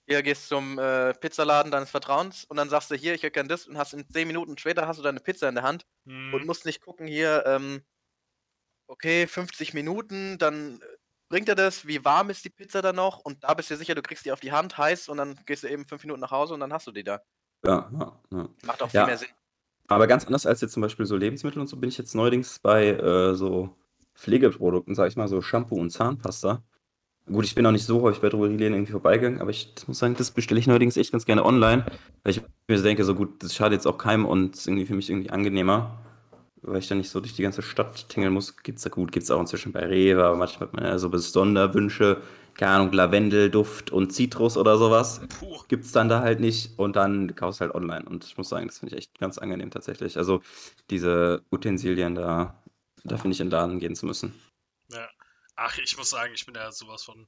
hier 0.07 0.23
gehst 0.23 0.47
zum 0.49 0.79
äh, 0.79 1.13
Pizzaladen 1.15 1.71
deines 1.71 1.91
Vertrauens 1.91 2.45
und 2.45 2.57
dann 2.57 2.69
sagst 2.69 2.91
du 2.91 2.95
hier, 2.95 3.15
ich 3.15 3.23
hätte 3.23 3.33
gern 3.33 3.49
das 3.49 3.67
und 3.67 3.77
hast 3.77 3.93
in 3.93 4.09
10 4.09 4.27
Minuten 4.27 4.57
später 4.57 4.87
hast 4.87 4.99
du 4.99 5.03
deine 5.03 5.21
Pizza 5.21 5.49
in 5.49 5.55
der 5.55 5.65
Hand 5.65 5.83
und 6.31 6.45
Mhm. 6.45 6.47
musst 6.47 6.65
nicht 6.65 6.81
gucken 6.81 7.07
hier, 7.07 7.45
ähm, 7.47 7.83
okay, 8.87 9.27
50 9.27 9.73
Minuten, 9.73 10.37
dann 10.37 10.81
bringt 11.29 11.47
er 11.49 11.55
das, 11.55 11.87
wie 11.87 12.03
warm 12.05 12.29
ist 12.29 12.43
die 12.45 12.49
Pizza 12.49 12.81
dann 12.81 12.95
noch 12.97 13.19
und 13.19 13.43
da 13.43 13.53
bist 13.53 13.71
du 13.71 13.77
sicher, 13.77 13.95
du 13.95 14.01
kriegst 14.01 14.25
die 14.25 14.31
auf 14.31 14.39
die 14.41 14.51
Hand 14.51 14.77
heiß 14.77 15.07
und 15.09 15.17
dann 15.17 15.39
gehst 15.45 15.63
du 15.63 15.67
eben 15.69 15.85
5 15.87 16.03
Minuten 16.03 16.19
nach 16.21 16.31
Hause 16.31 16.53
und 16.53 16.59
dann 16.59 16.73
hast 16.73 16.87
du 16.87 16.91
die 16.91 17.03
da. 17.03 17.21
Ja, 17.65 17.89
ja, 17.91 18.19
ja. 18.31 18.49
Macht 18.65 18.83
auch 18.83 18.89
viel 18.89 19.05
mehr 19.05 19.17
Sinn. 19.17 19.29
Aber 19.87 20.07
ganz 20.07 20.25
anders 20.25 20.45
als 20.45 20.61
jetzt 20.61 20.71
zum 20.71 20.81
Beispiel 20.81 21.05
so 21.05 21.17
Lebensmittel 21.17 21.59
und 21.59 21.67
so 21.67 21.75
bin 21.75 21.89
ich 21.89 21.97
jetzt 21.97 22.15
neuerdings 22.15 22.59
bei 22.59 22.91
äh, 22.91 23.35
so 23.35 23.75
Pflegeprodukten, 24.15 24.95
sag 24.95 25.09
ich 25.09 25.17
mal, 25.17 25.27
so 25.27 25.41
Shampoo 25.41 25.75
und 25.75 25.89
Zahnpasta. 25.89 26.63
Gut, 27.27 27.45
ich 27.45 27.55
bin 27.55 27.65
auch 27.65 27.71
nicht 27.71 27.85
so 27.85 28.01
häufig 28.01 28.21
bei 28.21 28.29
Drogerieläden 28.29 28.73
irgendwie 28.73 28.91
vorbeigegangen, 28.93 29.41
aber 29.41 29.51
ich 29.51 29.73
muss 29.87 29.99
sagen, 29.99 30.15
das 30.17 30.31
bestelle 30.31 30.59
ich 30.59 30.67
neuerdings 30.67 30.97
echt 30.97 31.11
ganz 31.11 31.25
gerne 31.25 31.45
online, 31.45 31.85
weil 32.23 32.31
ich 32.31 32.41
mir 32.67 32.81
denke, 32.81 33.03
so 33.03 33.15
gut, 33.15 33.43
das 33.43 33.53
schadet 33.53 33.73
jetzt 33.73 33.85
auch 33.85 33.97
keinem 33.97 34.25
und 34.25 34.55
ist 34.55 34.67
irgendwie 34.67 34.85
für 34.85 34.95
mich 34.95 35.09
irgendwie 35.09 35.29
angenehmer, 35.29 35.99
weil 36.61 36.79
ich 36.79 36.87
dann 36.87 36.97
nicht 36.97 37.09
so 37.09 37.19
durch 37.19 37.35
die 37.35 37.43
ganze 37.43 37.61
Stadt 37.61 38.09
tingeln 38.09 38.33
muss. 38.33 38.57
Gibt's 38.57 38.83
da 38.83 38.89
gut, 38.89 39.11
gibt's 39.11 39.29
auch 39.29 39.39
inzwischen 39.39 39.71
bei 39.71 39.85
Rewe, 39.85 40.23
aber 40.23 40.35
manchmal 40.35 40.67
hat 40.67 40.73
man 40.73 40.85
ja 40.85 40.97
so 40.97 41.15
Sonderwünsche, 41.15 42.21
keine 42.61 42.73
Ahnung, 42.73 42.91
Lavendelduft 42.91 43.89
und 43.89 44.13
Zitrus 44.13 44.55
oder 44.55 44.77
sowas 44.77 45.21
Puh. 45.39 45.63
gibt 45.67 45.83
es 45.83 45.93
dann 45.93 46.09
da 46.09 46.21
halt 46.21 46.39
nicht 46.39 46.77
und 46.77 46.95
dann 46.95 47.33
kaufst 47.33 47.59
du 47.59 47.65
halt 47.65 47.73
online. 47.73 48.07
Und 48.07 48.23
ich 48.23 48.37
muss 48.37 48.49
sagen, 48.49 48.67
das 48.67 48.77
finde 48.77 48.93
ich 48.93 48.99
echt 48.99 49.17
ganz 49.17 49.39
angenehm 49.39 49.71
tatsächlich. 49.71 50.15
Also 50.15 50.43
diese 50.91 51.43
Utensilien 51.51 52.13
da 52.13 52.61
dafür 53.03 53.29
nicht 53.29 53.39
in 53.39 53.47
den 53.47 53.51
Laden 53.51 53.79
gehen 53.79 53.95
zu 53.95 54.05
müssen. 54.05 54.39
Ja. 54.89 55.09
Ach, 55.55 55.75
ich 55.79 55.97
muss 55.97 56.11
sagen, 56.11 56.35
ich 56.35 56.45
bin 56.45 56.53
ja 56.53 56.71
sowas 56.71 57.01
von 57.01 57.27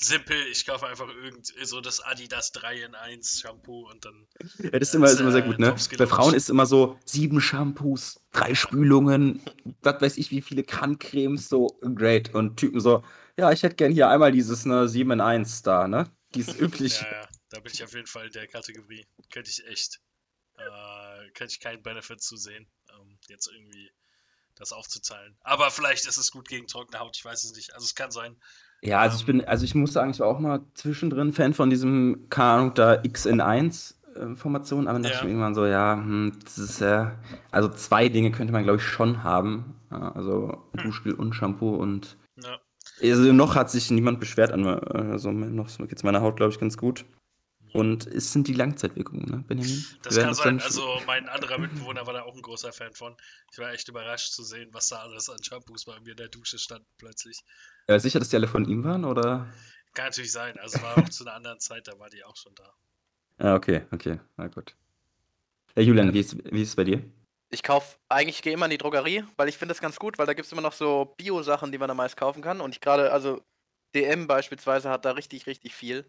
simpel. 0.00 0.36
Ich 0.50 0.66
kaufe 0.66 0.86
einfach 0.86 1.08
irgend 1.08 1.46
so 1.46 1.80
das 1.80 2.00
Adidas 2.00 2.52
3 2.52 2.82
in 2.82 2.94
1 2.94 3.40
Shampoo 3.40 3.88
und 3.88 4.04
dann. 4.04 4.26
Ja, 4.58 4.78
das 4.78 4.88
ist 4.88 4.94
immer, 4.94 5.06
ist 5.08 5.20
immer 5.20 5.32
sehr 5.32 5.42
gut, 5.42 5.58
ne? 5.58 5.74
Bei. 5.98 6.06
Frauen 6.06 6.34
ist 6.34 6.50
immer 6.50 6.66
so 6.66 6.98
sieben 7.04 7.40
Shampoos, 7.40 8.20
drei 8.32 8.54
Spülungen, 8.54 9.42
was 9.82 10.00
weiß 10.00 10.16
ich, 10.18 10.30
wie 10.30 10.40
viele 10.40 10.64
Krankcremes, 10.64 11.48
so 11.48 11.78
great. 11.94 12.34
Und 12.34 12.56
Typen 12.56 12.80
so, 12.80 13.04
ja, 13.36 13.52
ich 13.52 13.62
hätte 13.62 13.76
gern 13.76 13.92
hier 13.92 14.08
einmal 14.08 14.32
dieses 14.32 14.64
ne, 14.64 14.88
7 14.88 15.10
in 15.12 15.20
1 15.20 15.62
da, 15.62 15.88
ne? 15.88 16.10
Die 16.34 16.40
ist 16.40 16.54
üblich. 16.60 17.00
Ja, 17.00 17.10
ja, 17.10 17.28
da 17.50 17.60
bin 17.60 17.72
ich 17.72 17.82
auf 17.82 17.94
jeden 17.94 18.06
Fall 18.06 18.26
in 18.26 18.32
der 18.32 18.46
Kategorie. 18.46 19.06
Könnte 19.30 19.50
ich 19.50 19.66
echt, 19.66 20.00
äh, 20.56 21.30
könnte 21.34 21.52
ich 21.52 21.60
keinen 21.60 21.82
Benefit 21.82 22.22
zu 22.22 22.36
sehen, 22.36 22.66
ähm, 22.90 23.18
jetzt 23.28 23.48
irgendwie 23.48 23.90
das 24.58 24.72
aufzuzahlen. 24.72 25.36
Aber 25.42 25.70
vielleicht 25.70 26.06
ist 26.06 26.16
es 26.18 26.30
gut 26.30 26.48
gegen 26.48 26.66
trockene 26.66 26.98
Haut, 27.00 27.16
ich 27.16 27.24
weiß 27.24 27.44
es 27.44 27.54
nicht. 27.54 27.74
Also 27.74 27.84
es 27.84 27.94
kann 27.94 28.10
sein. 28.10 28.36
Ja, 28.82 29.00
also 29.00 29.16
ich 29.18 29.26
bin, 29.26 29.44
also 29.44 29.64
ich 29.64 29.74
muss 29.74 29.92
sagen, 29.92 30.10
ich 30.12 30.20
war 30.20 30.28
auch 30.28 30.38
mal 30.38 30.60
zwischendrin 30.74 31.32
Fan 31.32 31.52
von 31.54 31.68
diesem, 31.70 32.26
keine 32.30 32.50
Ahnung, 32.50 32.74
da 32.74 33.02
X 33.02 33.26
in 33.26 33.40
1 33.40 34.00
äh, 34.14 34.34
Formation, 34.36 34.86
aber 34.86 34.94
dann 34.94 35.02
dachte 35.02 35.14
Ja. 35.14 35.20
ich 35.20 35.24
mir 35.24 35.30
irgendwann 35.30 35.54
so, 35.54 35.66
ja, 35.66 35.94
hm, 35.96 36.38
das 36.44 36.58
ist 36.58 36.80
ja, 36.80 37.18
also 37.50 37.68
zwei 37.68 38.08
Dinge 38.08 38.30
könnte 38.30 38.52
man, 38.52 38.62
glaube 38.62 38.78
ich, 38.78 38.84
schon 38.84 39.22
haben. 39.24 39.74
Also 39.90 40.62
Hm. 40.76 40.84
Duschgel 40.84 41.14
und 41.14 41.32
Shampoo 41.34 41.74
und 41.74 42.16
Ja, 42.36 42.58
also 43.02 43.32
noch 43.32 43.54
hat 43.56 43.70
sich 43.70 43.90
niemand 43.90 44.20
beschwert 44.20 44.52
an, 44.52 44.62
mir, 44.62 44.82
also 44.94 45.32
noch 45.32 45.66
geht 45.78 45.96
es 45.96 46.02
meiner 46.02 46.20
Haut, 46.20 46.36
glaube 46.36 46.52
ich, 46.52 46.60
ganz 46.60 46.76
gut. 46.76 47.04
Und 47.72 48.06
es 48.06 48.32
sind 48.32 48.48
die 48.48 48.54
Langzeitwirkungen, 48.54 49.24
ne, 49.30 49.44
Benjamin? 49.46 49.84
das 50.02 50.16
kann 50.16 50.34
sein. 50.34 50.60
Also 50.60 51.00
mein 51.06 51.28
anderer 51.28 51.58
Mitbewohner 51.58 52.06
war 52.06 52.14
da 52.14 52.22
auch 52.22 52.34
ein 52.34 52.42
großer 52.42 52.72
Fan 52.72 52.94
von. 52.94 53.16
Ich 53.52 53.58
war 53.58 53.72
echt 53.72 53.88
überrascht 53.88 54.32
zu 54.32 54.42
sehen, 54.42 54.68
was 54.72 54.88
da 54.88 54.98
alles 54.98 55.28
an 55.28 55.42
Shampoos 55.42 55.84
bei 55.84 55.98
mir 56.00 56.12
in 56.12 56.16
der 56.16 56.28
Dusche 56.28 56.58
stand 56.58 56.84
plötzlich. 56.98 57.42
Äh, 57.86 57.98
sicher, 57.98 58.18
dass 58.18 58.28
die 58.28 58.36
alle 58.36 58.48
von 58.48 58.64
ihm 58.68 58.84
waren, 58.84 59.04
oder? 59.04 59.46
Kann 59.94 60.06
natürlich 60.06 60.32
sein. 60.32 60.58
Also 60.58 60.80
war 60.82 60.98
auch 60.98 61.08
zu 61.08 61.24
einer 61.24 61.34
anderen 61.34 61.60
Zeit, 61.60 61.88
da 61.88 61.98
war 61.98 62.10
die 62.10 62.24
auch 62.24 62.36
schon 62.36 62.54
da. 62.54 62.72
Ja, 63.40 63.54
okay, 63.54 63.86
okay, 63.90 64.20
na 64.36 64.48
gut. 64.48 64.74
Ja, 65.76 65.82
Julian, 65.82 66.12
wie 66.12 66.20
ist, 66.20 66.36
wie 66.52 66.62
ist 66.62 66.70
es 66.70 66.76
bei 66.76 66.84
dir? 66.84 67.02
Ich 67.50 67.62
kaufe, 67.62 67.96
eigentlich 68.08 68.42
gehe 68.42 68.52
immer 68.52 68.66
in 68.66 68.70
die 68.70 68.78
Drogerie, 68.78 69.24
weil 69.36 69.48
ich 69.48 69.56
finde 69.56 69.72
das 69.72 69.80
ganz 69.80 69.96
gut, 69.96 70.18
weil 70.18 70.26
da 70.26 70.34
gibt 70.34 70.46
es 70.46 70.52
immer 70.52 70.60
noch 70.60 70.72
so 70.72 71.14
Bio-Sachen, 71.16 71.72
die 71.72 71.78
man 71.78 71.88
da 71.88 71.94
meist 71.94 72.16
kaufen 72.16 72.42
kann. 72.42 72.60
Und 72.60 72.74
ich 72.74 72.80
gerade, 72.80 73.12
also 73.12 73.40
DM 73.94 74.26
beispielsweise 74.26 74.90
hat 74.90 75.04
da 75.04 75.12
richtig, 75.12 75.46
richtig 75.46 75.74
viel. 75.74 76.04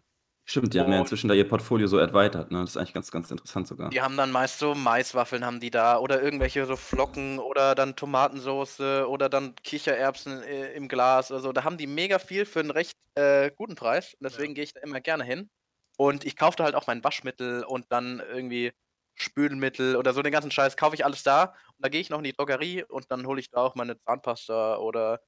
Stimmt, 0.50 0.74
die 0.74 0.80
haben 0.80 0.92
ja 0.92 0.98
inzwischen 0.98 1.28
da 1.28 1.34
ihr 1.34 1.48
Portfolio 1.48 1.86
so 1.86 1.96
erweitert, 1.96 2.50
ne? 2.50 2.58
Das 2.60 2.70
ist 2.70 2.76
eigentlich 2.76 2.92
ganz, 2.92 3.12
ganz 3.12 3.30
interessant 3.30 3.68
sogar. 3.68 3.88
Die 3.90 4.00
haben 4.00 4.16
dann 4.16 4.32
meist 4.32 4.58
so 4.58 4.74
Maiswaffeln 4.74 5.44
haben 5.44 5.60
die 5.60 5.70
da 5.70 5.96
oder 5.98 6.20
irgendwelche 6.20 6.66
so 6.66 6.74
Flocken 6.74 7.38
oder 7.38 7.76
dann 7.76 7.94
Tomatensoße 7.94 9.08
oder 9.08 9.28
dann 9.28 9.54
Kichererbsen 9.62 10.42
äh, 10.42 10.72
im 10.72 10.88
Glas. 10.88 11.30
Also 11.30 11.52
da 11.52 11.62
haben 11.62 11.78
die 11.78 11.86
mega 11.86 12.18
viel 12.18 12.44
für 12.46 12.58
einen 12.58 12.72
recht 12.72 12.98
äh, 13.14 13.52
guten 13.54 13.76
Preis. 13.76 14.14
Und 14.14 14.24
deswegen 14.24 14.54
gehe 14.54 14.64
ich 14.64 14.72
da 14.72 14.80
immer 14.80 15.00
gerne 15.00 15.22
hin. 15.22 15.48
Und 15.96 16.24
ich 16.24 16.34
kaufe 16.36 16.56
da 16.56 16.64
halt 16.64 16.74
auch 16.74 16.88
mein 16.88 17.04
Waschmittel 17.04 17.62
und 17.62 17.86
dann 17.90 18.18
irgendwie 18.18 18.72
Spülmittel 19.14 19.94
oder 19.94 20.12
so 20.12 20.20
den 20.20 20.32
ganzen 20.32 20.50
Scheiß 20.50 20.76
kaufe 20.76 20.96
ich 20.96 21.04
alles 21.04 21.22
da. 21.22 21.54
Und 21.76 21.84
da 21.84 21.88
gehe 21.88 22.00
ich 22.00 22.10
noch 22.10 22.18
in 22.18 22.24
die 22.24 22.32
Drogerie 22.32 22.82
und 22.82 23.08
dann 23.12 23.24
hole 23.24 23.38
ich 23.38 23.50
da 23.50 23.58
auch 23.58 23.76
meine 23.76 24.00
Zahnpasta 24.00 24.78
oder. 24.78 25.20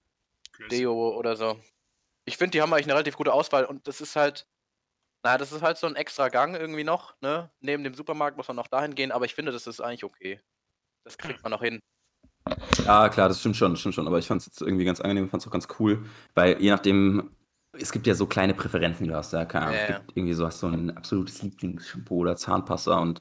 Deo 0.71 1.17
oder 1.17 1.37
so. 1.37 1.61
Ich 2.25 2.37
finde, 2.37 2.51
die 2.53 2.63
haben 2.63 2.73
eigentlich 2.73 2.87
eine 2.87 2.95
relativ 2.95 3.17
gute 3.17 3.33
Auswahl 3.33 3.65
und 3.65 3.87
das 3.89 4.01
ist 4.01 4.17
halt, 4.17 4.47
naja, 5.23 5.39
das 5.39 5.53
ist 5.53 5.63
halt 5.63 5.79
so 5.79 5.87
ein 5.87 5.97
extra 5.97 6.29
Gang 6.29 6.55
irgendwie 6.55 6.85
noch, 6.85 7.15
ne? 7.21 7.51
Neben 7.61 7.85
dem 7.85 7.95
Supermarkt 7.95 8.37
muss 8.37 8.49
man 8.49 8.57
noch 8.57 8.67
dahin 8.67 8.95
gehen, 8.95 9.13
aber 9.13 9.25
ich 9.25 9.35
finde, 9.35 9.53
das 9.53 9.67
ist 9.67 9.81
eigentlich 9.81 10.05
okay. 10.05 10.41
Das 11.05 11.19
kriegt 11.19 11.43
man 11.43 11.51
noch 11.51 11.63
hin. 11.63 11.81
Ja, 12.85 13.09
klar, 13.09 13.29
das 13.29 13.41
stimmt 13.41 13.57
schon, 13.57 13.73
das 13.73 13.81
stimmt 13.81 13.95
schon. 13.95 14.07
Aber 14.07 14.19
ich 14.19 14.27
fand 14.27 14.41
es 14.41 14.47
jetzt 14.47 14.63
irgendwie 14.63 14.85
ganz 14.85 15.01
angenehm, 15.01 15.29
fand 15.29 15.43
es 15.43 15.47
auch 15.47 15.53
ganz 15.53 15.69
cool, 15.79 16.05
weil 16.35 16.61
je 16.61 16.71
nachdem, 16.71 17.31
es 17.73 17.93
gibt 17.93 18.07
ja 18.07 18.15
so 18.15 18.27
kleine 18.27 18.55
Präferenzen, 18.55 19.05
die 19.05 19.11
du 19.11 19.17
hast, 19.17 19.33
ja, 19.33 19.45
keine 19.45 19.67
Ahnung. 19.67 19.79
Ja, 19.79 19.89
ja. 19.91 19.99
gibt 19.99 20.17
irgendwie 20.17 20.35
so 20.35 20.47
hast 20.47 20.63
du 20.63 20.67
ein 20.67 20.97
absolutes 20.97 21.43
Lieblingsshampoo 21.43 22.19
oder 22.19 22.37
Zahnpasta 22.37 22.99
und 22.99 23.21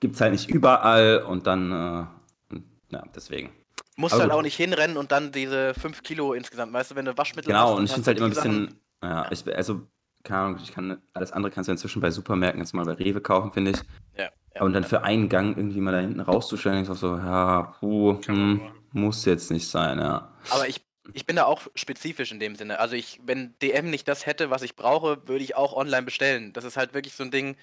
gibt 0.00 0.14
es 0.14 0.20
halt 0.20 0.32
nicht 0.32 0.48
überall 0.50 1.22
und 1.22 1.46
dann, 1.46 1.72
äh, 1.72 2.56
ja, 2.90 3.04
deswegen. 3.14 3.50
Musst 3.96 4.14
Aber 4.14 4.22
halt 4.22 4.30
gut. 4.30 4.38
auch 4.38 4.42
nicht 4.42 4.56
hinrennen 4.56 4.96
und 4.96 5.10
dann 5.10 5.32
diese 5.32 5.74
5 5.74 6.02
Kilo 6.02 6.34
insgesamt, 6.34 6.72
weißt 6.72 6.92
du, 6.92 6.94
wenn 6.94 7.06
du 7.06 7.16
Waschmittel 7.16 7.48
Genau, 7.48 7.70
hast, 7.70 7.78
und 7.78 7.84
ich 7.84 7.90
finde 7.92 8.02
es 8.02 8.06
halt 8.06 8.18
immer 8.18 8.26
ein 8.26 8.30
bisschen, 8.30 8.80
ja, 9.02 9.32
ich, 9.32 9.56
also, 9.56 9.88
keine 10.24 10.40
Ahnung, 10.40 10.60
ich 10.62 10.72
kann, 10.72 11.00
alles 11.14 11.32
andere 11.32 11.52
kannst 11.52 11.68
du 11.68 11.72
inzwischen 11.72 12.00
bei 12.00 12.10
Supermärkten 12.10 12.60
jetzt 12.60 12.74
mal 12.74 12.84
bei 12.84 12.92
Rewe 12.92 13.20
kaufen, 13.20 13.52
finde 13.52 13.72
ich. 13.72 13.78
Ja, 14.16 14.30
ja. 14.54 14.62
Und 14.62 14.72
dann 14.72 14.84
für 14.84 15.02
einen 15.02 15.28
Gang 15.28 15.56
irgendwie 15.56 15.80
mal 15.80 15.92
da 15.92 16.00
hinten 16.00 16.20
rauszustellen, 16.20 16.82
ist 16.82 16.90
auch 16.90 16.96
so, 16.96 17.16
ja, 17.16 17.74
puh, 17.80 18.20
hm, 18.26 18.60
muss 18.92 19.24
jetzt 19.24 19.50
nicht 19.50 19.68
sein, 19.68 19.98
ja. 19.98 20.32
Aber 20.50 20.68
ich, 20.68 20.84
ich 21.12 21.26
bin 21.26 21.36
da 21.36 21.44
auch 21.44 21.62
spezifisch 21.74 22.32
in 22.32 22.40
dem 22.40 22.56
Sinne. 22.56 22.78
Also 22.80 22.96
ich, 22.96 23.20
wenn 23.24 23.54
DM 23.62 23.90
nicht 23.90 24.08
das 24.08 24.26
hätte, 24.26 24.50
was 24.50 24.62
ich 24.62 24.76
brauche, 24.76 25.26
würde 25.28 25.44
ich 25.44 25.56
auch 25.56 25.74
online 25.74 26.02
bestellen. 26.02 26.52
Das 26.52 26.64
ist 26.64 26.76
halt 26.76 26.94
wirklich 26.94 27.14
so 27.14 27.24
ein 27.24 27.30
Ding. 27.30 27.56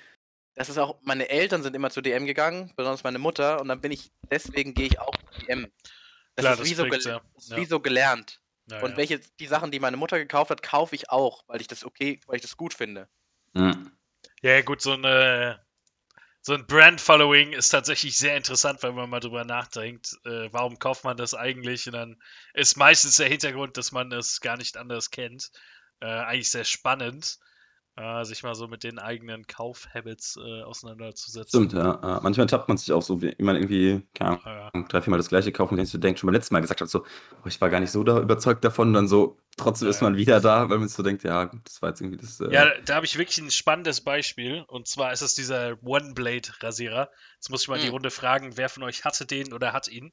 Das 0.56 0.70
ist 0.70 0.78
auch, 0.78 0.98
meine 1.04 1.30
Eltern 1.30 1.63
sind 1.63 1.76
immer 1.76 1.89
zu 1.89 2.02
DM 2.02 2.26
gegangen, 2.26 2.72
besonders 2.76 3.04
meine 3.04 3.20
Mutter, 3.20 3.60
und 3.60 3.68
dann 3.68 3.82
bin 3.82 3.91
ich, 3.91 4.12
deswegen 4.32 4.74
gehe 4.74 4.88
ich 4.88 5.00
auch 5.00 5.13
zu 5.32 5.46
DM. 5.46 5.68
Das 6.36 6.44
Klar, 6.44 6.54
ist, 6.54 6.60
das 6.62 6.70
wie, 6.70 6.74
so 6.74 6.86
ja. 6.86 7.22
ist 7.36 7.50
Ja. 7.50 7.58
wie 7.58 7.65
so 7.65 7.80
gelernt. 7.80 8.39
Ja, 8.67 8.82
und 8.82 8.97
welche, 8.97 9.19
die 9.39 9.47
Sachen, 9.47 9.71
die 9.71 9.80
meine 9.80 9.97
Mutter 9.97 10.17
gekauft 10.17 10.51
hat, 10.51 10.63
kaufe 10.63 10.95
ich 10.95 11.10
auch, 11.10 11.43
weil 11.47 11.62
ich 11.62 11.67
das 11.67 11.86
okay, 11.86 12.19
weil 12.25 12.38
ich 12.38 12.41
das 12.41 12.58
gut 12.58 12.73
finde. 12.73 13.08
Hm. 13.54 13.91
Ja, 14.41 14.54
ja, 14.54 14.62
gut, 14.62 14.82
so 14.82 14.93
eine 14.93 15.65
so 16.45 16.54
ein 16.54 16.67
Brand-Following 16.67 17.54
ist 17.54 17.69
tatsächlich 17.69 18.17
sehr 18.17 18.38
interessant, 18.38 18.84
wenn 18.84 18.93
man 18.93 19.10
mal 19.10 19.19
drüber 19.19 19.45
nachdenkt, 19.45 20.15
äh, 20.25 20.47
warum 20.51 20.78
kauft 20.78 21.04
man 21.04 21.17
das 21.17 21.34
eigentlich? 21.34 21.88
Und 21.88 21.93
dann 21.93 22.21
ist 22.54 22.78
meistens 22.78 23.17
der 23.17 23.28
Hintergrund, 23.28 23.78
dass 23.78 23.91
man 23.91 24.12
es 24.12 24.41
gar 24.41 24.56
nicht 24.56 24.78
anders 24.78 25.10
kennt. 25.10 25.49
Äh, 26.01 26.06
eigentlich 26.06 26.51
sehr 26.51 26.63
spannend, 26.63 27.39
äh, 27.98 28.24
sich 28.26 28.44
mal 28.44 28.56
so 28.56 28.68
mit 28.68 28.84
den 28.84 29.00
eigenen 29.00 29.48
Kaufhabits 29.48 30.38
äh, 30.38 30.62
auseinanderzusetzen. 30.64 31.70
Stimmt, 31.70 31.74
ja. 31.74 32.00
ja. 32.02 32.20
Manchmal 32.22 32.48
tappt 32.48 32.68
man 32.68 32.78
sich 32.78 32.92
auch 32.92 33.02
so, 33.02 33.22
wie 33.22 33.34
man 33.40 33.56
irgendwie, 33.56 34.06
keine 34.14 34.40
Ja, 34.46 34.70
Ahnung, 34.74 34.88
drei, 34.90 35.02
viermal 35.02 35.18
das 35.18 35.30
gleiche 35.30 35.52
kauft, 35.52 35.72
und 35.72 35.78
du 35.94 35.98
denkst, 35.98 36.20
schon 36.20 36.28
beim 36.28 36.34
letzten 36.34 36.54
Mal 36.56 36.62
gesagt 36.62 36.82
hat, 36.82 36.90
so, 36.90 37.04
oh, 37.44 37.48
ich 37.48 37.60
war 37.62 37.70
gar 37.70 37.80
nicht 37.80 37.92
so 37.92 38.04
da 38.04 38.20
überzeugt 38.20 38.66
davon, 38.66 38.94
dann 38.94 39.08
so, 39.08 39.38
trotzdem 39.58 39.88
ist 39.88 40.02
Ja. 40.02 40.10
man 40.10 40.18
wieder 40.18 40.42
da, 40.42 40.70
weil 40.70 40.80
man 40.80 40.88
so 40.90 41.04
denkt, 41.04 41.24
ja, 41.24 41.46
gut, 41.46 41.62
das 41.66 41.82
war 41.82 41.90
jetzt 41.90 42.02
irgendwie 42.02 42.18
das. 42.18 42.40
Äh, 42.42 42.52
Ja, 42.52 42.70
da 42.86 42.96
habe 42.96 43.06
ich 43.06 43.18
wirklich 43.18 43.38
ein 43.38 43.52
spannendes 43.52 44.02
Beispiel. 44.02 44.64
Und 44.68 44.88
zwar 44.88 45.14
ist 45.14 45.22
es 45.22 45.34
dieser 45.36 45.82
One-Blade-Rasierer. 45.84 47.10
Jetzt 47.36 47.50
muss 47.50 47.62
ich 47.64 47.68
mal 47.70 47.80
die 47.80 47.86
Hm. 47.86 47.92
Runde 47.94 48.12
fragen, 48.12 48.58
wer 48.58 48.68
von 48.70 48.84
euch 48.84 49.06
hatte 49.06 49.26
den 49.26 49.54
oder 49.54 49.72
hat 49.74 49.88
ihn? 49.88 50.12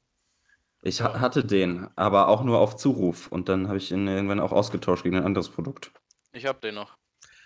ich 0.81 1.01
ha 1.01 1.19
hatte 1.19 1.43
den, 1.45 1.89
aber 1.95 2.27
auch 2.27 2.43
nur 2.43 2.59
auf 2.59 2.75
Zuruf, 2.75 3.27
und 3.31 3.49
dann 3.49 3.67
habe 3.67 3.77
ich 3.77 3.91
ihn 3.91 4.07
irgendwann 4.07 4.39
auch 4.39 4.51
ausgetauscht 4.51 5.03
gegen 5.03 5.15
ein 5.17 5.23
anderes 5.25 5.49
Produkt. 5.49 5.91
Ich 6.31 6.45
hab 6.45 6.61
den 6.61 6.75
noch. 6.75 6.97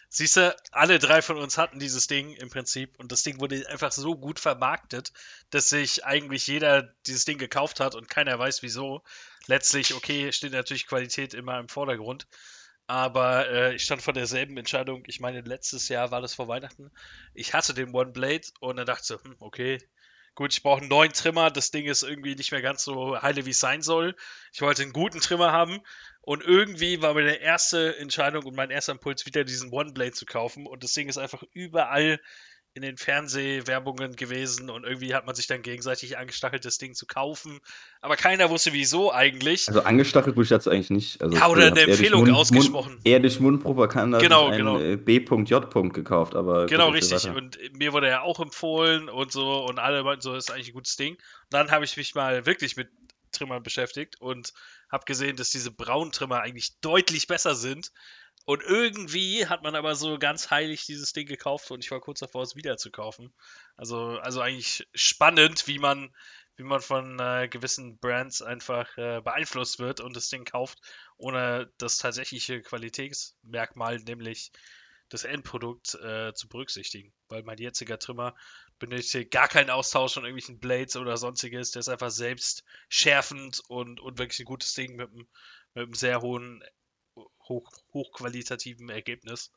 Siehst 0.10 0.38
du, 0.38 0.56
alle 0.72 1.00
drei 1.00 1.22
von 1.22 1.38
uns 1.38 1.58
hatten 1.58 1.80
dieses 1.80 2.08
Ding 2.08 2.34
im 2.34 2.50
Prinzip 2.50 2.98
und 2.98 3.12
das 3.12 3.24
Ding 3.24 3.40
wurde 3.42 3.68
einfach 3.70 3.92
so 3.92 4.16
gut 4.16 4.40
vermarktet, 4.40 5.12
dass 5.50 5.70
sich 5.70 6.06
eigentlich 6.06 6.48
jeder 6.48 6.94
dieses 7.06 7.26
Ding 7.26 7.38
gekauft 7.38 7.80
hat 7.82 7.94
und 7.94 8.10
keiner 8.10 8.40
weiß 8.40 8.64
wieso. 8.64 9.04
Letztlich, 9.48 9.94
okay, 9.94 10.32
steht 10.32 10.54
natürlich 10.54 10.88
Qualität 10.88 11.34
immer 11.34 11.60
im 11.60 11.68
Vordergrund, 11.68 12.26
aber 12.88 13.50
äh, 13.50 13.76
ich 13.76 13.84
stand 13.84 14.02
vor 14.02 14.14
derselben 14.14 14.58
Entscheidung. 14.58 15.04
Ich 15.08 15.20
meine, 15.20 15.42
letztes 15.42 15.90
Jahr 15.90 16.10
war 16.10 16.22
das 16.22 16.36
vor 16.36 16.48
Weihnachten. 16.48 16.90
Ich 17.34 17.54
hatte 17.54 17.74
den 17.74 17.94
One 17.94 18.12
Blade 18.12 18.48
und 18.62 18.78
dann 18.78 18.86
dachte 18.86 19.20
hm, 19.22 19.36
okay, 19.40 19.78
gut, 20.38 20.54
ich 20.54 20.62
brauche 20.62 20.82
einen 20.82 20.90
neuen 20.90 21.12
Trimmer. 21.12 21.50
Das 21.50 21.72
Ding 21.72 21.88
ist 21.88 22.04
irgendwie 22.04 22.36
nicht 22.36 22.52
mehr 22.52 22.62
ganz 22.62 22.84
so 22.84 23.20
heile, 23.22 23.46
wie 23.48 23.50
es 23.50 23.60
sein 23.60 23.82
soll. 23.82 24.16
Ich 24.54 24.62
wollte 24.62 24.84
einen 24.84 24.94
guten 24.94 25.20
Trimmer 25.20 25.52
haben 25.52 25.82
und 26.22 26.44
irgendwie 26.44 27.02
war 27.02 27.16
meine 27.16 27.38
erste 27.38 27.98
Entscheidung 27.98 28.46
und 28.46 28.56
mein 28.56 28.70
erster 28.70 28.92
Impuls, 28.92 29.26
wieder 29.26 29.44
diesen 29.44 29.72
One 29.72 29.94
Blade 29.94 30.12
zu 30.12 30.28
kaufen. 30.28 30.68
Und 30.68 30.84
das 30.84 30.94
Ding 30.94 31.10
ist 31.10 31.18
einfach 31.18 31.42
überall 31.54 32.22
in 32.78 32.84
den 32.84 32.96
Fernsehwerbungen 32.98 34.16
gewesen 34.16 34.70
und 34.70 34.86
irgendwie 34.86 35.14
hat 35.14 35.26
man 35.26 35.36
sich 35.36 35.48
dann 35.48 35.62
gegenseitig 35.62 36.18
angestachelt, 36.18 36.64
das 36.64 36.78
Ding 36.78 36.94
zu 36.94 37.06
kaufen. 37.06 37.60
Aber 38.02 38.16
keiner 38.16 38.50
wusste 38.50 38.72
wieso 38.72 39.12
eigentlich. 39.12 39.68
Also 39.68 39.82
angestachelt 39.84 40.36
wurde 40.36 40.44
ich 40.44 40.50
dazu 40.50 40.70
eigentlich 40.70 40.90
nicht. 40.92 41.22
Also 41.22 41.36
Ja, 41.38 41.48
oder 41.50 41.68
eine 41.68 41.82
Empfehlung 41.82 42.22
Mund- 42.26 42.36
ausgesprochen. 42.36 42.94
Mund, 42.94 43.06
eher 43.08 43.20
durch 43.20 43.40
Mundpropaganda 43.40 44.20
Genau, 44.20 44.52
genau. 44.52 44.80
äh, 44.80 44.96
B.J. 44.96 45.94
gekauft, 45.94 46.36
aber 46.36 46.68
Genau, 46.68 46.90
richtig. 46.90 47.26
weiter. 47.26 47.36
Und 47.36 47.58
mir 47.74 47.92
wurde 47.94 48.08
er 48.08 48.22
auch 48.24 48.40
empfohlen 48.40 49.10
und 49.10 49.32
so 49.32 49.66
und 49.66 49.80
alle 49.80 50.04
meinten 50.04 50.22
so, 50.22 50.34
das 50.34 50.46
ist 50.46 50.52
eigentlich 50.52 50.70
ein 50.70 50.74
gutes 50.74 50.96
Ding. 50.96 51.16
Und 51.16 51.22
dann 51.50 51.72
habe 51.72 51.84
ich 51.84 51.98
mich 51.98 52.16
mal 52.16 52.46
wirklich 52.46 52.78
mit 52.78 52.90
Trimmern 53.32 53.62
beschäftigt 53.64 54.22
und 54.22 54.54
habe 54.90 55.04
gesehen, 55.06 55.36
dass 55.36 55.50
diese 55.50 55.70
braunen 55.72 56.12
Trimmer 56.14 56.42
eigentlich 56.42 56.80
deutlich 56.80 57.28
besser 57.28 57.56
sind. 57.56 57.92
Und 58.48 58.64
irgendwie 58.64 59.46
hat 59.46 59.62
man 59.64 59.76
aber 59.76 59.94
so 59.96 60.18
ganz 60.18 60.50
heilig 60.52 60.86
dieses 60.86 61.12
Ding 61.12 61.28
gekauft 61.28 61.70
und 61.70 61.84
ich 61.84 61.92
war 61.92 62.00
kurz 62.00 62.20
davor, 62.20 62.44
es 62.44 62.56
wieder 62.56 62.78
zu 62.78 62.92
kaufen. 62.92 63.34
Also, 63.76 64.20
also 64.20 64.40
eigentlich 64.40 64.88
spannend, 64.94 65.68
wie 65.68 65.80
man, 65.80 66.16
wie 66.56 66.64
man 66.64 66.80
von 66.80 67.20
äh, 67.20 67.50
gewissen 67.50 67.98
Brands 68.00 68.42
einfach 68.42 68.98
äh, 68.98 69.20
beeinflusst 69.20 69.80
wird 69.80 70.00
und 70.00 70.16
das 70.16 70.30
Ding 70.30 70.46
kauft, 70.46 70.80
ohne 71.18 71.70
das 71.78 71.98
tatsächliche 71.98 72.62
Qualitätsmerkmal, 72.62 73.98
nämlich 73.98 74.54
das 75.10 75.26
Endprodukt, 75.26 75.96
äh, 75.96 76.34
zu 76.34 76.48
berücksichtigen. 76.48 77.12
Weil 77.28 77.44
mein 77.44 77.58
jetziger 77.58 78.00
Trimmer 78.00 78.34
benötigt 78.80 79.30
gar 79.30 79.50
keinen 79.50 79.72
Austausch 79.72 80.14
von 80.14 80.24
irgendwelchen 80.24 80.60
Blades 80.60 80.96
oder 80.96 81.18
sonstiges. 81.18 81.72
Der 81.72 81.82
ist 81.82 81.90
einfach 81.90 82.12
selbst 82.12 82.64
schärfend 82.88 83.62
und, 83.68 84.00
und 84.00 84.20
wirklich 84.20 84.40
ein 84.40 84.46
gutes 84.46 84.74
Ding 84.74 84.96
mit 84.96 85.10
einem, 85.10 85.28
mit 85.74 85.84
einem 85.84 85.94
sehr 85.96 86.22
hohen, 86.22 86.64
hoch, 87.50 87.70
hochqualitativen 87.94 88.90
Ergebnis. 88.90 89.52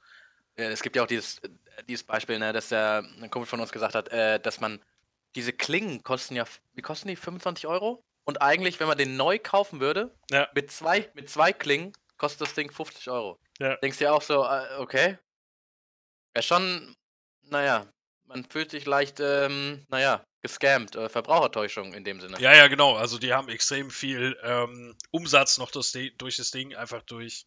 Es 0.57 0.83
gibt 0.83 0.97
ja 0.97 1.03
auch 1.03 1.07
dieses, 1.07 1.39
äh, 1.39 1.49
dieses 1.89 2.05
Beispiel, 2.05 2.39
ne, 2.39 2.53
dass 2.53 2.69
der 2.69 3.05
ein 3.21 3.31
Kumpel 3.31 3.47
von 3.47 3.61
uns 3.61 3.73
gesagt 3.73 3.95
hat, 3.95 4.09
äh, 4.09 4.39
dass 4.41 4.61
man 4.61 4.83
diese 5.35 5.53
Klingen 5.53 6.03
kosten 6.03 6.35
ja, 6.37 6.45
wie 6.75 6.83
kosten 6.83 7.09
die? 7.09 7.17
25 7.17 7.67
Euro? 7.67 8.05
Und 8.25 8.43
eigentlich, 8.43 8.79
wenn 8.81 8.89
man 8.89 8.99
den 8.99 9.17
neu 9.17 9.39
kaufen 9.39 9.81
würde, 9.81 10.15
Ja. 10.31 10.49
mit, 10.55 10.71
zwei, 10.71 11.11
mit 11.15 11.31
zwei 11.31 11.53
Klingen, 11.53 11.93
kostet 12.19 12.43
das 12.43 12.55
Ding 12.55 12.71
50 12.71 13.09
Euro. 13.11 13.39
Ja. 13.59 13.77
Denkst 13.77 13.99
du 13.99 14.05
ja 14.05 14.13
auch 14.13 14.23
so, 14.23 14.45
äh, 14.45 14.77
okay. 14.79 15.19
Ja, 16.37 16.43
schon, 16.43 16.95
naja, 17.43 17.87
man 18.25 18.45
fühlt 18.45 18.71
sich 18.71 18.87
leicht, 18.87 19.19
ähm, 19.21 19.85
naja, 19.89 20.25
gescammt, 20.43 20.97
äh, 20.97 21.09
Verbrauchertäuschung 21.09 21.93
in 21.95 22.05
dem 22.05 22.21
Sinne. 22.21 22.39
Ja, 22.41 22.55
ja, 22.55 22.69
genau. 22.69 22.97
Also 22.97 23.19
die 23.19 23.33
haben 23.33 23.49
extrem 23.49 23.91
viel 23.91 24.39
ähm, 24.43 24.97
Umsatz 25.11 25.59
noch 25.59 25.71
das, 25.71 25.97
durch 26.19 26.37
das 26.37 26.51
Ding, 26.51 26.75
einfach 26.75 27.03
durch 27.03 27.45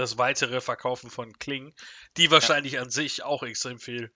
das 0.00 0.18
weitere 0.18 0.60
Verkaufen 0.60 1.10
von 1.10 1.32
Klingen, 1.38 1.74
die 2.16 2.30
wahrscheinlich 2.30 2.78
an 2.78 2.90
sich 2.90 3.22
auch 3.22 3.42
extrem 3.42 3.78
viel 3.78 4.12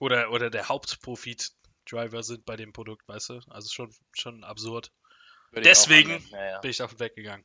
oder, 0.00 0.30
oder 0.30 0.50
der 0.50 0.68
Hauptprofit-Driver 0.68 2.22
sind 2.22 2.44
bei 2.44 2.56
dem 2.56 2.72
Produkt, 2.72 3.06
weißt 3.08 3.30
du? 3.30 3.40
Also 3.48 3.70
schon, 3.70 3.94
schon 4.12 4.44
absurd. 4.44 4.92
Würde 5.50 5.68
deswegen 5.68 6.26
ja, 6.30 6.44
ja. 6.44 6.60
Bin 6.60 6.70
ich 6.70 6.78
davon 6.78 6.98
weggegangen. 6.98 7.44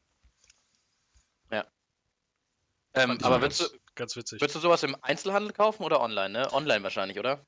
Ähm, 2.98 3.10
Fand 3.10 3.22
ich 3.22 3.26
aber 3.26 3.40
ganz, 3.40 3.60
würdest 3.60 3.74
du, 3.74 3.80
ganz 3.96 4.16
witzig. 4.16 4.42
würdest 4.42 4.56
du 4.56 4.60
sowas 4.60 4.84
im 4.84 4.96
Einzelhandel 5.02 5.54
kaufen 5.54 5.84
oder 5.84 6.02
online, 6.02 6.30
ne? 6.30 6.54
Online 6.54 6.84
wahrscheinlich, 6.84 7.20
oder? 7.20 7.46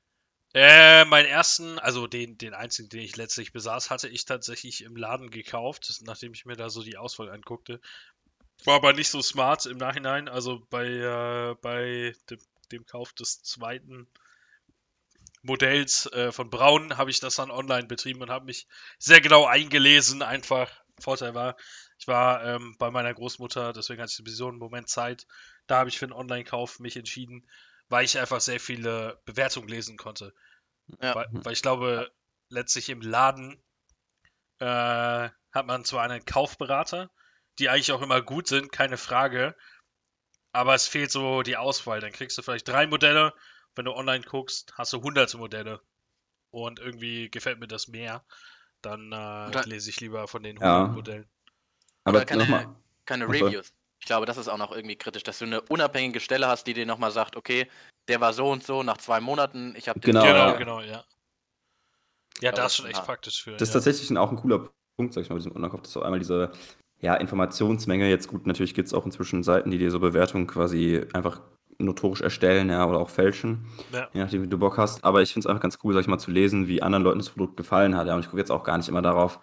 Äh, 0.52 1.04
meinen 1.04 1.26
ersten, 1.26 1.78
also 1.78 2.06
den, 2.06 2.36
den 2.36 2.54
einzigen, 2.54 2.88
den 2.88 3.00
ich 3.00 3.16
letztlich 3.16 3.52
besaß, 3.52 3.90
hatte 3.90 4.08
ich 4.08 4.24
tatsächlich 4.24 4.82
im 4.82 4.96
Laden 4.96 5.30
gekauft, 5.30 6.00
nachdem 6.02 6.34
ich 6.34 6.44
mir 6.44 6.56
da 6.56 6.70
so 6.70 6.82
die 6.82 6.96
Auswahl 6.96 7.30
anguckte. 7.30 7.80
War 8.66 8.76
aber 8.76 8.92
nicht 8.92 9.10
so 9.10 9.22
smart 9.22 9.66
im 9.66 9.78
Nachhinein. 9.78 10.28
Also 10.28 10.66
bei, 10.70 10.86
äh, 10.86 11.54
bei 11.60 12.14
dem, 12.28 12.38
dem 12.72 12.86
Kauf 12.86 13.12
des 13.12 13.42
zweiten 13.42 14.08
Modells 15.42 16.06
äh, 16.12 16.32
von 16.32 16.50
Braun 16.50 16.98
habe 16.98 17.10
ich 17.10 17.20
das 17.20 17.36
dann 17.36 17.50
online 17.50 17.86
betrieben 17.86 18.22
und 18.22 18.30
habe 18.30 18.44
mich 18.44 18.66
sehr 18.98 19.20
genau 19.20 19.46
eingelesen. 19.46 20.22
Einfach 20.22 20.70
Vorteil 20.98 21.34
war, 21.34 21.56
ich 21.98 22.06
war 22.08 22.44
ähm, 22.44 22.76
bei 22.78 22.90
meiner 22.90 23.14
Großmutter, 23.14 23.72
deswegen 23.72 24.02
hatte 24.02 24.10
ich 24.10 24.16
sowieso 24.16 24.48
einen 24.48 24.58
Moment 24.58 24.88
Zeit. 24.88 25.26
Da 25.66 25.78
habe 25.78 25.88
ich 25.88 25.98
für 25.98 26.06
einen 26.06 26.12
Online-Kauf 26.12 26.78
mich 26.78 26.96
entschieden, 26.96 27.48
weil 27.88 28.04
ich 28.04 28.18
einfach 28.18 28.40
sehr 28.40 28.60
viele 28.60 29.20
Bewertungen 29.24 29.68
lesen 29.68 29.96
konnte. 29.96 30.34
Ja. 31.00 31.14
Weil, 31.14 31.28
weil 31.30 31.52
ich 31.52 31.62
glaube, 31.62 32.10
letztlich 32.48 32.88
im 32.88 33.00
Laden 33.00 33.62
äh, 34.58 34.66
hat 35.52 35.66
man 35.66 35.84
zwar 35.84 36.02
einen 36.02 36.24
Kaufberater, 36.24 37.10
die 37.60 37.68
eigentlich 37.68 37.92
auch 37.92 38.02
immer 38.02 38.22
gut 38.22 38.48
sind, 38.48 38.72
keine 38.72 38.96
Frage, 38.96 39.54
aber 40.52 40.74
es 40.74 40.88
fehlt 40.88 41.10
so 41.10 41.42
die 41.42 41.56
Auswahl. 41.56 42.00
Dann 42.00 42.12
kriegst 42.12 42.36
du 42.38 42.42
vielleicht 42.42 42.66
drei 42.66 42.86
Modelle, 42.86 43.34
wenn 43.74 43.84
du 43.84 43.92
online 43.94 44.24
guckst, 44.24 44.72
hast 44.76 44.92
du 44.92 45.02
hunderte 45.02 45.38
Modelle 45.38 45.80
und 46.50 46.80
irgendwie 46.80 47.30
gefällt 47.30 47.60
mir 47.60 47.68
das 47.68 47.88
mehr. 47.88 48.24
Dann 48.82 49.12
äh, 49.12 49.50
da- 49.50 49.62
lese 49.66 49.90
ich 49.90 50.00
lieber 50.00 50.26
von 50.26 50.42
den 50.42 50.56
Ja. 50.56 50.78
100 50.78 50.94
Modellen. 50.94 51.30
Aber 52.04 52.18
Oder 52.18 52.26
keine, 52.26 52.76
keine. 53.04 53.28
Reviews. 53.28 53.72
Ich 54.00 54.06
glaube, 54.06 54.24
das 54.24 54.38
ist 54.38 54.48
auch 54.48 54.56
noch 54.56 54.72
irgendwie 54.72 54.96
kritisch, 54.96 55.22
dass 55.22 55.38
du 55.38 55.44
eine 55.44 55.60
unabhängige 55.60 56.20
Stelle 56.20 56.48
hast, 56.48 56.66
die 56.66 56.72
dir 56.72 56.86
nochmal 56.86 57.10
sagt, 57.10 57.36
okay, 57.36 57.70
der 58.08 58.20
war 58.20 58.32
so 58.32 58.50
und 58.50 58.64
so 58.64 58.82
nach 58.82 58.96
zwei 58.96 59.20
Monaten, 59.20 59.74
ich 59.76 59.88
habe 59.90 60.00
Genau, 60.00 60.22
genau, 60.22 60.48
ja. 60.48 60.56
genau, 60.56 60.80
ja. 60.80 61.04
Ja, 62.40 62.52
das 62.52 62.72
ist 62.72 62.76
schon 62.78 62.86
echt 62.86 63.04
praktisch 63.04 63.42
für. 63.42 63.52
Das 63.52 63.62
ist 63.62 63.68
ja. 63.68 63.74
tatsächlich 63.74 64.16
auch 64.16 64.30
ein 64.30 64.36
cooler 64.36 64.70
Punkt, 64.96 65.12
sag 65.12 65.22
ich 65.22 65.28
mal, 65.28 65.34
bei 65.34 65.40
diesem 65.40 65.54
Online-Kauf, 65.54 65.82
dass 65.82 65.92
so 65.92 66.02
einmal 66.02 66.18
diese 66.18 66.50
ja, 67.00 67.14
Informationsmenge 67.14 68.08
jetzt 68.08 68.28
gut, 68.28 68.46
natürlich 68.46 68.74
gibt 68.74 68.88
es 68.88 68.94
auch 68.94 69.06
inzwischen 69.06 69.42
Seiten, 69.42 69.70
die 69.70 69.78
dir 69.78 69.90
so 69.90 70.00
Bewertungen 70.00 70.46
quasi 70.46 71.02
einfach 71.12 71.40
notorisch 71.78 72.20
erstellen, 72.20 72.68
ja, 72.68 72.86
oder 72.86 72.98
auch 72.98 73.08
fälschen, 73.08 73.64
Ja. 73.92 74.08
je 74.12 74.20
nachdem, 74.20 74.42
wie 74.42 74.48
du 74.48 74.58
Bock 74.58 74.76
hast. 74.76 75.02
Aber 75.02 75.22
ich 75.22 75.32
finde 75.32 75.44
es 75.44 75.46
einfach 75.46 75.62
ganz 75.62 75.78
cool, 75.82 75.94
sag 75.94 76.00
ich 76.00 76.08
mal, 76.08 76.18
zu 76.18 76.30
lesen, 76.30 76.68
wie 76.68 76.82
anderen 76.82 77.02
Leuten 77.02 77.18
das 77.18 77.30
Produkt 77.30 77.56
gefallen 77.56 77.96
hat. 77.96 78.06
Ja, 78.06 78.14
und 78.14 78.20
ich 78.20 78.26
gucke 78.26 78.38
jetzt 78.38 78.50
auch 78.50 78.64
gar 78.64 78.76
nicht 78.76 78.88
immer 78.88 79.00
darauf, 79.00 79.40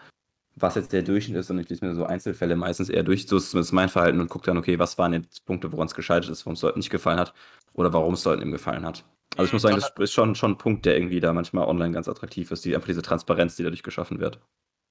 was 0.56 0.76
jetzt 0.76 0.93
der 0.93 1.02
Durchschnitt 1.02 1.38
ist, 1.38 1.48
sondern 1.48 1.63
ich 1.63 1.70
lese 1.70 1.86
mir 1.86 1.96
so 1.96 2.06
Einzelfälle 2.06 2.56
meistens 2.56 2.89
eher 2.89 3.04
durch. 3.04 3.28
So 3.28 3.38
ist 3.38 3.52
zumindest 3.52 3.74
mein 3.74 3.89
Verhalten 3.89 4.20
und 4.20 4.30
gucke 4.30 4.46
dann, 4.46 4.58
okay, 4.58 4.78
was 4.80 4.98
waren 4.98 5.13
jetzt 5.13 5.46
Punkte, 5.46 5.72
woran 5.72 5.88
es 5.88 5.96
gescheitert 5.96 6.30
ist, 6.30 6.46
warum 6.46 6.54
es 6.54 6.62
Leuten 6.62 6.80
nicht 6.80 6.89
gefallen 6.89 7.20
hat 7.20 7.34
oder 7.74 7.91
warum 7.93 8.13
es 8.13 8.26
Leuten 8.26 8.41
eben 8.41 8.52
gefallen 8.52 8.86
hat. 8.86 9.04
Also 9.36 9.48
ich 9.48 9.54
muss 9.54 9.62
sagen, 9.62 9.76
das 9.76 9.91
ist 9.98 10.13
schon, 10.13 10.36
schon 10.36 10.52
ein 10.52 10.58
Punkt, 10.58 10.86
der 10.86 10.96
irgendwie 10.96 11.20
da 11.20 11.34
manchmal 11.34 11.67
online 11.67 11.91
ganz 11.93 12.08
attraktiv 12.08 12.50
ist, 12.52 12.65
die, 12.65 12.76
einfach 12.76 12.88
diese 12.88 13.02
Transparenz, 13.02 13.56
die 13.56 13.63
dadurch 13.63 13.84
geschaffen 13.84 14.20
wird. 14.20 14.39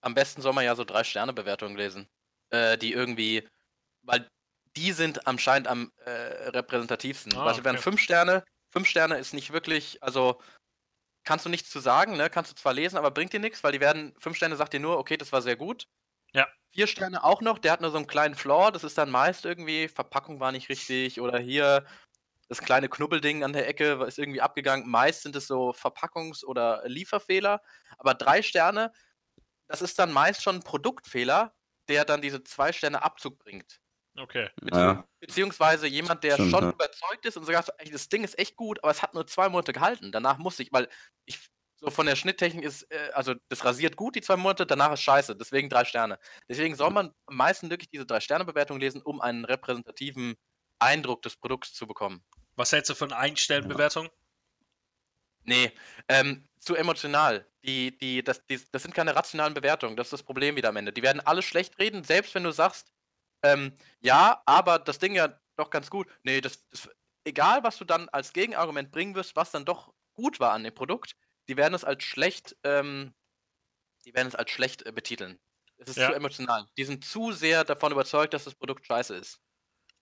Am 0.03 0.15
besten 0.15 0.41
soll 0.43 0.53
man 0.53 0.65
ja 0.65 0.77
so 0.77 0.85
drei 0.85 1.03
Sterne-Bewertungen 1.03 1.77
lesen, 1.77 2.07
äh, 2.51 2.79
die 2.79 2.93
irgendwie, 2.93 3.49
weil 4.03 4.29
die 4.77 4.93
sind 4.93 5.27
anscheinend 5.27 5.69
am 5.69 5.93
äh, 6.05 6.11
repräsentativsten. 6.11 7.37
Ah, 7.37 7.57
wären 7.65 7.77
okay. 7.77 7.83
fünf 7.83 8.01
Sterne. 8.01 8.45
Fünf 8.71 8.89
Sterne 8.89 9.17
ist 9.17 9.33
nicht 9.33 9.53
wirklich, 9.53 10.03
also 10.03 10.41
kannst 11.25 11.45
du 11.45 11.49
nichts 11.49 11.71
zu 11.71 11.81
sagen, 11.81 12.17
ne? 12.17 12.31
Kannst 12.31 12.51
du 12.51 12.55
zwar 12.55 12.75
lesen, 12.75 12.97
aber 12.97 13.11
bringt 13.11 13.33
dir 13.33 13.41
nichts, 13.41 13.65
weil 13.65 13.73
die 13.73 13.81
werden, 13.81 14.15
fünf 14.19 14.37
Sterne 14.37 14.57
sagt 14.57 14.73
dir 14.73 14.81
nur, 14.81 14.99
okay, 14.99 15.17
das 15.17 15.33
war 15.33 15.43
sehr 15.43 15.57
gut. 15.57 15.87
Ja. 16.33 16.47
Vier 16.73 16.87
Sterne 16.87 17.25
auch 17.25 17.41
noch, 17.41 17.59
der 17.59 17.73
hat 17.73 17.81
nur 17.81 17.91
so 17.91 17.97
einen 17.97 18.07
kleinen 18.07 18.35
Flaw, 18.35 18.71
das 18.71 18.85
ist 18.85 18.99
dann 18.99 19.11
meist 19.11 19.45
irgendwie, 19.45 19.89
Verpackung 19.89 20.41
war 20.41 20.53
nicht 20.53 20.69
richtig 20.69 21.21
oder 21.21 21.39
hier 21.39 21.87
das 22.49 22.61
kleine 22.61 22.89
Knubbelding 22.89 23.43
an 23.43 23.53
der 23.53 23.69
Ecke 23.69 24.05
ist 24.07 24.19
irgendwie 24.19 24.41
abgegangen. 24.41 24.89
Meist 24.89 25.23
sind 25.23 25.35
es 25.35 25.49
so 25.49 25.71
Verpackungs- 25.71 26.45
oder 26.45 26.83
Lieferfehler, 26.87 27.61
aber 27.99 28.15
drei 28.15 28.43
Sterne, 28.43 28.93
das 29.67 29.83
ist 29.83 29.99
dann 29.99 30.13
meist 30.13 30.43
schon 30.43 30.57
ein 30.57 30.63
Produktfehler, 30.63 31.56
der 31.89 32.05
dann 32.05 32.23
diese 32.23 32.43
zwei 32.45 32.73
Sterne 32.73 33.03
Abzug 33.03 33.39
bringt. 33.39 33.81
Okay. 34.19 34.49
Bezieh 34.57 34.79
Ja. 34.79 35.09
Beziehungsweise 35.21 35.87
jemand, 35.87 36.25
der 36.25 36.35
Stimmt, 36.35 36.51
schon 36.51 36.65
ja. 36.65 36.71
überzeugt 36.71 37.27
ist 37.27 37.37
und 37.37 37.45
sagt, 37.45 37.71
ey, 37.79 37.91
das 37.91 38.09
Ding 38.09 38.25
ist 38.25 38.39
echt 38.39 38.57
gut, 38.57 38.79
aber 38.83 38.91
es 38.91 39.03
hat 39.03 39.15
nur 39.15 39.27
zwei 39.27 39.49
Monate 39.49 39.73
gehalten. 39.73 40.13
Danach 40.13 40.39
muss 40.39 40.59
ich, 40.59 40.73
weil 40.73 40.89
ich 41.27 41.39
so 41.79 41.91
von 41.91 42.07
der 42.07 42.17
Schnitttechnik 42.17 42.65
ist, 42.65 42.91
äh, 42.91 43.11
also 43.13 43.35
das 43.49 43.65
rasiert 43.65 43.97
gut 43.97 44.17
die 44.17 44.23
zwei 44.23 44.37
Monate, 44.37 44.67
danach 44.67 44.93
ist 44.93 45.03
scheiße, 45.03 45.37
deswegen 45.37 45.69
drei 45.69 45.85
Sterne. 45.85 46.19
Deswegen 46.49 46.75
soll 46.75 46.91
man 46.91 47.13
am 47.27 47.37
meisten 47.37 47.69
wirklich 47.69 47.91
diese 47.91 48.07
drei 48.07 48.21
Sterne 48.21 48.47
Bewertung 48.47 48.81
lesen, 48.81 49.03
um 49.03 49.21
einen 49.21 49.45
repräsentativen 49.45 50.37
Eindruck 50.79 51.23
des 51.23 51.37
Produkts 51.37 51.75
zu 51.75 51.87
bekommen. 51.87 52.25
Was 52.57 52.73
hältst 52.73 52.91
du 52.91 52.95
von 52.95 53.13
Ein-Stern-Bewertung? 53.13 54.09
Nee, 55.47 55.73
ähm, 56.09 56.45
zu 56.61 56.75
emotional. 56.77 57.47
Die, 57.65 57.97
die, 57.99 58.23
das, 58.23 58.45
die, 58.47 58.61
das 58.73 58.83
sind 58.83 58.95
keine 58.95 59.17
rationalen 59.17 59.55
Bewertungen, 59.55 59.97
das 59.97 60.09
ist 60.09 60.13
das 60.13 60.23
Problem 60.23 60.57
wieder 60.57 60.69
am 60.71 60.77
Ende. 60.77 60.93
Die 60.93 61.03
werden 61.03 61.21
alle 61.21 61.43
schlecht 61.43 61.79
reden, 61.79 62.05
selbst 62.05 62.35
wenn 62.35 62.45
du 62.45 62.53
sagst, 62.53 62.93
ähm, 63.45 63.75
ja, 64.01 64.43
aber 64.47 64.79
das 64.79 64.99
Ding 64.99 65.15
ja 65.15 65.39
doch 65.57 65.71
ganz 65.71 65.91
gut. 65.91 66.09
Nee, 66.25 66.41
das, 66.41 66.69
das, 66.71 66.89
egal 67.25 67.63
was 67.65 67.79
du 67.79 67.85
dann 67.85 68.09
als 68.11 68.33
Gegenargument 68.33 68.91
bringen 68.93 69.15
wirst, 69.15 69.37
was 69.37 69.51
dann 69.53 69.65
doch 69.65 69.95
gut 70.15 70.41
war 70.41 70.53
an 70.53 70.65
dem 70.65 70.75
Produkt, 70.75 71.17
die 71.49 71.57
werden 71.57 71.75
es 71.75 71.85
als 71.85 72.05
schlecht, 72.05 72.57
ähm, 72.65 73.15
die 74.05 74.15
werden 74.15 74.29
es 74.29 74.35
als 74.35 74.51
schlecht 74.51 74.87
äh, 74.87 74.93
betiteln. 74.93 75.39
Es 75.79 75.89
ist 75.91 75.97
Ja. 75.97 76.09
zu 76.09 76.15
emotional. 76.15 76.67
Die 76.79 76.85
sind 76.85 77.05
zu 77.05 77.33
sehr 77.33 77.65
davon 77.65 77.93
überzeugt, 77.93 78.35
dass 78.35 78.45
das 78.45 78.55
Produkt 78.55 78.87
scheiße 78.87 79.15
ist. 79.17 79.41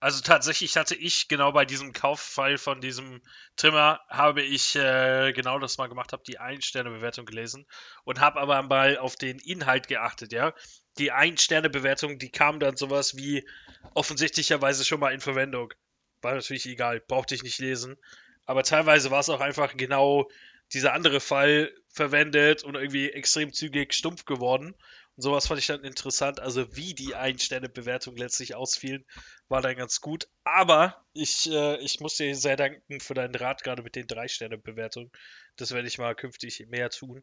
Also 0.04 0.20
tatsächlich 0.20 0.76
hatte 0.76 0.94
ich 0.94 1.28
genau 1.28 1.50
bei 1.52 1.64
diesem 1.64 1.94
Kauffall 1.94 2.58
von 2.58 2.82
diesem 2.82 3.22
Trimmer, 3.56 4.00
habe 4.10 4.42
ich 4.42 4.76
äh, 4.76 5.32
genau 5.32 5.58
das 5.58 5.78
mal 5.78 5.86
gemacht, 5.86 6.12
habe 6.12 6.22
die 6.26 6.38
Ein-Sterne-Bewertung 6.38 7.24
gelesen 7.24 7.64
und 8.04 8.20
habe 8.20 8.38
aber 8.38 8.62
mal 8.64 8.98
auf 8.98 9.16
den 9.16 9.38
Inhalt 9.38 9.88
geachtet, 9.88 10.34
ja. 10.34 10.52
Die 10.98 11.10
Ein-Sterne-Bewertung, 11.10 12.18
die 12.18 12.28
kam 12.28 12.60
dann 12.60 12.76
sowas 12.76 13.16
wie 13.16 13.48
offensichtlicherweise 13.94 14.84
schon 14.84 15.00
mal 15.00 15.14
in 15.14 15.22
Verwendung. 15.22 15.72
War 16.20 16.34
natürlich 16.34 16.66
egal, 16.66 17.00
brauchte 17.00 17.34
ich 17.34 17.42
nicht 17.42 17.58
lesen. 17.58 17.96
Aber 18.44 18.62
teilweise 18.62 19.10
war 19.10 19.20
es 19.20 19.30
auch 19.30 19.40
einfach 19.40 19.74
genau 19.74 20.28
dieser 20.74 20.92
andere 20.92 21.20
Fall 21.20 21.72
verwendet 21.88 22.62
und 22.62 22.74
irgendwie 22.74 23.08
extrem 23.08 23.54
zügig 23.54 23.94
stumpf 23.94 24.26
geworden. 24.26 24.74
Und 25.16 25.22
sowas 25.22 25.46
fand 25.46 25.60
ich 25.60 25.66
dann 25.66 25.84
interessant. 25.84 26.40
Also 26.40 26.74
wie 26.76 26.94
die 26.94 27.14
Ein-Sterne-Bewertung 27.14 28.16
letztlich 28.16 28.54
ausfielen, 28.54 29.04
war 29.48 29.62
dann 29.62 29.76
ganz 29.76 30.00
gut. 30.00 30.28
Aber 30.44 31.04
ich, 31.12 31.50
äh, 31.50 31.76
ich 31.78 32.00
muss 32.00 32.16
dir 32.16 32.34
sehr 32.34 32.56
danken 32.56 33.00
für 33.00 33.14
deinen 33.14 33.34
Rat, 33.34 33.62
gerade 33.62 33.82
mit 33.82 33.94
den 33.96 34.06
Drei-Sterne-Bewertungen. 34.06 35.10
Das 35.56 35.70
werde 35.72 35.86
ich 35.88 35.98
mal 35.98 36.14
künftig 36.14 36.66
mehr 36.68 36.90
tun. 36.90 37.22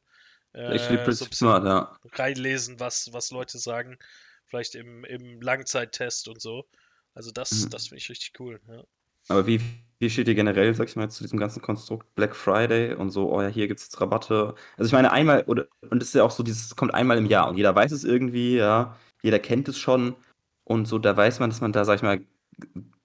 Äh, 0.54 0.76
Ich 0.76 0.90
liebe 0.90 1.12
so 1.12 1.26
smart, 1.26 1.66
ja. 1.66 1.98
reinlesen, 2.14 2.80
was, 2.80 3.12
was 3.14 3.32
Leute 3.32 3.60
sagen. 3.60 3.98
Vielleicht 4.48 4.76
im, 4.76 5.04
im 5.06 5.42
Langzeittest 5.42 6.28
und 6.28 6.42
so. 6.42 6.68
Also 7.14 7.32
das, 7.32 7.52
Mhm. 7.52 7.70
das 7.70 7.88
finde 7.88 7.98
ich 8.00 8.10
richtig 8.10 8.40
cool. 8.40 8.62
Ja. 8.68 8.84
Aber 9.32 9.48
wie, 9.48 9.62
wie 10.00 10.10
steht 10.10 10.28
ihr 10.28 10.36
generell, 10.36 10.74
sag 10.74 10.88
ich 10.88 10.96
mal, 10.96 11.10
zu 11.10 11.24
diesem 11.24 11.40
ganzen 11.40 11.62
Konstrukt 11.62 12.14
Black 12.16 12.36
Friday 12.36 12.94
und 12.96 13.12
so, 13.12 13.32
oh 13.32 13.42
ja, 13.42 13.48
hier 13.48 13.68
gibt 13.68 13.80
es 13.80 13.88
jetzt 13.88 14.02
Rabatte. 14.02 14.56
Also 14.78 14.88
ich 14.88 14.94
meine, 14.94 15.12
einmal, 15.12 15.44
oder, 15.48 15.68
und 15.90 16.02
es 16.02 16.10
ist 16.10 16.16
ja 16.16 16.24
auch 16.24 16.32
so, 16.32 16.44
dieses 16.44 16.76
kommt 16.76 16.94
einmal 16.94 17.18
im 17.18 17.26
Jahr 17.28 17.50
und 17.50 17.58
jeder 17.58 17.76
weiß 17.76 17.92
es 17.92 18.04
irgendwie, 18.04 18.58
ja, 18.58 18.98
jeder 19.22 19.40
kennt 19.40 19.68
es 19.70 19.78
schon 19.78 20.16
und 20.64 20.88
so, 20.88 21.00
da 21.00 21.16
weiß 21.16 21.40
man, 21.40 21.50
dass 21.50 21.62
man 21.62 21.72
da, 21.72 21.86
sag 21.86 21.96
ich 21.98 22.02
mal, 22.04 22.22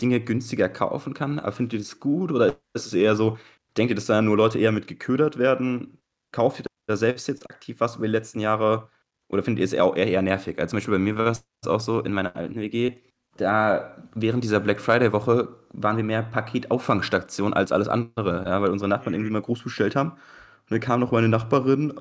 Dinge 0.01 0.21
günstiger 0.21 0.69
kaufen 0.69 1.15
kann. 1.15 1.39
Aber 1.39 1.53
findet 1.53 1.75
ihr 1.75 1.79
das 1.81 2.01
gut 2.01 2.33
oder 2.33 2.57
ist 2.75 2.87
es 2.87 2.95
eher 2.95 3.17
so, 3.17 3.39
denkt 3.77 3.91
ihr, 3.91 3.97
dass 3.97 4.07
da 4.07 4.23
nur 4.23 4.37
Leute 4.37 4.59
eher 4.59 4.73
mit 4.73 4.87
geködert 4.89 5.39
werden? 5.39 5.99
Kauft 6.33 6.61
ihr 6.61 6.67
da 6.87 6.97
selbst 6.97 7.29
jetzt 7.29 7.51
aktiv 7.51 7.81
was 7.81 7.97
über 7.97 8.07
die 8.07 8.13
letzten 8.13 8.41
Jahre 8.41 8.89
oder 9.29 9.43
findet 9.43 9.61
ihr 9.61 9.65
es 9.67 9.73
eher, 9.73 9.93
eher, 9.97 10.07
eher 10.09 10.23
nervig? 10.23 10.59
Also 10.59 10.71
zum 10.71 10.77
Beispiel 10.79 10.95
bei 10.95 10.99
mir 10.99 11.17
war 11.17 11.29
es 11.29 11.45
auch 11.67 11.81
so 11.81 12.01
in 12.01 12.13
meiner 12.13 12.37
alten 12.37 12.57
WG, 12.57 12.97
da 13.37 13.97
während 14.15 14.45
dieser 14.45 14.61
Black 14.61 14.81
Friday-Woche 14.81 15.49
waren 15.77 15.97
wir 15.97 16.05
mehr 16.05 16.23
Paketauffangstation 16.23 17.55
als 17.55 17.73
alles 17.73 17.89
andere, 17.89 18.45
ja, 18.47 18.63
weil 18.63 18.71
unsere 18.71 18.89
Nachbarn 18.89 19.15
irgendwie 19.15 19.33
mal 19.33 19.43
groß 19.43 19.63
bestellt 19.63 19.97
haben. 19.97 20.11
Und 20.11 20.71
dann 20.71 20.81
kam 20.81 21.01
noch 21.01 21.13
meine 21.13 21.29
Nachbarin 21.29 21.95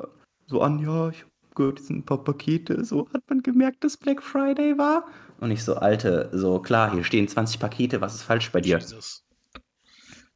so 0.48 0.62
an, 0.62 0.80
ja, 0.80 1.10
ich 1.10 1.22
habe 1.22 1.32
gehört, 1.56 1.80
es 1.80 1.88
sind 1.88 1.98
ein 1.98 2.06
paar 2.06 2.24
Pakete. 2.24 2.84
So 2.86 3.08
hat 3.14 3.24
man 3.30 3.42
gemerkt, 3.42 3.84
dass 3.84 3.98
Black 3.98 4.22
Friday 4.22 4.78
war. 4.78 5.08
Und 5.40 5.52
ich 5.52 5.64
so, 5.64 5.76
Alte, 5.76 6.30
so 6.34 6.60
klar, 6.60 6.92
hier 6.92 7.04
stehen 7.04 7.28
20 7.28 7.60
Pakete, 7.60 8.02
was 8.02 8.16
ist 8.16 8.24
falsch 8.24 8.52
bei 8.52 8.62
dir? 8.62 8.80
Jesus. 8.80 9.24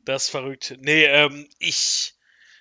Das 0.05 0.23
ist 0.23 0.29
verrückt. 0.29 0.77
Nee, 0.81 1.05
ähm, 1.05 1.47
ich, 1.59 2.15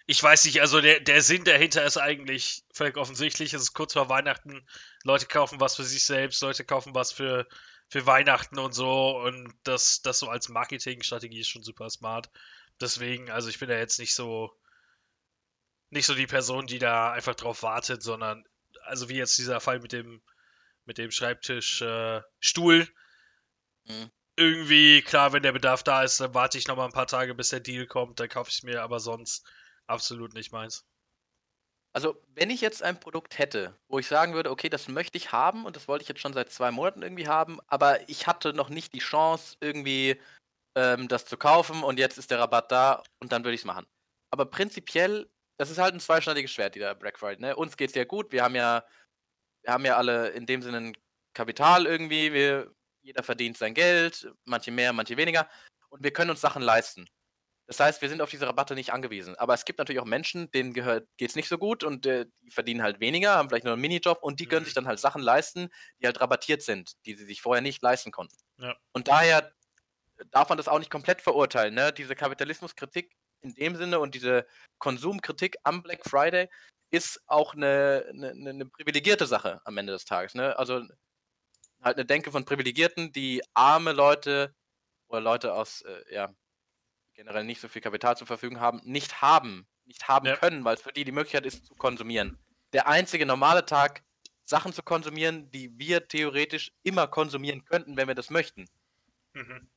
ich 0.06 0.22
weiß 0.22 0.44
nicht, 0.44 0.60
also 0.60 0.80
der, 0.80 1.00
der 1.00 1.22
Sinn 1.22 1.44
dahinter 1.44 1.84
ist 1.84 1.96
eigentlich 1.96 2.64
völlig 2.72 2.96
offensichtlich. 2.96 3.54
Es 3.54 3.62
ist 3.62 3.74
kurz 3.74 3.94
vor 3.94 4.08
Weihnachten. 4.08 4.66
Leute 5.04 5.26
kaufen 5.26 5.60
was 5.60 5.76
für 5.76 5.84
sich 5.84 6.04
selbst, 6.04 6.42
Leute 6.42 6.64
kaufen 6.64 6.94
was 6.94 7.12
für, 7.12 7.46
für 7.88 8.06
Weihnachten 8.06 8.58
und 8.58 8.72
so. 8.72 9.18
Und 9.18 9.52
das, 9.64 10.02
das 10.02 10.18
so 10.18 10.28
als 10.28 10.48
Marketingstrategie 10.48 11.40
ist 11.40 11.48
schon 11.48 11.62
super 11.62 11.90
smart. 11.90 12.30
Deswegen, 12.80 13.30
also 13.30 13.48
ich 13.48 13.58
bin 13.58 13.68
da 13.68 13.76
jetzt 13.76 13.98
nicht 13.98 14.14
so, 14.14 14.52
nicht 15.90 16.06
so 16.06 16.14
die 16.14 16.26
Person, 16.26 16.66
die 16.66 16.78
da 16.78 17.12
einfach 17.12 17.34
drauf 17.34 17.62
wartet, 17.62 18.02
sondern, 18.02 18.44
also 18.82 19.08
wie 19.08 19.16
jetzt 19.16 19.38
dieser 19.38 19.60
Fall 19.60 19.80
mit 19.80 19.92
dem, 19.92 20.22
mit 20.84 20.98
dem 20.98 21.10
Schreibtisch 21.10 21.82
äh, 21.82 22.22
Stuhl. 22.40 22.88
Mhm. 23.84 24.10
Irgendwie, 24.36 25.02
klar, 25.02 25.32
wenn 25.32 25.42
der 25.42 25.52
Bedarf 25.52 25.82
da 25.82 26.04
ist, 26.04 26.20
dann 26.20 26.34
warte 26.34 26.58
ich 26.58 26.68
noch 26.68 26.76
mal 26.76 26.84
ein 26.84 26.92
paar 26.92 27.08
Tage, 27.08 27.34
bis 27.34 27.48
der 27.48 27.60
Deal 27.60 27.86
kommt, 27.86 28.20
dann 28.20 28.28
kaufe 28.28 28.50
ich 28.50 28.58
es 28.58 28.62
mir, 28.62 28.82
aber 28.82 29.00
sonst 29.00 29.44
absolut 29.86 30.34
nicht 30.34 30.52
meins. 30.52 30.86
Also, 31.94 32.22
wenn 32.34 32.50
ich 32.50 32.60
jetzt 32.60 32.82
ein 32.82 33.00
Produkt 33.00 33.38
hätte, 33.38 33.76
wo 33.88 33.98
ich 33.98 34.06
sagen 34.06 34.34
würde, 34.34 34.50
okay, 34.50 34.68
das 34.68 34.88
möchte 34.88 35.16
ich 35.16 35.32
haben 35.32 35.64
und 35.64 35.74
das 35.74 35.88
wollte 35.88 36.02
ich 36.02 36.08
jetzt 36.08 36.20
schon 36.20 36.34
seit 36.34 36.50
zwei 36.50 36.70
Monaten 36.70 37.02
irgendwie 37.02 37.28
haben, 37.28 37.58
aber 37.66 38.08
ich 38.08 38.26
hatte 38.26 38.52
noch 38.52 38.68
nicht 38.68 38.92
die 38.92 38.98
Chance, 38.98 39.56
irgendwie 39.60 40.20
ähm, 40.76 41.08
das 41.08 41.24
zu 41.24 41.36
kaufen 41.36 41.82
und 41.82 41.98
jetzt 41.98 42.18
ist 42.18 42.30
der 42.30 42.38
Rabatt 42.38 42.70
da 42.70 43.02
und 43.20 43.32
dann 43.32 43.44
würde 43.44 43.54
ich 43.54 43.62
es 43.62 43.64
machen. 43.64 43.86
Aber 44.30 44.46
prinzipiell, 44.46 45.28
das 45.58 45.70
ist 45.70 45.78
halt 45.78 45.94
ein 45.94 46.00
zweischneidiges 46.00 46.52
Schwert, 46.52 46.74
dieser 46.74 46.94
Black 46.94 47.18
Friday. 47.18 47.40
Ne? 47.40 47.56
Uns 47.56 47.76
geht 47.76 47.90
es 47.90 47.96
ja 47.96 48.04
gut, 48.04 48.32
wir 48.32 48.44
haben 48.44 48.54
ja, 48.54 48.84
wir 49.62 49.72
haben 49.72 49.84
ja 49.84 49.96
alle 49.96 50.28
in 50.30 50.46
dem 50.46 50.62
Sinne 50.62 50.92
Kapital 51.34 51.86
irgendwie, 51.86 52.32
wir, 52.32 52.70
jeder 53.02 53.22
verdient 53.22 53.56
sein 53.58 53.74
Geld, 53.74 54.30
manche 54.44 54.70
mehr, 54.70 54.92
manche 54.92 55.16
weniger 55.16 55.48
und 55.88 56.04
wir 56.04 56.12
können 56.12 56.30
uns 56.30 56.40
Sachen 56.40 56.62
leisten. 56.62 57.08
Das 57.68 57.80
heißt, 57.80 58.00
wir 58.00 58.08
sind 58.08 58.22
auf 58.22 58.30
diese 58.30 58.46
Rabatte 58.46 58.74
nicht 58.74 58.94
angewiesen. 58.94 59.36
Aber 59.36 59.52
es 59.52 59.66
gibt 59.66 59.78
natürlich 59.78 60.00
auch 60.00 60.06
Menschen, 60.06 60.50
denen 60.52 60.72
geht 60.72 61.06
es 61.20 61.36
nicht 61.36 61.48
so 61.48 61.58
gut 61.58 61.84
und 61.84 62.06
äh, 62.06 62.24
die 62.40 62.50
verdienen 62.50 62.82
halt 62.82 62.98
weniger, 62.98 63.36
haben 63.36 63.50
vielleicht 63.50 63.64
nur 63.64 63.74
einen 63.74 63.82
Minijob 63.82 64.22
und 64.22 64.40
die 64.40 64.46
können 64.46 64.64
sich 64.64 64.74
mhm. 64.74 64.80
dann 64.80 64.88
halt 64.88 64.98
Sachen 64.98 65.20
leisten, 65.20 65.68
die 66.00 66.06
halt 66.06 66.18
rabattiert 66.18 66.62
sind, 66.62 66.94
die 67.04 67.14
sie 67.14 67.26
sich 67.26 67.42
vorher 67.42 67.60
nicht 67.60 67.82
leisten 67.82 68.10
konnten. 68.10 68.36
Ja. 68.56 68.74
Und 68.92 69.08
daher 69.08 69.52
darf 70.30 70.48
man 70.48 70.56
das 70.56 70.66
auch 70.66 70.78
nicht 70.78 70.90
komplett 70.90 71.20
verurteilen. 71.20 71.74
Ne? 71.74 71.92
Diese 71.92 72.16
Kapitalismuskritik 72.16 73.14
in 73.42 73.54
dem 73.54 73.76
Sinne 73.76 74.00
und 74.00 74.14
diese 74.14 74.46
Konsumkritik 74.78 75.58
am 75.62 75.82
Black 75.82 76.08
Friday 76.08 76.48
ist 76.90 77.22
auch 77.26 77.54
eine, 77.54 78.06
eine, 78.08 78.30
eine 78.30 78.64
privilegierte 78.64 79.26
Sache 79.26 79.60
am 79.64 79.76
Ende 79.76 79.92
des 79.92 80.06
Tages. 80.06 80.34
Ne? 80.34 80.58
Also 80.58 80.82
halt 81.82 81.96
eine 81.98 82.06
Denke 82.06 82.32
von 82.32 82.46
Privilegierten, 82.46 83.12
die 83.12 83.42
arme 83.52 83.92
Leute 83.92 84.54
oder 85.08 85.20
Leute 85.20 85.52
aus 85.52 85.82
äh, 85.82 86.14
ja, 86.14 86.34
generell 87.18 87.42
nicht 87.42 87.60
so 87.60 87.66
viel 87.66 87.82
Kapital 87.82 88.16
zur 88.16 88.28
Verfügung 88.28 88.60
haben, 88.60 88.80
nicht 88.84 89.20
haben, 89.20 89.66
nicht 89.86 90.06
haben 90.06 90.26
ja. 90.26 90.36
können, 90.36 90.64
weil 90.64 90.76
es 90.76 90.82
für 90.82 90.92
die 90.92 91.04
die 91.04 91.10
Möglichkeit 91.10 91.44
ist 91.44 91.66
zu 91.66 91.74
konsumieren. 91.74 92.38
Der 92.72 92.86
einzige 92.86 93.26
normale 93.26 93.66
Tag, 93.66 94.04
Sachen 94.44 94.72
zu 94.72 94.84
konsumieren, 94.84 95.50
die 95.50 95.76
wir 95.76 96.06
theoretisch 96.06 96.72
immer 96.84 97.08
konsumieren 97.08 97.64
könnten, 97.64 97.96
wenn 97.96 98.06
wir 98.06 98.14
das 98.14 98.30
möchten. 98.30 98.66
Mhm. 99.32 99.68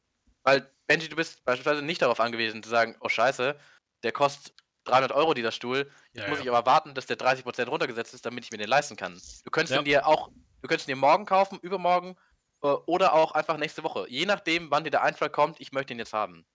Weil, 0.44 0.72
Benji, 0.86 1.10
du 1.10 1.16
bist 1.16 1.44
beispielsweise 1.44 1.82
nicht 1.82 2.04
darauf 2.04 2.20
angewiesen 2.20 2.62
zu 2.62 2.70
sagen, 2.70 2.96
oh 3.00 3.10
scheiße, 3.10 3.60
der 4.04 4.12
kostet 4.12 4.54
300 4.84 5.12
Euro, 5.12 5.34
dieser 5.34 5.52
Stuhl. 5.52 5.90
Jetzt 6.14 6.24
ja, 6.24 6.30
muss 6.30 6.38
ja. 6.38 6.44
ich 6.44 6.52
aber 6.52 6.68
warten, 6.68 6.94
dass 6.94 7.08
der 7.08 7.18
30% 7.18 7.66
runtergesetzt 7.66 8.14
ist, 8.14 8.24
damit 8.24 8.46
ich 8.46 8.52
mir 8.52 8.60
den 8.60 8.70
leisten 8.70 8.96
kann. 8.96 9.20
Du 9.44 9.50
könntest 9.50 9.80
ihn 9.80 9.86
dir 9.86 10.06
auch, 10.06 10.30
du 10.62 10.68
könntest 10.68 10.88
ihn 10.88 10.94
dir 10.94 11.02
morgen 11.02 11.26
kaufen, 11.26 11.58
übermorgen 11.60 12.16
äh, 12.62 12.68
oder 12.68 13.14
auch 13.14 13.32
einfach 13.32 13.58
nächste 13.58 13.84
Woche. 13.84 14.06
Je 14.10 14.28
nachdem, 14.28 14.70
wann 14.70 14.84
dir 14.84 14.92
der 14.92 15.02
Einfall 15.02 15.32
kommt, 15.32 15.60
ich 15.60 15.72
möchte 15.72 15.94
ihn 15.94 16.00
jetzt 16.00 16.14
haben. 16.14 16.46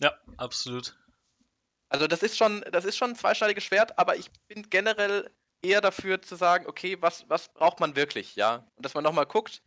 Ja, 0.00 0.18
absolut. 0.36 0.96
Also 1.88 2.06
das 2.06 2.22
ist 2.22 2.38
schon, 2.38 2.64
das 2.72 2.84
ist 2.84 2.96
schon 2.96 3.10
ein 3.10 3.16
zweischneidiges 3.16 3.64
Schwert, 3.64 3.98
aber 3.98 4.16
ich 4.16 4.30
bin 4.48 4.70
generell 4.70 5.30
eher 5.62 5.80
dafür 5.80 6.22
zu 6.22 6.36
sagen, 6.36 6.66
okay, 6.66 6.96
was, 7.00 7.28
was 7.28 7.52
braucht 7.52 7.80
man 7.80 7.96
wirklich, 7.96 8.36
ja? 8.36 8.66
Und 8.76 8.84
dass 8.84 8.94
man 8.94 9.04
nochmal 9.04 9.26
guckt, 9.26 9.62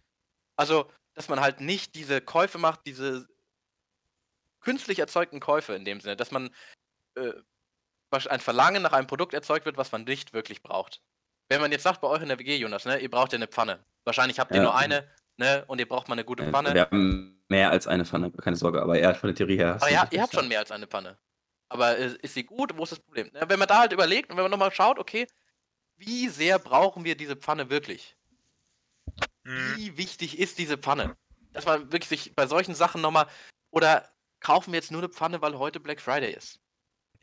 also, 0.55 0.89
dass 1.13 1.29
man 1.29 1.41
halt 1.41 1.61
nicht 1.61 1.95
diese 1.95 2.21
Käufe 2.21 2.57
macht, 2.57 2.81
diese 2.85 3.27
künstlich 4.61 4.99
erzeugten 4.99 5.39
Käufe 5.39 5.73
in 5.73 5.85
dem 5.85 5.99
Sinne, 5.99 6.15
dass 6.15 6.31
man 6.31 6.49
äh, 7.15 7.33
ein 8.11 8.39
Verlangen 8.39 8.81
nach 8.83 8.93
einem 8.93 9.07
Produkt 9.07 9.33
erzeugt 9.33 9.65
wird, 9.65 9.77
was 9.77 9.91
man 9.91 10.03
nicht 10.03 10.33
wirklich 10.33 10.61
braucht. 10.61 11.01
Wenn 11.49 11.61
man 11.61 11.71
jetzt 11.71 11.83
sagt, 11.83 12.01
bei 12.01 12.07
euch 12.07 12.21
in 12.21 12.29
der 12.29 12.39
WG, 12.39 12.55
Jonas, 12.55 12.85
ne, 12.85 12.99
ihr 12.99 13.09
braucht 13.09 13.33
ja 13.33 13.37
eine 13.37 13.47
Pfanne. 13.47 13.83
Wahrscheinlich 14.05 14.39
habt 14.39 14.51
ihr 14.51 14.57
ja. 14.57 14.63
nur 14.63 14.75
eine, 14.75 15.09
ne, 15.37 15.63
und 15.67 15.79
ihr 15.79 15.87
braucht 15.87 16.07
mal 16.07 16.13
eine 16.13 16.25
gute 16.25 16.49
Pfanne. 16.49 16.73
Wir 16.73 16.81
haben 16.81 17.43
mehr 17.49 17.71
als 17.71 17.87
eine 17.87 18.05
Pfanne, 18.05 18.31
keine 18.31 18.55
Sorge, 18.55 18.81
aber 18.81 18.97
eher 18.97 19.13
von 19.15 19.27
der 19.27 19.35
Theorie 19.35 19.57
her. 19.57 19.75
Aber 19.75 19.91
ja, 19.91 20.07
ihr 20.11 20.21
habt 20.21 20.33
schon 20.33 20.47
mehr 20.47 20.59
als 20.59 20.71
eine 20.71 20.87
Pfanne. 20.87 21.17
Aber 21.69 21.95
ist, 21.95 22.17
ist 22.17 22.33
sie 22.33 22.43
gut? 22.43 22.75
Wo 22.77 22.83
ist 22.83 22.91
das 22.91 22.99
Problem? 22.99 23.31
Wenn 23.33 23.59
man 23.59 23.67
da 23.67 23.79
halt 23.79 23.93
überlegt 23.93 24.29
und 24.29 24.37
wenn 24.37 24.43
man 24.43 24.51
nochmal 24.51 24.71
schaut, 24.71 24.99
okay, 24.99 25.27
wie 25.97 26.29
sehr 26.29 26.59
brauchen 26.59 27.03
wir 27.03 27.15
diese 27.15 27.35
Pfanne 27.35 27.69
wirklich? 27.69 28.15
Mhm. 29.43 29.73
Wie 29.75 29.97
wichtig 29.97 30.39
ist 30.39 30.57
diese 30.57 30.77
Pfanne? 30.77 31.15
Dass 31.51 31.65
man 31.65 31.91
wirklich 31.91 32.09
sich 32.09 32.35
bei 32.35 32.47
solchen 32.47 32.75
Sachen 32.75 33.01
nochmal. 33.01 33.27
Oder 33.71 34.09
kaufen 34.39 34.71
wir 34.71 34.79
jetzt 34.79 34.91
nur 34.91 35.01
eine 35.01 35.09
Pfanne, 35.09 35.41
weil 35.41 35.57
heute 35.57 35.79
Black 35.79 36.01
Friday 36.01 36.33
ist? 36.33 36.59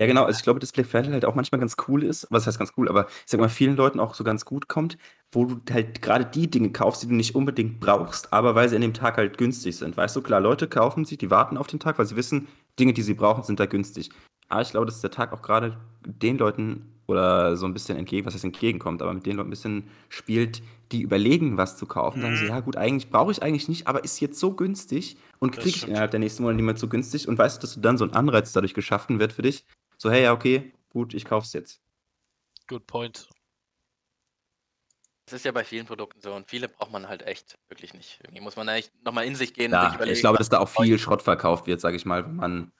Ja, 0.00 0.06
genau. 0.06 0.24
Also 0.24 0.38
ich 0.38 0.42
glaube, 0.42 0.60
dass 0.60 0.72
Black 0.72 0.86
Friday 0.86 1.12
halt 1.12 1.26
auch 1.26 1.34
manchmal 1.34 1.60
ganz 1.60 1.76
cool 1.86 2.02
ist. 2.02 2.26
Was 2.30 2.46
heißt 2.46 2.58
ganz 2.58 2.72
cool? 2.78 2.88
Aber 2.88 3.06
ich 3.06 3.24
sag 3.26 3.38
mal, 3.38 3.50
vielen 3.50 3.76
Leuten 3.76 4.00
auch 4.00 4.14
so 4.14 4.24
ganz 4.24 4.46
gut 4.46 4.66
kommt, 4.66 4.96
wo 5.30 5.44
du 5.44 5.60
halt 5.70 6.00
gerade 6.00 6.24
die 6.24 6.50
Dinge 6.50 6.70
kaufst, 6.70 7.02
die 7.02 7.08
du 7.08 7.14
nicht 7.14 7.34
unbedingt 7.34 7.80
brauchst, 7.80 8.32
aber 8.32 8.54
weil 8.54 8.68
sie 8.70 8.76
an 8.76 8.82
dem 8.82 8.94
Tag 8.94 9.18
halt 9.18 9.36
günstig 9.36 9.76
sind. 9.76 9.98
Weißt 9.98 10.16
du, 10.16 10.22
klar, 10.22 10.40
Leute 10.40 10.68
kaufen 10.68 11.04
sich, 11.04 11.18
die 11.18 11.30
warten 11.30 11.58
auf 11.58 11.66
den 11.66 11.80
Tag, 11.80 11.98
weil 11.98 12.06
sie 12.06 12.16
wissen, 12.16 12.48
Dinge, 12.78 12.94
die 12.94 13.02
sie 13.02 13.12
brauchen, 13.12 13.42
sind 13.42 13.60
da 13.60 13.66
günstig. 13.66 14.08
Aber 14.48 14.62
ich 14.62 14.70
glaube, 14.70 14.86
dass 14.86 15.02
der 15.02 15.10
Tag 15.10 15.34
auch 15.34 15.42
gerade 15.42 15.76
den 16.06 16.38
Leuten 16.38 16.86
oder 17.06 17.56
so 17.56 17.66
ein 17.66 17.74
bisschen 17.74 17.98
entgegen, 17.98 18.26
was 18.26 18.34
heißt 18.34 18.44
entgegenkommt, 18.44 19.02
aber 19.02 19.12
mit 19.12 19.26
den 19.26 19.36
Leuten 19.36 19.48
ein 19.48 19.50
bisschen 19.50 19.84
spielt, 20.08 20.62
die 20.92 21.02
überlegen, 21.02 21.58
was 21.58 21.76
zu 21.76 21.84
kaufen. 21.84 22.20
Mhm. 22.20 22.22
Sagen 22.22 22.36
sie, 22.36 22.46
ja 22.46 22.60
gut, 22.60 22.76
eigentlich 22.76 23.10
brauche 23.10 23.32
ich 23.32 23.42
eigentlich 23.42 23.68
nicht, 23.68 23.86
aber 23.86 24.02
ist 24.02 24.20
jetzt 24.20 24.40
so 24.40 24.54
günstig 24.54 25.16
und 25.40 25.52
kriege 25.52 25.76
ich 25.76 25.86
innerhalb 25.86 26.10
der 26.10 26.20
nächsten 26.20 26.42
Monate 26.42 26.56
nicht 26.56 26.64
mehr 26.64 26.76
so 26.76 26.88
günstig 26.88 27.28
und 27.28 27.36
weißt 27.36 27.58
du, 27.58 27.60
dass 27.60 27.74
du 27.74 27.80
dann 27.80 27.98
so 27.98 28.04
ein 28.04 28.14
Anreiz 28.14 28.52
dadurch 28.52 28.74
geschaffen 28.74 29.18
wird 29.18 29.32
für 29.32 29.42
dich, 29.42 29.64
so, 30.00 30.10
hey, 30.10 30.22
ja, 30.22 30.32
okay, 30.32 30.72
gut, 30.88 31.12
ich 31.12 31.26
kauf's 31.26 31.52
jetzt. 31.52 31.82
Good 32.68 32.86
point. 32.86 33.28
Das 35.26 35.34
ist 35.34 35.44
ja 35.44 35.52
bei 35.52 35.62
vielen 35.62 35.84
Produkten 35.84 36.22
so 36.22 36.32
und 36.32 36.48
viele 36.48 36.70
braucht 36.70 36.90
man 36.90 37.06
halt 37.06 37.22
echt 37.22 37.58
wirklich 37.68 37.92
nicht. 37.92 38.18
Irgendwie 38.22 38.40
muss 38.40 38.56
man 38.56 38.66
eigentlich 38.70 38.90
nochmal 39.04 39.26
in 39.26 39.34
sich 39.34 39.52
gehen. 39.52 39.72
Ja, 39.72 40.00
ich 40.04 40.20
glaube, 40.20 40.38
dass 40.38 40.48
da 40.48 40.58
auch 40.58 40.70
viel 40.70 40.98
Schrott 40.98 41.20
verkauft 41.20 41.66
wird, 41.66 41.82
sage 41.82 41.96
ich 41.96 42.06
mal, 42.06 42.24
wenn 42.24 42.36
man 42.36 42.72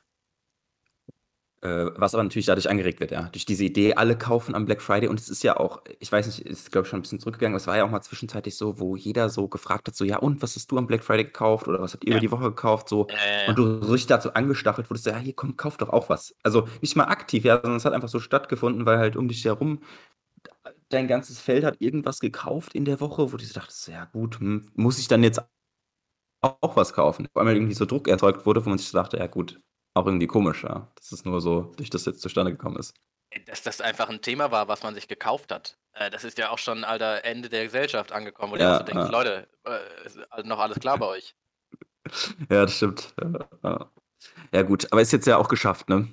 äh, 1.62 1.86
was 1.96 2.14
aber 2.14 2.22
natürlich 2.22 2.46
dadurch 2.46 2.70
angeregt 2.70 3.00
wird, 3.00 3.10
ja. 3.10 3.28
Durch 3.32 3.44
diese 3.44 3.64
Idee, 3.64 3.94
alle 3.94 4.16
kaufen 4.16 4.54
am 4.54 4.64
Black 4.64 4.80
Friday 4.80 5.08
und 5.08 5.20
es 5.20 5.28
ist 5.28 5.42
ja 5.42 5.56
auch, 5.58 5.82
ich 5.98 6.10
weiß 6.10 6.26
nicht, 6.26 6.40
ist 6.40 6.72
glaube 6.72 6.86
ich 6.86 6.90
schon 6.90 7.00
ein 7.00 7.02
bisschen 7.02 7.20
zurückgegangen, 7.20 7.54
aber 7.54 7.60
es 7.60 7.66
war 7.66 7.76
ja 7.76 7.84
auch 7.84 7.90
mal 7.90 8.00
zwischenzeitlich 8.00 8.56
so, 8.56 8.80
wo 8.80 8.96
jeder 8.96 9.28
so 9.28 9.48
gefragt 9.48 9.88
hat, 9.88 9.94
so, 9.94 10.04
ja 10.04 10.18
und, 10.18 10.42
was 10.42 10.56
hast 10.56 10.70
du 10.70 10.78
am 10.78 10.86
Black 10.86 11.04
Friday 11.04 11.24
gekauft 11.24 11.68
oder 11.68 11.80
was 11.80 11.92
habt 11.92 12.04
ihr 12.04 12.10
ja. 12.10 12.16
über 12.16 12.20
die 12.20 12.30
Woche 12.30 12.44
gekauft, 12.44 12.88
so. 12.88 13.08
Ja, 13.08 13.48
und 13.48 13.58
du 13.58 13.78
richtig 13.78 14.06
dazu 14.06 14.32
angestachelt 14.34 14.88
wurdest, 14.88 15.04
so, 15.04 15.10
ja, 15.10 15.18
hier 15.18 15.34
komm, 15.34 15.56
kauf 15.56 15.76
doch 15.76 15.90
auch 15.90 16.08
was. 16.08 16.34
Also 16.42 16.66
nicht 16.80 16.96
mal 16.96 17.04
aktiv, 17.04 17.44
ja, 17.44 17.56
sondern 17.56 17.76
es 17.76 17.84
hat 17.84 17.92
einfach 17.92 18.08
so 18.08 18.20
stattgefunden, 18.20 18.86
weil 18.86 18.98
halt 18.98 19.16
um 19.16 19.28
dich 19.28 19.44
herum 19.44 19.80
dein 20.88 21.08
ganzes 21.08 21.40
Feld 21.40 21.64
hat 21.64 21.80
irgendwas 21.80 22.20
gekauft 22.20 22.74
in 22.74 22.84
der 22.84 23.00
Woche, 23.00 23.32
wo 23.32 23.36
du 23.36 23.46
dachtest, 23.46 23.88
ja 23.88 24.06
gut, 24.06 24.40
hm, 24.40 24.68
muss 24.74 24.98
ich 24.98 25.08
dann 25.08 25.22
jetzt 25.22 25.40
auch 26.40 26.76
was 26.76 26.92
kaufen? 26.92 27.28
Vor 27.32 27.42
allem 27.42 27.54
irgendwie 27.54 27.74
so 27.74 27.86
Druck 27.86 28.08
erzeugt 28.08 28.46
wurde, 28.46 28.64
wo 28.64 28.68
man 28.68 28.78
sich 28.78 28.90
dachte, 28.90 29.18
ja 29.18 29.26
gut, 29.26 29.60
auch 29.94 30.06
irgendwie 30.06 30.26
komisch, 30.26 30.64
ja. 30.64 30.88
Dass 30.96 31.12
es 31.12 31.24
nur 31.24 31.40
so 31.40 31.72
durch 31.76 31.90
das 31.90 32.04
jetzt 32.06 32.20
zustande 32.20 32.52
gekommen 32.52 32.76
ist. 32.76 32.94
Dass 33.46 33.62
das 33.62 33.80
einfach 33.80 34.08
ein 34.08 34.22
Thema 34.22 34.50
war, 34.50 34.68
was 34.68 34.82
man 34.82 34.94
sich 34.94 35.08
gekauft 35.08 35.52
hat. 35.52 35.78
Äh, 35.92 36.10
das 36.10 36.24
ist 36.24 36.38
ja 36.38 36.50
auch 36.50 36.58
schon, 36.58 36.84
Alter, 36.84 37.24
Ende 37.24 37.48
der 37.48 37.64
Gesellschaft 37.64 38.12
angekommen, 38.12 38.52
wo 38.52 38.56
ja, 38.56 38.72
du 38.72 38.78
so 38.78 38.84
denkst, 38.84 39.04
ja. 39.06 39.10
Leute, 39.10 39.48
äh, 39.64 40.06
ist 40.06 40.18
noch 40.44 40.58
alles 40.58 40.80
klar 40.80 40.98
bei 40.98 41.06
euch. 41.08 41.34
ja, 42.50 42.62
das 42.62 42.76
stimmt. 42.76 43.14
Ja, 43.62 43.90
ja, 44.52 44.62
gut, 44.62 44.90
aber 44.90 45.00
ist 45.00 45.12
jetzt 45.12 45.26
ja 45.26 45.36
auch 45.36 45.48
geschafft, 45.48 45.88
ne? 45.88 46.08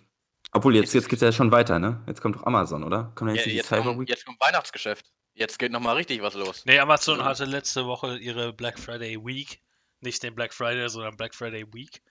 Obwohl, 0.51 0.75
jetzt, 0.75 0.93
jetzt 0.93 1.09
geht 1.09 1.17
es 1.17 1.21
ja 1.21 1.31
schon 1.31 1.51
weiter, 1.51 1.77
ne? 1.77 2.01
Jetzt 2.07 2.21
kommt 2.21 2.35
doch 2.35 2.45
Amazon, 2.45 2.83
oder? 2.83 3.11
Kommt 3.15 3.35
jetzt, 3.35 3.45
ja, 3.47 3.53
jetzt, 3.53 3.69
kommt, 3.69 4.09
jetzt 4.09 4.25
kommt 4.25 4.39
Weihnachtsgeschäft. 4.39 5.11
Jetzt 5.33 5.59
geht 5.59 5.71
nochmal 5.71 5.95
richtig 5.95 6.21
was 6.21 6.33
los. 6.33 6.65
Nee, 6.65 6.79
Amazon 6.79 7.23
hatte 7.23 7.45
letzte 7.45 7.85
Woche 7.85 8.17
ihre 8.17 8.53
Black 8.53 8.79
Friday 8.79 9.23
Week. 9.23 9.61
Nicht 9.99 10.23
den 10.23 10.35
Black 10.35 10.53
Friday, 10.53 10.89
sondern 10.89 11.15
Black 11.17 11.35
Friday 11.35 11.65
Week. 11.73 12.01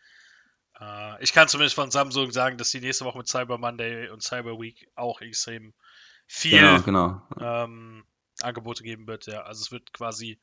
Äh, 0.80 1.22
ich 1.22 1.32
kann 1.32 1.48
zumindest 1.48 1.74
von 1.74 1.90
Samsung 1.90 2.30
sagen, 2.32 2.58
dass 2.58 2.70
die 2.70 2.80
nächste 2.80 3.04
Woche 3.04 3.18
mit 3.18 3.28
Cyber 3.28 3.58
Monday 3.58 4.08
und 4.10 4.22
Cyber 4.22 4.58
Week 4.60 4.88
auch 4.94 5.20
extrem 5.20 5.74
viel 6.26 6.58
Genau, 6.58 6.82
genau. 6.82 7.22
ähm, 7.40 8.04
Angebote 8.42 8.82
geben 8.82 9.06
wird. 9.06 9.26
Ja, 9.26 9.42
also 9.42 9.62
es 9.62 9.72
wird 9.72 9.92
quasi 9.92 10.40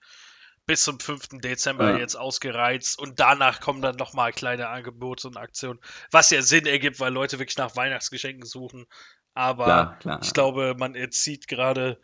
bis 0.66 0.84
zum 0.84 1.00
5. 1.00 1.42
Dezember 1.42 1.92
Ja. 1.92 1.98
jetzt 1.98 2.16
ausgereizt 2.16 2.98
und 2.98 3.20
danach 3.20 3.60
kommen 3.60 3.82
dann 3.82 3.98
nochmal 3.98 4.32
kleine 4.32 4.70
Angebote 4.70 5.28
und 5.28 5.36
Aktionen, 5.38 5.80
was 6.10 6.30
ja 6.30 6.42
Sinn 6.42 6.66
ergibt, 6.66 7.00
weil 7.02 7.12
Leute 7.12 7.38
wirklich 7.40 7.58
nach 7.58 7.76
Weihnachtsgeschenken 7.76 8.46
suchen. 8.46 8.86
Aber 9.34 9.66
Klar, 9.66 10.00
klar. 10.00 10.20
ich 10.24 10.34
glaube, 10.34 10.76
man 10.78 10.96
erzieht 10.96 11.48
gerade 11.48 12.00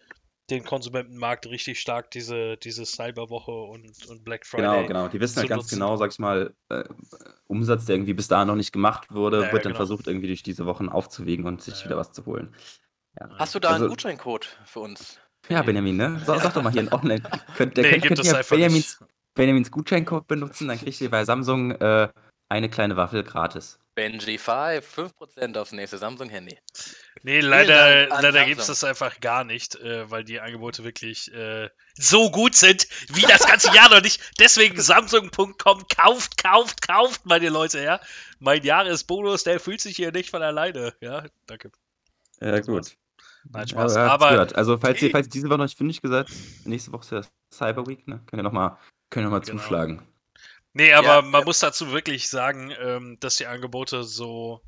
den 0.51 0.63
Konsumentenmarkt 0.63 1.47
richtig 1.47 1.79
stark, 1.79 2.11
diese, 2.11 2.57
diese 2.57 2.85
Cyberwoche 2.85 3.51
und, 3.51 4.05
und 4.07 4.23
Black 4.23 4.45
Friday. 4.45 4.65
Genau, 4.65 4.87
genau. 4.87 5.07
Die 5.07 5.19
wissen 5.19 5.35
zu 5.35 5.39
halt 5.41 5.49
ganz 5.49 5.63
nutzen. 5.63 5.75
genau, 5.75 5.95
sag 5.97 6.11
ich 6.11 6.19
mal, 6.19 6.53
äh, 6.69 6.83
Umsatz, 7.47 7.85
der 7.85 7.95
irgendwie 7.95 8.13
bis 8.13 8.27
dahin 8.27 8.47
noch 8.47 8.55
nicht 8.55 8.71
gemacht 8.71 9.11
wurde, 9.13 9.39
Ja, 9.41 9.45
ja, 9.47 9.51
wird 9.53 9.65
dann 9.65 9.71
genau. 9.71 9.77
versucht, 9.77 10.07
irgendwie 10.07 10.27
durch 10.27 10.43
diese 10.43 10.65
Wochen 10.65 10.89
aufzuwiegen 10.89 11.45
und 11.45 11.61
sich 11.61 11.79
Ja, 11.79 11.85
wieder 11.85 11.95
ja. 11.95 11.99
was 12.01 12.11
zu 12.11 12.25
holen. 12.25 12.53
Ja, 13.19 13.29
Hast 13.37 13.55
du 13.55 13.59
da 13.59 13.69
Also- 13.69 13.85
einen 13.85 13.89
Gutscheincode 13.89 14.57
für 14.65 14.79
uns? 14.81 15.19
ja 15.47 15.61
Benjamin, 15.61 15.95
ne? 15.97 16.21
Sag, 16.25 16.41
sag 16.41 16.53
doch 16.53 16.61
mal 16.61 16.71
hier 16.71 16.81
in 16.81 16.91
online. 16.93 17.21
Könnt, 17.57 17.77
der 17.77 17.83
Nee, 17.85 17.91
könnt, 17.99 18.15
könnt 18.21 18.25
ihr 18.25 18.43
Benjamins, 18.49 18.99
Benjamins 19.35 19.71
Gutscheincode 19.71 20.27
benutzen, 20.27 20.67
dann 20.67 20.77
kriegt 20.77 20.99
ihr 21.01 21.09
bei 21.09 21.23
Samsung 21.25 21.71
äh, 21.71 22.09
eine 22.49 22.69
kleine 22.69 22.97
Waffel 22.97 23.23
gratis. 23.23 23.79
Benji5, 23.97 24.81
5% 24.81 25.57
aufs 25.57 25.71
nächste 25.73 25.97
Samsung-Handy. 25.97 26.57
Nee, 27.23 27.41
leider, 27.41 28.07
leider 28.07 28.45
gibt 28.45 28.61
es 28.61 28.67
das 28.67 28.83
einfach 28.83 29.19
gar 29.19 29.43
nicht, 29.43 29.75
äh, 29.75 30.09
weil 30.09 30.23
die 30.23 30.39
Angebote 30.39 30.83
wirklich 30.83 31.33
äh, 31.33 31.69
so 31.95 32.31
gut 32.31 32.55
sind, 32.55 32.87
wie 33.09 33.21
das 33.23 33.45
ganze 33.45 33.73
Jahr 33.75 33.89
noch 33.89 34.01
nicht. 34.01 34.21
Deswegen 34.39 34.79
Samsung.com, 34.81 35.55
kauft, 35.87 36.37
kauft, 36.41 36.81
kauft, 36.87 37.25
meine 37.25 37.49
Leute, 37.49 37.81
ja. 37.83 37.99
Mein 38.39 38.63
Jahresbonus, 38.63 39.43
der 39.43 39.59
fühlt 39.59 39.81
sich 39.81 39.95
hier 39.97 40.11
nicht 40.11 40.29
von 40.29 40.41
alleine. 40.41 40.93
Ja, 41.01 41.25
danke. 41.45 41.71
Ja, 42.39 42.51
Das 42.51 42.65
gut. 42.65 42.75
war's. 42.75 42.95
Nein, 43.51 43.61
Ja, 43.63 43.67
Spaß. 43.67 43.95
habt's 43.97 44.11
Aber 44.13 44.29
gehört. 44.31 44.55
Also, 44.55 44.77
falls 44.77 45.01
ihr, 45.01 45.11
falls 45.11 45.27
ihr 45.27 45.31
diese 45.31 45.49
Woche 45.49 45.57
noch 45.57 45.65
nicht 45.65 45.77
fündig 45.77 46.01
gesagt, 46.01 46.29
nächste 46.65 46.91
Woche 46.93 47.01
ist 47.03 47.11
ja 47.11 47.21
Cyber 47.53 47.87
Week, 47.87 48.07
ne? 48.07 48.21
Könnt 48.27 48.39
ihr 48.39 48.43
nochmal 48.43 48.77
noch 49.15 49.29
mal 49.29 49.39
Genau. 49.39 49.57
zuschlagen. 49.57 50.05
Nee, 50.73 50.93
aber 50.93 51.07
Ja, 51.07 51.21
man 51.21 51.41
äh, 51.41 51.45
muss 51.45 51.59
dazu 51.59 51.91
wirklich 51.91 52.29
sagen, 52.29 52.71
ähm, 52.79 53.17
dass 53.19 53.37
die 53.37 53.47
Angebote 53.47 54.03
so, 54.03 54.61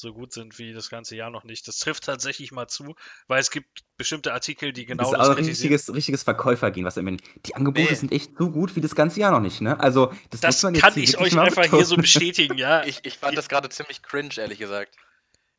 so 0.00 0.12
gut 0.12 0.32
sind 0.32 0.58
wie 0.58 0.72
das 0.72 0.90
ganze 0.90 1.14
Jahr 1.16 1.30
noch 1.30 1.44
nicht. 1.44 1.66
Das 1.68 1.78
trifft 1.78 2.04
tatsächlich 2.04 2.50
mal 2.52 2.66
zu, 2.68 2.94
weil 3.28 3.40
es 3.40 3.50
gibt 3.50 3.84
bestimmte 3.96 4.32
Artikel, 4.32 4.72
die 4.72 4.86
genau 4.86 5.04
das 5.04 5.12
ist 5.12 5.18
das 5.18 5.26
auch 5.26 5.30
ein 5.30 5.36
kritisieren. 5.36 5.72
richtiges, 5.74 5.94
richtiges 5.94 6.22
Verkäufergehen, 6.24 6.84
was 6.84 6.96
ihr 6.96 7.02
meint. 7.02 7.22
Die 7.46 7.54
Angebote 7.54 7.88
Nee. 7.88 7.94
sind 7.94 8.12
echt 8.12 8.36
so 8.36 8.50
gut 8.50 8.74
wie 8.76 8.80
das 8.80 8.94
ganze 8.94 9.20
Jahr 9.20 9.30
noch 9.30 9.40
nicht, 9.40 9.60
ne? 9.60 9.78
Also, 9.78 10.12
das, 10.30 10.40
Das 10.40 10.56
muss 10.56 10.62
man 10.64 10.74
jetzt 10.74 10.82
kann 10.82 10.98
ich 10.98 11.18
euch 11.18 11.32
mal 11.34 11.46
einfach 11.46 11.62
hier 11.64 11.84
so 11.84 11.96
betonen. 11.96 12.02
bestätigen, 12.02 12.58
ja. 12.58 12.84
Ich, 12.84 13.00
ich 13.04 13.18
fand 13.18 13.38
das 13.38 13.48
gerade 13.48 13.68
ziemlich 13.68 14.02
cringe, 14.02 14.30
ehrlich 14.36 14.58
gesagt. 14.58 14.96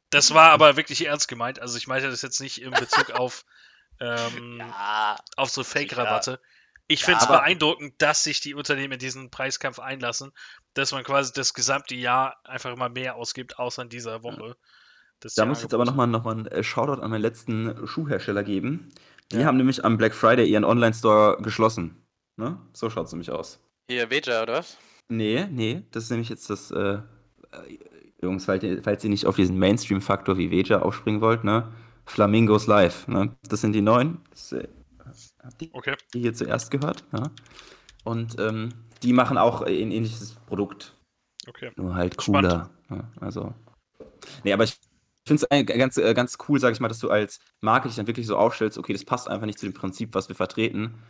Das 0.10 0.34
war 0.34 0.52
aber 0.52 0.76
wirklich 0.78 1.06
ernst 1.06 1.28
gemeint. 1.28 1.60
Also 1.60 1.78
ich 1.78 1.88
meinte 1.88 2.10
das 2.10 2.22
jetzt 2.22 2.40
nicht 2.42 2.62
in 2.62 2.72
Bezug 2.72 3.12
auf, 3.12 3.46
ähm, 4.02 4.58
Ja, 4.60 5.18
auf 5.38 5.50
so 5.50 5.64
Fake-Rabatte. 5.64 6.40
Ich 6.88 7.02
Ja, 7.02 7.06
finde 7.06 7.20
es 7.22 7.28
beeindruckend, 7.28 7.96
dass 8.02 8.24
sich 8.24 8.42
die 8.42 8.54
Unternehmen 8.54 8.94
in 8.94 9.00
diesen 9.00 9.30
Preiskampf 9.32 9.80
einlassen, 9.80 10.32
dass 10.74 10.92
man 10.92 11.04
quasi 11.04 11.34
das 11.34 11.54
gesamte 11.54 11.96
Jahr 11.96 12.38
einfach 12.44 12.76
mal 12.76 12.90
mehr 12.90 13.16
ausgibt, 13.16 13.58
außer 13.60 13.82
in 13.84 13.90
dieser 13.90 14.24
Woche. 14.24 14.56
Das 15.20 15.34
Da 15.36 15.46
muss 15.46 15.58
ich 15.60 15.64
jetzt 15.64 15.74
aber 15.74 15.86
nochmal 15.86 16.08
noch 16.08 16.24
mal 16.24 16.32
einen 16.32 16.48
äh, 16.48 16.64
Shoutout 16.64 17.02
an 17.02 17.10
meinen 17.12 17.22
letzten 17.22 17.86
Schuhhersteller 17.88 18.44
geben. 18.44 18.90
Die 19.32 19.44
Ja. 19.44 19.46
haben 19.46 19.58
nämlich 19.58 19.84
am 19.84 19.98
Black 19.98 20.14
Friday 20.14 20.46
ihren 20.50 20.64
Online-Store 20.64 21.42
geschlossen. 21.42 22.06
Ne? 22.38 22.60
So 22.74 22.90
schaut 22.90 23.08
es 23.08 23.12
nämlich 23.12 23.32
aus. 23.32 23.60
hier, 23.90 24.10
Veja, 24.10 24.44
oder 24.44 24.54
was? 24.60 24.78
Nee, 25.10 25.46
nee, 25.52 25.84
das 25.92 26.06
ist 26.06 26.10
nämlich 26.10 26.30
jetzt 26.30 26.50
das, 26.50 26.72
äh, 26.72 26.96
äh, 26.96 27.02
Jungs, 28.22 28.46
falls 28.46 28.64
ihr, 28.64 28.82
falls 28.82 29.04
ihr 29.04 29.10
nicht 29.10 29.26
auf 29.28 29.36
diesen 29.36 29.58
Mainstream-Faktor 29.60 30.38
wie 30.38 30.50
Veja 30.52 30.82
aufspringen 30.82 31.22
wollt, 31.22 31.44
ne? 31.44 31.72
Flamingos 32.06 32.66
Live, 32.68 33.08
ne? 33.08 33.36
Das 33.48 33.62
sind 33.62 33.74
die 33.74 33.82
neuen. 33.82 34.20
Das, 34.32 34.52
äh, 34.54 34.68
habt 35.46 35.62
ihr 35.62 35.70
Okay. 35.74 35.96
hier 36.14 36.34
zuerst 36.34 36.72
gehört, 36.72 37.04
ja? 37.14 37.30
Und 38.04 38.40
ähm, 38.40 38.74
die 39.04 39.14
machen 39.14 39.38
auch 39.38 39.62
ein 39.62 39.92
ähnliches 39.92 40.34
Produkt, 40.48 40.96
Okay. 41.48 41.72
nur 41.76 41.96
halt 41.96 42.18
cooler. 42.18 42.70
Ja, 42.90 43.10
also. 43.20 43.54
Nee, 44.44 44.54
aber 44.54 44.64
ich 44.64 44.78
finde 45.28 45.46
es 45.50 45.66
ganz, 45.66 45.98
äh, 45.98 46.14
ganz 46.14 46.38
cool, 46.48 46.60
sag 46.60 46.74
ich 46.74 46.80
mal, 46.80 46.88
dass 46.88 47.00
du 47.00 47.10
als 47.10 47.40
Marke 47.62 47.88
dich 47.88 47.96
dann 47.98 48.08
wirklich 48.08 48.28
so 48.28 48.38
aufstellst, 48.38 48.78
okay, 48.78 48.94
das 48.94 49.06
passt 49.06 49.28
einfach 49.28 49.46
nicht 49.46 49.58
zu 49.60 49.66
dem 49.66 49.74
Prinzip, 49.74 50.14
was 50.14 50.28
wir 50.28 50.36
vertreten. 50.36 51.02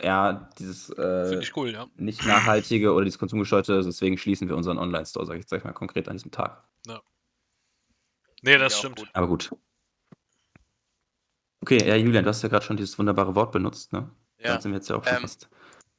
Ja, 0.00 0.48
dieses 0.58 0.88
äh, 0.90 1.26
Finde 1.28 1.42
ich 1.42 1.56
cool, 1.56 1.70
ja. 1.70 1.86
nicht 1.96 2.24
nachhaltige 2.26 2.92
oder 2.92 3.04
dieses 3.04 3.18
konsumgesteuerte, 3.18 3.82
deswegen 3.82 4.16
schließen 4.18 4.48
wir 4.48 4.56
unseren 4.56 4.78
Online-Store, 4.78 5.26
sag 5.26 5.38
ich, 5.38 5.44
sag 5.46 5.58
ich 5.58 5.64
mal 5.64 5.72
konkret 5.72 6.08
an 6.08 6.16
diesem 6.16 6.30
Tag. 6.30 6.64
Nee, 8.44 8.58
das 8.58 8.72
Ja, 8.72 8.78
stimmt. 8.80 8.96
gut. 8.98 9.10
Aber 9.12 9.28
gut. 9.28 9.54
Okay, 11.62 11.86
ja, 11.86 11.94
Julian, 11.96 12.24
du 12.24 12.30
hast 12.30 12.42
ja 12.42 12.48
gerade 12.48 12.64
schon 12.64 12.76
dieses 12.76 12.98
wunderbare 12.98 13.34
Wort 13.34 13.52
benutzt, 13.52 13.92
ne? 13.92 14.10
Ja. 14.38 14.48
Damit 14.48 14.62
sind 14.62 14.72
wir 14.72 14.76
jetzt 14.78 14.88
ja 14.90 14.96
auch 14.96 15.04
schon 15.04 15.14
Ähm, 15.14 15.20
fast. 15.22 15.48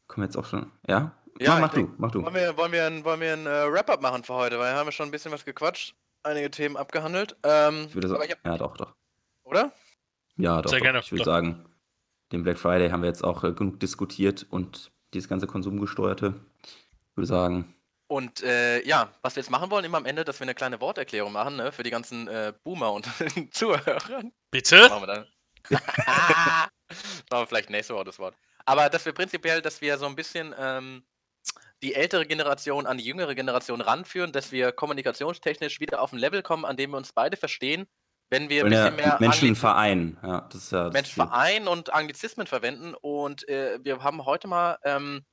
Kommen 0.08 0.24
wir 0.24 0.26
jetzt 0.26 0.38
auch 0.38 0.46
schon. 0.46 0.72
Ja? 0.88 1.16
Ja, 1.40 1.54
mach, 1.54 1.62
mach 1.62 1.68
ich 1.70 1.74
du, 1.74 1.78
denk- 1.88 2.00
mach 2.00 2.12
du. 2.12 2.22
Wollen 2.24 2.36
wir, 2.36 2.58
wollen 2.58 2.72
wir 2.72 2.86
ein, 2.86 3.04
wollen 3.06 3.22
wir 3.22 3.34
ein 3.34 3.48
äh, 3.48 3.72
Wrap-Up 3.72 4.02
machen 4.02 4.24
für 4.24 4.34
heute? 4.34 4.60
Weil 4.60 4.74
wir 4.74 4.78
haben 4.78 4.88
ja 4.88 4.92
schon 4.92 5.08
ein 5.08 5.12
bisschen 5.12 5.32
was 5.32 5.46
gequatscht, 5.46 5.96
einige 6.24 6.52
Themen 6.52 6.78
abgehandelt. 6.78 7.36
Ähm, 7.44 7.86
Ich 7.88 7.96
würde 7.96 8.10
sagen, 8.10 8.24
ich 8.26 8.32
hab, 8.32 8.46
ja, 8.46 8.58
doch, 8.58 8.78
doch. 8.78 8.94
oder? 9.44 9.72
Ja, 10.36 10.62
doch, 10.62 10.70
Sehr 10.70 10.80
doch. 10.80 10.84
gerne, 10.84 11.00
Ich 11.00 11.12
würde 11.12 11.24
sagen, 11.24 11.66
den 12.32 12.44
Black 12.44 12.58
Friday 12.60 12.90
haben 12.90 13.02
wir 13.02 13.08
jetzt 13.10 13.24
auch 13.24 13.44
äh, 13.44 13.54
genug 13.54 13.80
diskutiert 13.80 14.46
und 14.50 14.92
dieses 15.14 15.30
ganze 15.30 15.48
Konsumgesteuerte. 15.48 16.34
Ich 17.12 17.18
würde 17.18 17.28
sagen, 17.28 17.74
Und 18.08 18.44
äh, 18.44 18.86
ja, 18.86 19.10
was 19.22 19.36
wir 19.36 19.42
jetzt 19.42 19.50
machen 19.50 19.72
wollen, 19.72 19.86
immer 19.86 19.98
am 19.98 20.06
Ende, 20.06 20.24
dass 20.26 20.40
wir 20.40 20.46
eine 20.46 20.56
kleine 20.56 20.82
Worterklärung 20.82 21.32
machen, 21.32 21.56
ne, 21.56 21.72
für 21.72 21.84
die 21.84 21.90
ganzen 21.92 22.28
äh, 22.28 22.52
Boomer 22.64 22.92
und 22.92 23.08
den 23.36 23.52
Zuhörern. 23.52 24.32
Bitte? 24.52 24.90
Machen 24.90 25.04
wir 25.04 25.08
dann. 25.08 25.26
machen 25.70 26.70
wir 27.30 27.48
vielleicht 27.48 27.70
nächste 27.70 27.94
Woche 27.96 28.06
das 28.06 28.20
Wort. 28.20 28.36
Aber 28.66 28.90
dass 28.90 29.06
wir 29.06 29.14
prinzipiell, 29.14 29.62
dass 29.62 29.82
wir 29.82 29.98
so 29.98 30.06
ein 30.06 30.16
bisschen 30.16 30.54
ähm, 30.58 31.04
die 31.82 31.96
ältere 31.96 32.26
Generation 32.26 32.86
an 32.86 32.98
die 32.98 33.04
jüngere 33.06 33.36
Generation 33.36 33.82
ranführen, 33.82 34.32
dass 34.32 34.52
wir 34.52 34.72
kommunikationstechnisch 34.72 35.80
wieder 35.80 36.02
auf 36.02 36.14
ein 36.14 36.20
Level 36.20 36.42
kommen, 36.42 36.64
an 36.66 36.78
dem 36.78 36.92
wir 36.92 36.98
uns 36.98 37.12
beide 37.12 37.36
verstehen, 37.36 37.86
wenn 38.30 38.50
wir 38.50 38.64
ein 38.64 38.70
bisschen 38.70 38.96
mehr 38.96 39.18
Menschen 39.20 39.56
vereinen. 39.56 40.18
Ja, 40.24 40.42
das 40.52 40.64
ist 40.64 40.72
ja 40.72 40.86
das 40.86 40.94
Menschen 40.94 41.14
Ziel. 41.16 41.26
vereinen 41.26 41.68
und 41.68 41.94
Anglizismen 41.94 42.48
verwenden. 42.48 42.96
Und 42.96 43.48
äh, 43.50 43.80
wir 43.84 44.02
haben 44.02 44.26
heute 44.26 44.48
mal 44.48 44.78
ähm, 44.84 45.26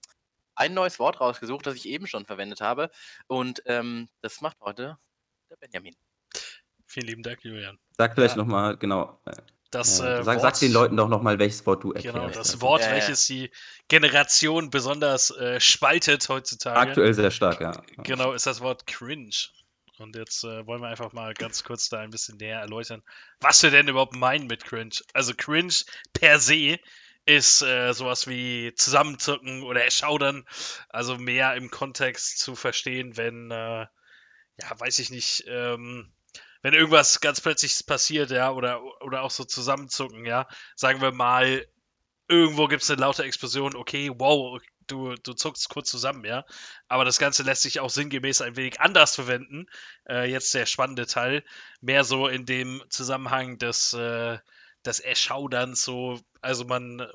ein 0.56 0.74
neues 0.74 0.98
Wort 0.98 1.20
rausgesucht, 1.20 1.66
das 1.66 1.76
ich 1.76 1.86
eben 1.86 2.06
schon 2.08 2.26
verwendet 2.26 2.60
habe. 2.60 2.90
Und 3.28 3.62
ähm, 3.66 4.08
das 4.20 4.40
macht 4.40 4.58
heute 4.60 4.98
der 5.48 5.56
Benjamin. 5.56 5.94
Vielen 6.86 7.06
lieben 7.06 7.22
Dank, 7.22 7.44
Julian. 7.44 7.78
Sag 7.96 8.14
vielleicht 8.14 8.36
Ja. 8.36 8.42
nochmal, 8.42 8.76
genau. 8.76 9.20
Das, 9.70 10.00
ja, 10.00 10.18
äh, 10.18 10.24
sag, 10.24 10.36
Wort, 10.36 10.42
sag 10.42 10.58
den 10.60 10.72
Leuten 10.72 10.96
doch 10.96 11.08
nochmal, 11.08 11.38
welches 11.38 11.64
Wort 11.66 11.84
du 11.84 11.92
erklärst. 11.92 12.16
Genau, 12.16 12.26
das 12.28 12.38
Also, 12.38 12.60
Wort, 12.60 12.80
Ja, 12.80 12.88
ja. 12.88 12.94
welches 12.94 13.26
die 13.26 13.50
Generation 13.88 14.70
besonders 14.70 15.30
äh, 15.30 15.60
spaltet 15.60 16.28
heutzutage. 16.28 16.78
Aktuell 16.78 17.14
sehr 17.14 17.30
stark, 17.30 17.60
ja. 17.60 17.72
Genau, 18.02 18.32
ist 18.32 18.46
das 18.46 18.60
Wort 18.60 18.86
cringe. 18.86 19.30
Und 19.98 20.16
jetzt 20.16 20.44
äh, 20.44 20.66
wollen 20.66 20.80
wir 20.80 20.88
einfach 20.88 21.12
mal 21.12 21.34
ganz 21.34 21.62
kurz 21.62 21.88
da 21.90 21.98
ein 22.00 22.10
bisschen 22.10 22.38
näher 22.38 22.58
erläutern, 22.58 23.02
was 23.38 23.62
wir 23.62 23.70
denn 23.70 23.86
überhaupt 23.86 24.16
meinen 24.16 24.46
mit 24.46 24.64
cringe. 24.64 24.94
Also 25.12 25.34
cringe 25.36 25.74
per 26.14 26.38
se 26.40 26.78
ist 27.26 27.62
äh, 27.62 27.92
sowas 27.92 28.26
wie 28.26 28.72
zusammenzucken 28.74 29.62
oder 29.62 29.84
erschaudern. 29.84 30.46
Also 30.88 31.16
mehr 31.18 31.54
im 31.54 31.70
Kontext 31.70 32.38
zu 32.38 32.56
verstehen, 32.56 33.16
wenn, 33.18 33.50
äh, 33.50 33.86
ja, 34.56 34.70
weiß 34.78 34.98
ich 34.98 35.10
nicht, 35.10 35.44
ähm, 35.46 36.10
wenn 36.62 36.74
irgendwas 36.74 37.20
ganz 37.20 37.40
plötzlich 37.40 37.86
passiert, 37.86 38.30
ja, 38.30 38.50
oder, 38.50 38.82
oder 39.02 39.22
auch 39.22 39.30
so 39.30 39.44
zusammenzucken, 39.44 40.24
ja. 40.24 40.46
Sagen 40.76 41.00
wir 41.00 41.12
mal, 41.12 41.66
irgendwo 42.28 42.68
gibt 42.68 42.82
es 42.82 42.90
eine 42.90 43.00
laute 43.00 43.24
Explosion, 43.24 43.74
okay, 43.74 44.10
wow, 44.14 44.60
du, 44.86 45.14
du 45.14 45.32
zuckst 45.32 45.68
kurz 45.68 45.90
zusammen, 45.90 46.24
ja. 46.24 46.44
Aber 46.88 47.04
das 47.04 47.18
Ganze 47.18 47.42
lässt 47.42 47.62
sich 47.62 47.80
auch 47.80 47.90
sinngemäß 47.90 48.42
ein 48.42 48.56
wenig 48.56 48.80
anders 48.80 49.14
verwenden. 49.14 49.66
Äh, 50.08 50.30
jetzt 50.30 50.54
der 50.54 50.66
spannende 50.66 51.06
Teil. 51.06 51.44
Mehr 51.80 52.04
so 52.04 52.28
in 52.28 52.46
dem 52.46 52.82
Zusammenhang 52.88 53.58
des, 53.58 53.92
äh, 53.94 54.38
des 54.84 55.00
Erschauderns, 55.00 55.82
so, 55.82 56.20
also 56.40 56.64
man, 56.64 57.06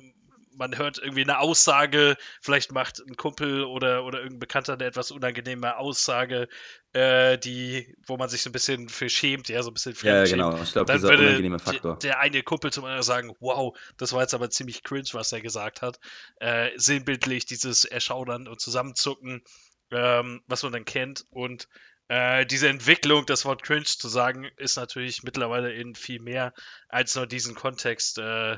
man 0.58 0.78
hört 0.78 0.98
irgendwie 0.98 1.22
eine 1.22 1.40
Aussage, 1.40 2.16
vielleicht 2.42 2.72
macht 2.72 3.00
ein 3.00 3.16
Kumpel 3.16 3.64
oder, 3.64 4.04
oder 4.04 4.20
irgendein 4.20 4.40
Bekannter 4.40 4.74
eine 4.74 4.86
etwas 4.86 5.12
unangenehme 5.12 5.78
Aussage, 5.78 6.48
äh, 6.94 7.38
die, 7.38 7.96
wo 8.08 8.18
man 8.18 8.30
sich 8.30 8.42
so 8.42 8.50
ein 8.50 8.54
bisschen 8.54 8.90
für 8.90 9.10
schämt, 9.10 9.50
ja, 9.50 9.62
so 9.64 9.70
ein 9.70 9.74
bisschen 9.74 9.96
Ja, 10.02 10.24
ja, 10.24 10.26
genau. 10.26 10.62
Ich 10.62 10.72
glaube, 10.72 10.94
dieser 10.94 11.10
würde 11.10 11.24
unangenehme 11.24 11.58
der- 11.58 11.66
Faktor. 11.66 12.00
Der 12.00 12.20
eine 12.20 12.42
Kumpel 12.44 12.72
zum 12.72 12.86
anderen 12.86 13.04
sagen, 13.04 13.34
wow, 13.40 13.78
das 13.98 14.14
war 14.14 14.22
jetzt 14.22 14.34
aber 14.34 14.50
ziemlich 14.50 14.84
cringe, 14.84 15.10
was 15.14 15.32
er 15.32 15.42
gesagt 15.42 15.82
hat. 15.82 16.00
Äh, 16.40 16.72
sinnbildlich 16.76 17.46
dieses 17.46 17.86
Erschaudern 17.86 18.48
und 18.48 18.62
Zusammenzucken, 18.62 19.44
ähm, 19.92 20.42
was 20.48 20.64
man 20.64 20.72
dann 20.74 20.86
kennt. 20.86 21.26
Und 21.30 21.68
äh, 22.08 22.46
diese 22.46 22.70
Entwicklung, 22.70 23.26
das 23.26 23.46
Wort 23.46 23.64
cringe 23.64 23.84
zu 23.86 24.08
sagen, 24.08 24.48
ist 24.58 24.78
natürlich 24.78 25.24
mittlerweile 25.24 25.74
in 25.74 25.96
viel 25.96 26.20
mehr 26.22 26.54
als 26.88 27.16
nur 27.16 27.26
diesen 27.26 27.56
Kontext 27.56 28.20
äh, 28.20 28.58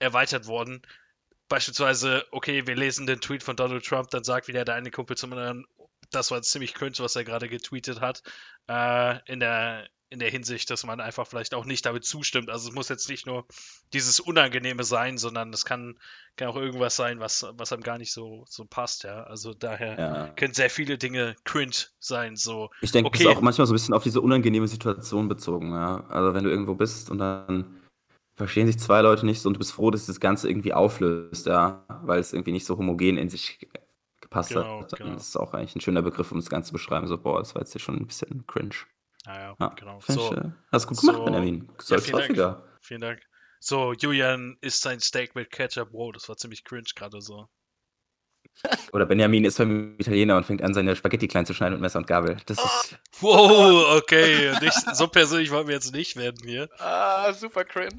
erweitert 0.00 0.46
worden. 0.48 0.82
Beispielsweise, 1.48 2.24
okay, 2.32 2.66
wir 2.66 2.76
lesen 2.76 3.06
den 3.06 3.20
Tweet 3.20 3.42
von 3.42 3.56
Donald 3.56 3.84
Trump, 3.84 4.10
dann 4.10 4.24
sagt 4.24 4.48
wieder 4.48 4.64
der 4.64 4.76
eine 4.76 4.90
Kumpel 4.90 5.16
zum 5.16 5.32
anderen, 5.32 5.66
das 6.10 6.30
war 6.30 6.42
ziemlich 6.42 6.74
cringe, 6.74 6.98
was 6.98 7.16
er 7.16 7.24
gerade 7.24 7.48
getweetet 7.48 8.00
hat. 8.00 8.22
Äh, 8.68 9.18
in 9.32 9.40
der 9.40 9.88
in 10.12 10.18
der 10.18 10.28
Hinsicht, 10.28 10.68
dass 10.70 10.84
man 10.84 11.00
einfach 11.00 11.24
vielleicht 11.24 11.54
auch 11.54 11.64
nicht 11.64 11.86
damit 11.86 12.04
zustimmt. 12.04 12.50
Also 12.50 12.68
es 12.68 12.74
muss 12.74 12.88
jetzt 12.88 13.08
nicht 13.08 13.26
nur 13.26 13.46
dieses 13.92 14.18
Unangenehme 14.18 14.82
sein, 14.82 15.18
sondern 15.18 15.52
es 15.52 15.64
kann, 15.64 16.00
kann 16.34 16.48
auch 16.48 16.56
irgendwas 16.56 16.96
sein, 16.96 17.20
was, 17.20 17.46
was 17.52 17.72
einem 17.72 17.84
gar 17.84 17.96
nicht 17.96 18.12
so, 18.12 18.44
so 18.48 18.64
passt, 18.64 19.04
ja. 19.04 19.22
Also 19.22 19.54
daher 19.54 19.98
Ja. 20.00 20.26
können 20.34 20.52
sehr 20.52 20.68
viele 20.68 20.98
Dinge 20.98 21.36
cringe 21.44 21.76
sein. 22.00 22.34
So, 22.34 22.70
Ich 22.80 22.90
denke, 22.90 23.10
das 23.12 23.20
Okay. 23.20 23.30
ist 23.30 23.36
auch 23.36 23.40
manchmal 23.40 23.68
so 23.68 23.72
ein 23.72 23.76
bisschen 23.76 23.94
auf 23.94 24.02
diese 24.02 24.20
unangenehme 24.20 24.66
Situation 24.66 25.28
bezogen, 25.28 25.70
ja. 25.72 26.04
Also 26.08 26.34
wenn 26.34 26.42
du 26.42 26.50
irgendwo 26.50 26.74
bist 26.74 27.08
und 27.08 27.18
dann 27.18 27.79
verstehen 28.40 28.66
sich 28.66 28.78
zwei 28.78 29.00
Leute 29.02 29.26
nicht 29.26 29.40
so 29.40 29.48
und 29.48 29.54
du 29.54 29.58
bist 29.58 29.72
froh, 29.72 29.90
dass 29.90 30.06
das 30.06 30.18
Ganze 30.20 30.48
irgendwie 30.48 30.72
auflöst, 30.72 31.46
ja, 31.46 31.84
weil 32.02 32.18
es 32.20 32.32
irgendwie 32.32 32.52
nicht 32.52 32.64
so 32.66 32.76
homogen 32.78 33.16
in 33.18 33.28
sich 33.28 33.58
ge- 33.58 33.68
gepasst 34.20 34.50
Genau, 34.50 34.80
hat. 34.80 34.92
Dann 34.92 34.98
genau. 35.08 35.16
ist 35.16 35.36
auch 35.36 35.52
eigentlich 35.54 35.76
ein 35.76 35.80
schöner 35.80 36.02
Begriff, 36.02 36.32
um 36.32 36.38
das 36.38 36.48
Ganze 36.50 36.68
zu 36.68 36.72
beschreiben. 36.72 37.06
So, 37.06 37.18
boah, 37.18 37.38
das 37.40 37.54
war 37.54 37.62
jetzt 37.62 37.72
hier 37.72 37.80
schon 37.80 37.96
ein 37.96 38.06
bisschen 38.06 38.46
cringe. 38.46 38.74
naja, 39.26 39.54
Ja, 39.60 39.68
genau. 39.68 40.00
So, 40.06 40.32
ich, 40.32 40.38
äh, 40.38 40.50
hast 40.72 40.86
gut 40.86 40.98
gemacht, 41.00 41.16
so- 41.18 41.24
Benjamin. 41.24 41.68
Ja, 41.88 41.98
vielen 41.98 42.12
Dank. 42.12 42.22
häufiger. 42.28 42.64
vielen 42.80 43.00
Dank. 43.02 43.20
So, 43.60 43.92
Julian 43.92 44.56
isst 44.62 44.80
sein 44.82 45.00
Steak 45.00 45.34
mit 45.34 45.50
Ketchup. 45.50 45.88
Wow, 45.92 46.12
das 46.12 46.28
war 46.30 46.36
ziemlich 46.36 46.64
cringe 46.64 46.84
gerade 46.96 47.20
so. 47.20 47.46
Oder 48.92 49.06
Benjamin 49.06 49.44
ist 49.46 49.56
beim 49.58 49.94
Italiener 49.98 50.36
und 50.36 50.44
fängt 50.44 50.62
an, 50.62 50.74
seine 50.74 50.94
Spaghetti 50.94 51.28
klein 51.28 51.46
zu 51.46 51.54
schneiden 51.54 51.74
mit 51.74 51.80
Messer 51.80 51.98
und 51.98 52.06
Gabel. 52.06 52.36
Das 52.46 52.58
ist. 52.58 52.98
Wow, 53.20 53.96
okay. 53.96 54.52
Nicht, 54.60 54.96
so 54.96 55.06
persönlich 55.08 55.50
wollen 55.50 55.66
wir 55.66 55.74
jetzt 55.74 55.94
nicht 55.94 56.16
werden 56.16 56.38
hier. 56.44 56.68
Ah, 56.78 57.32
super 57.32 57.64
cringe. 57.64 57.98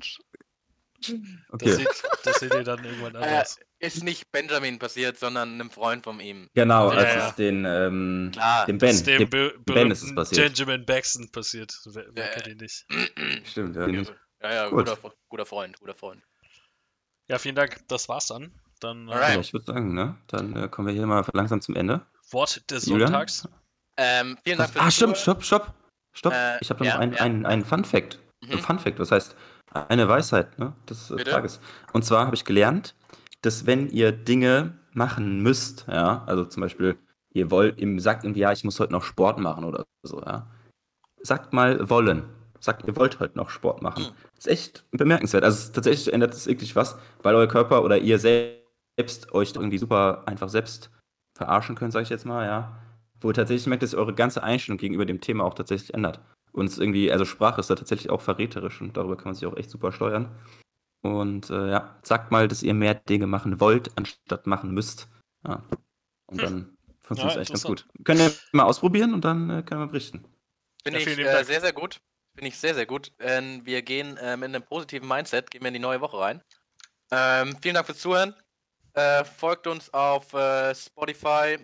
Das, 1.01 1.15
Okay. 1.49 1.71
seht, 1.71 2.03
das 2.25 2.39
seht 2.39 2.53
ihr 2.53 2.63
dann 2.63 2.83
irgendwann 2.85 3.15
Äh, 3.15 3.25
anders. 3.25 3.59
ist 3.79 4.03
nicht 4.03 4.31
Benjamin 4.31 4.77
passiert, 4.77 5.17
sondern 5.17 5.53
einem 5.55 5.71
Freund 5.71 6.03
von 6.03 6.19
ihm. 6.19 6.47
Genau, 6.53 6.91
Ja, 6.91 6.97
als 6.99 7.13
ja. 7.15 7.29
es 7.29 7.35
den, 7.35 7.65
ähm, 7.65 8.29
Klar. 8.31 8.67
dem 8.67 8.77
Das 8.77 8.87
Ben. 8.87 8.95
ist 8.95 9.07
dem 9.07 9.17
Dem, 9.17 9.29
be 9.31 9.53
Ben 9.65 9.89
ist 9.89 10.03
es 10.03 10.13
passiert. 10.13 10.53
Benjamin 10.55 10.85
Baxton 10.85 11.31
passiert. 11.31 11.73
Wer, 11.85 12.05
wer 12.11 12.29
Äh. 12.29 12.33
kennt 12.35 12.47
ihn 12.49 12.57
nicht? 12.57 12.85
stimmt, 13.47 13.75
ja. 13.75 13.87
Ja, 13.87 14.53
ja, 14.53 14.69
Gut. 14.69 14.85
guter, 14.87 15.13
guter 15.27 15.45
Freund, 15.47 15.79
guter 15.79 15.95
Freund. 15.95 16.21
Ja, 17.27 17.39
vielen 17.39 17.55
Dank. 17.55 17.79
Das 17.87 18.07
war's 18.07 18.27
dann. 18.27 18.51
Dann 18.81 19.07
äh, 19.07 19.13
Alright. 19.13 19.33
Ja, 19.35 19.39
ich 19.39 19.53
würde 19.53 19.65
sagen, 19.65 19.93
ne? 19.93 20.17
Dann 20.27 20.55
äh, 20.55 20.67
kommen 20.67 20.87
wir 20.87 20.93
hier 20.93 21.07
mal 21.07 21.23
langsam 21.33 21.61
zum 21.61 21.75
Ende. 21.75 22.01
Wort 22.31 22.69
des 22.69 22.85
Julian? 22.87 23.07
Sonntags. 23.07 23.47
Ähm, 23.97 24.37
vielen 24.43 24.57
Dank 24.57 24.71
fürs 24.71 24.85
Ah, 24.85 24.91
stimmt, 24.91 25.17
stopp, 25.17 25.43
stopp. 25.43 25.73
Stopp. 26.13 26.33
Äh, 26.33 26.57
ich 26.61 26.69
habe 26.69 26.83
ja, 26.83 26.93
noch 26.93 27.01
einen, 27.01 27.13
ja. 27.13 27.21
einen, 27.21 27.45
einen 27.45 27.65
Fun 27.65 27.85
Fact. 27.85 28.19
Mhm. 28.41 28.53
Ein 28.53 28.59
Fun 28.59 28.79
Fact, 28.79 28.99
was 28.99 29.11
heißt 29.11 29.35
eine 29.73 30.09
Weisheit 30.09 30.59
ne, 30.59 30.73
des 30.89 31.11
äh, 31.11 31.15
Bitte? 31.15 31.31
Tages. 31.31 31.59
Und 31.93 32.03
zwar 32.03 32.25
habe 32.25 32.35
ich 32.35 32.43
gelernt, 32.43 32.95
dass 33.41 33.65
wenn 33.65 33.89
ihr 33.89 34.11
Dinge 34.11 34.77
machen 34.93 35.41
müsst, 35.41 35.85
ja, 35.87 36.23
also 36.25 36.45
zum 36.45 36.61
Beispiel, 36.61 36.97
ihr 37.33 37.49
wollt, 37.51 37.79
ihr 37.79 38.01
sagt 38.01 38.25
irgendwie, 38.25 38.41
ja, 38.41 38.51
ich 38.51 38.63
muss 38.63 38.79
heute 38.79 38.91
noch 38.91 39.03
Sport 39.03 39.39
machen 39.39 39.63
oder 39.63 39.85
so, 40.03 40.21
ja. 40.21 40.47
Sagt 41.21 41.53
mal 41.53 41.89
wollen. 41.89 42.23
Sagt, 42.59 42.87
ihr 42.87 42.95
wollt 42.95 43.19
heute 43.19 43.37
noch 43.37 43.49
Sport 43.49 43.81
machen. 43.81 44.03
Mhm. 44.03 44.09
Das 44.35 44.45
ist 44.45 44.51
echt 44.51 44.85
bemerkenswert. 44.91 45.43
Also 45.43 45.71
tatsächlich 45.71 46.13
ändert 46.13 46.33
es 46.33 46.47
wirklich 46.47 46.75
was, 46.75 46.97
weil 47.23 47.35
euer 47.35 47.47
Körper 47.47 47.83
oder 47.83 47.97
ihr 47.97 48.19
selbst 48.19 48.60
euch 49.31 49.53
irgendwie 49.55 49.77
super 49.77 50.23
einfach 50.27 50.49
selbst 50.49 50.91
verarschen 51.37 51.75
könnt, 51.75 51.93
sage 51.93 52.03
ich 52.03 52.09
jetzt 52.09 52.25
mal, 52.25 52.45
ja. 52.45 52.77
Wo 53.19 53.29
ihr 53.29 53.33
tatsächlich 53.33 53.67
merkt, 53.67 53.83
dass 53.83 53.93
ihr 53.93 53.99
eure 53.99 54.13
ganze 54.15 54.43
Einstellung 54.43 54.77
gegenüber 54.77 55.05
dem 55.05 55.21
Thema 55.21 55.43
auch 55.43 55.53
tatsächlich 55.53 55.93
ändert. 55.93 56.19
Und 56.53 56.65
es 56.65 56.77
irgendwie, 56.79 57.11
also 57.11 57.23
Sprache 57.23 57.61
ist 57.61 57.69
da 57.69 57.75
tatsächlich 57.75 58.09
auch 58.09 58.21
verräterisch 58.21 58.81
und 58.81 58.97
darüber 58.97 59.15
kann 59.15 59.25
man 59.25 59.35
sich 59.35 59.45
auch 59.45 59.55
echt 59.55 59.69
super 59.69 59.91
steuern. 59.91 60.29
Und 61.01 61.49
äh, 61.49 61.71
ja, 61.71 61.95
sagt 62.03 62.31
mal, 62.31 62.47
dass 62.47 62.63
ihr 62.63 62.73
mehr 62.73 62.95
Dinge 62.95 63.27
machen 63.27 63.59
wollt, 63.59 63.95
anstatt 63.97 64.47
machen 64.47 64.71
müsst. 64.71 65.07
Ja. 65.47 65.63
Und 66.27 66.41
Hm. 66.41 66.45
dann 66.45 66.77
funktioniert 67.01 67.31
es 67.31 67.35
Ja, 67.35 67.41
echt 67.41 67.51
ganz 67.51 67.63
gut. 67.63 67.87
Könnt 68.03 68.19
ihr 68.19 68.31
mal 68.51 68.63
ausprobieren 68.63 69.13
und 69.13 69.25
dann 69.25 69.49
äh, 69.49 69.63
können 69.63 69.81
wir 69.81 69.87
berichten. 69.87 70.23
Finde 70.83 70.99
Ja, 70.99 71.07
ich 71.07 71.17
äh, 71.19 71.43
sehr, 71.43 71.61
sehr 71.61 71.73
gut. 71.73 72.01
Finde 72.35 72.47
ich 72.49 72.57
sehr, 72.57 72.75
sehr 72.75 72.85
gut. 72.85 73.11
Ähm, 73.19 73.61
wir 73.65 73.81
gehen 73.81 74.17
äh, 74.17 74.37
mit 74.37 74.49
einem 74.49 74.63
positiven 74.63 75.07
Mindset, 75.07 75.51
gehen 75.51 75.61
wir 75.61 75.67
in 75.67 75.73
die 75.73 75.79
neue 75.79 76.01
Woche 76.01 76.19
rein. 76.19 76.41
Ähm, 77.11 77.57
vielen 77.61 77.75
Dank 77.75 77.85
fürs 77.85 77.99
Zuhören. 77.99 78.33
Äh, 78.93 79.23
folgt 79.25 79.67
uns 79.67 79.93
auf 79.93 80.33
äh, 80.33 80.75
Spotify, 80.75 81.57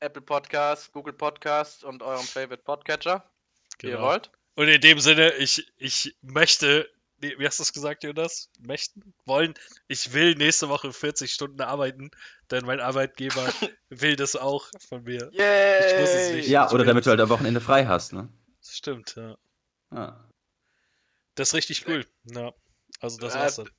Apple 0.00 0.22
Podcasts, 0.22 0.90
Google 0.92 1.12
Podcasts 1.12 1.84
und 1.84 2.02
eurem 2.02 2.24
Favorite 2.24 2.62
Podcatcher, 2.62 3.30
wie 3.80 3.88
ihr 3.88 3.92
Genau. 3.96 4.06
wollt. 4.08 4.30
Und 4.56 4.68
in 4.68 4.80
dem 4.80 4.98
Sinne, 5.00 5.34
ich, 5.34 5.70
ich 5.76 6.16
möchte, 6.22 6.88
nee, 7.18 7.34
wie 7.38 7.46
hast 7.46 7.58
du 7.58 7.62
es 7.62 7.72
gesagt, 7.72 8.02
Jonas? 8.04 8.48
Möchten? 8.58 9.14
Wollen? 9.26 9.54
Ich 9.88 10.12
will 10.12 10.34
nächste 10.34 10.68
Woche 10.68 10.92
40 10.92 11.32
Stunden 11.32 11.60
arbeiten, 11.60 12.10
denn 12.50 12.64
mein 12.64 12.80
Arbeitgeber 12.80 13.46
will 13.90 14.16
das 14.16 14.36
auch 14.36 14.68
von 14.88 15.04
mir. 15.04 15.28
Yay! 15.32 15.78
Ich 15.94 16.00
muss 16.00 16.10
es 16.10 16.32
nicht. 16.32 16.48
Ja, 16.48 16.70
oder 16.72 16.84
damit 16.84 17.04
du 17.06 17.10
halt 17.10 17.20
am 17.20 17.28
Wochenende 17.28 17.60
frei 17.60 17.86
hast, 17.86 18.12
ne? 18.12 18.28
Das 18.62 18.76
stimmt, 18.76 19.14
ja. 19.16 19.36
Ja. 19.92 20.30
Das 21.34 21.48
ist 21.48 21.54
richtig 21.54 21.86
cool. 21.88 22.06
Ja. 22.24 22.52
Also 23.00 23.18
das 23.18 23.34
Äh, 23.34 23.38
war's 23.38 23.56
dann. 23.56 23.70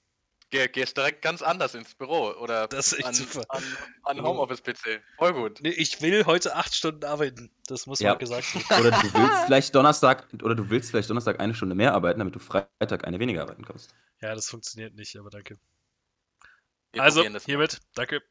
Geh, 0.51 0.67
gehst 0.67 0.97
direkt 0.97 1.21
ganz 1.21 1.41
anders 1.41 1.75
ins 1.75 1.95
Büro 1.95 2.31
oder 2.33 2.67
Das 2.67 2.91
ist 2.91 3.05
an, 3.05 3.13
super. 3.13 3.45
an, 3.47 3.63
an 4.03 4.17
Ja. 4.17 4.23
Homeoffice-PC. 4.23 5.01
Voll 5.17 5.33
gut. 5.33 5.59
Nee, 5.61 5.69
ich 5.69 6.01
will 6.01 6.25
heute 6.25 6.55
acht 6.55 6.75
Stunden 6.75 7.05
arbeiten. 7.05 7.49
Das 7.67 7.87
muss 7.87 8.01
Ja. 8.01 8.11
mal 8.11 8.17
gesagt 8.17 8.53
werden. 8.69 8.85
Oder 8.85 8.91
du 8.91 9.13
willst 9.13 9.45
vielleicht 9.45 9.73
Donnerstag, 9.73 10.27
oder 10.43 10.53
du 10.53 10.69
willst 10.69 10.91
vielleicht 10.91 11.09
Donnerstag 11.09 11.39
eine 11.39 11.55
Stunde 11.55 11.73
mehr 11.73 11.93
arbeiten, 11.93 12.19
damit 12.19 12.35
du 12.35 12.39
Freitag 12.39 13.07
eine 13.07 13.17
weniger 13.19 13.43
arbeiten 13.43 13.63
kannst. 13.63 13.95
Ja, 14.21 14.35
das 14.35 14.49
funktioniert 14.49 14.93
nicht, 14.93 15.17
aber 15.17 15.29
danke. 15.29 15.57
Wir 16.91 17.01
also, 17.01 17.23
hiermit, 17.23 17.79
danke. 17.95 18.21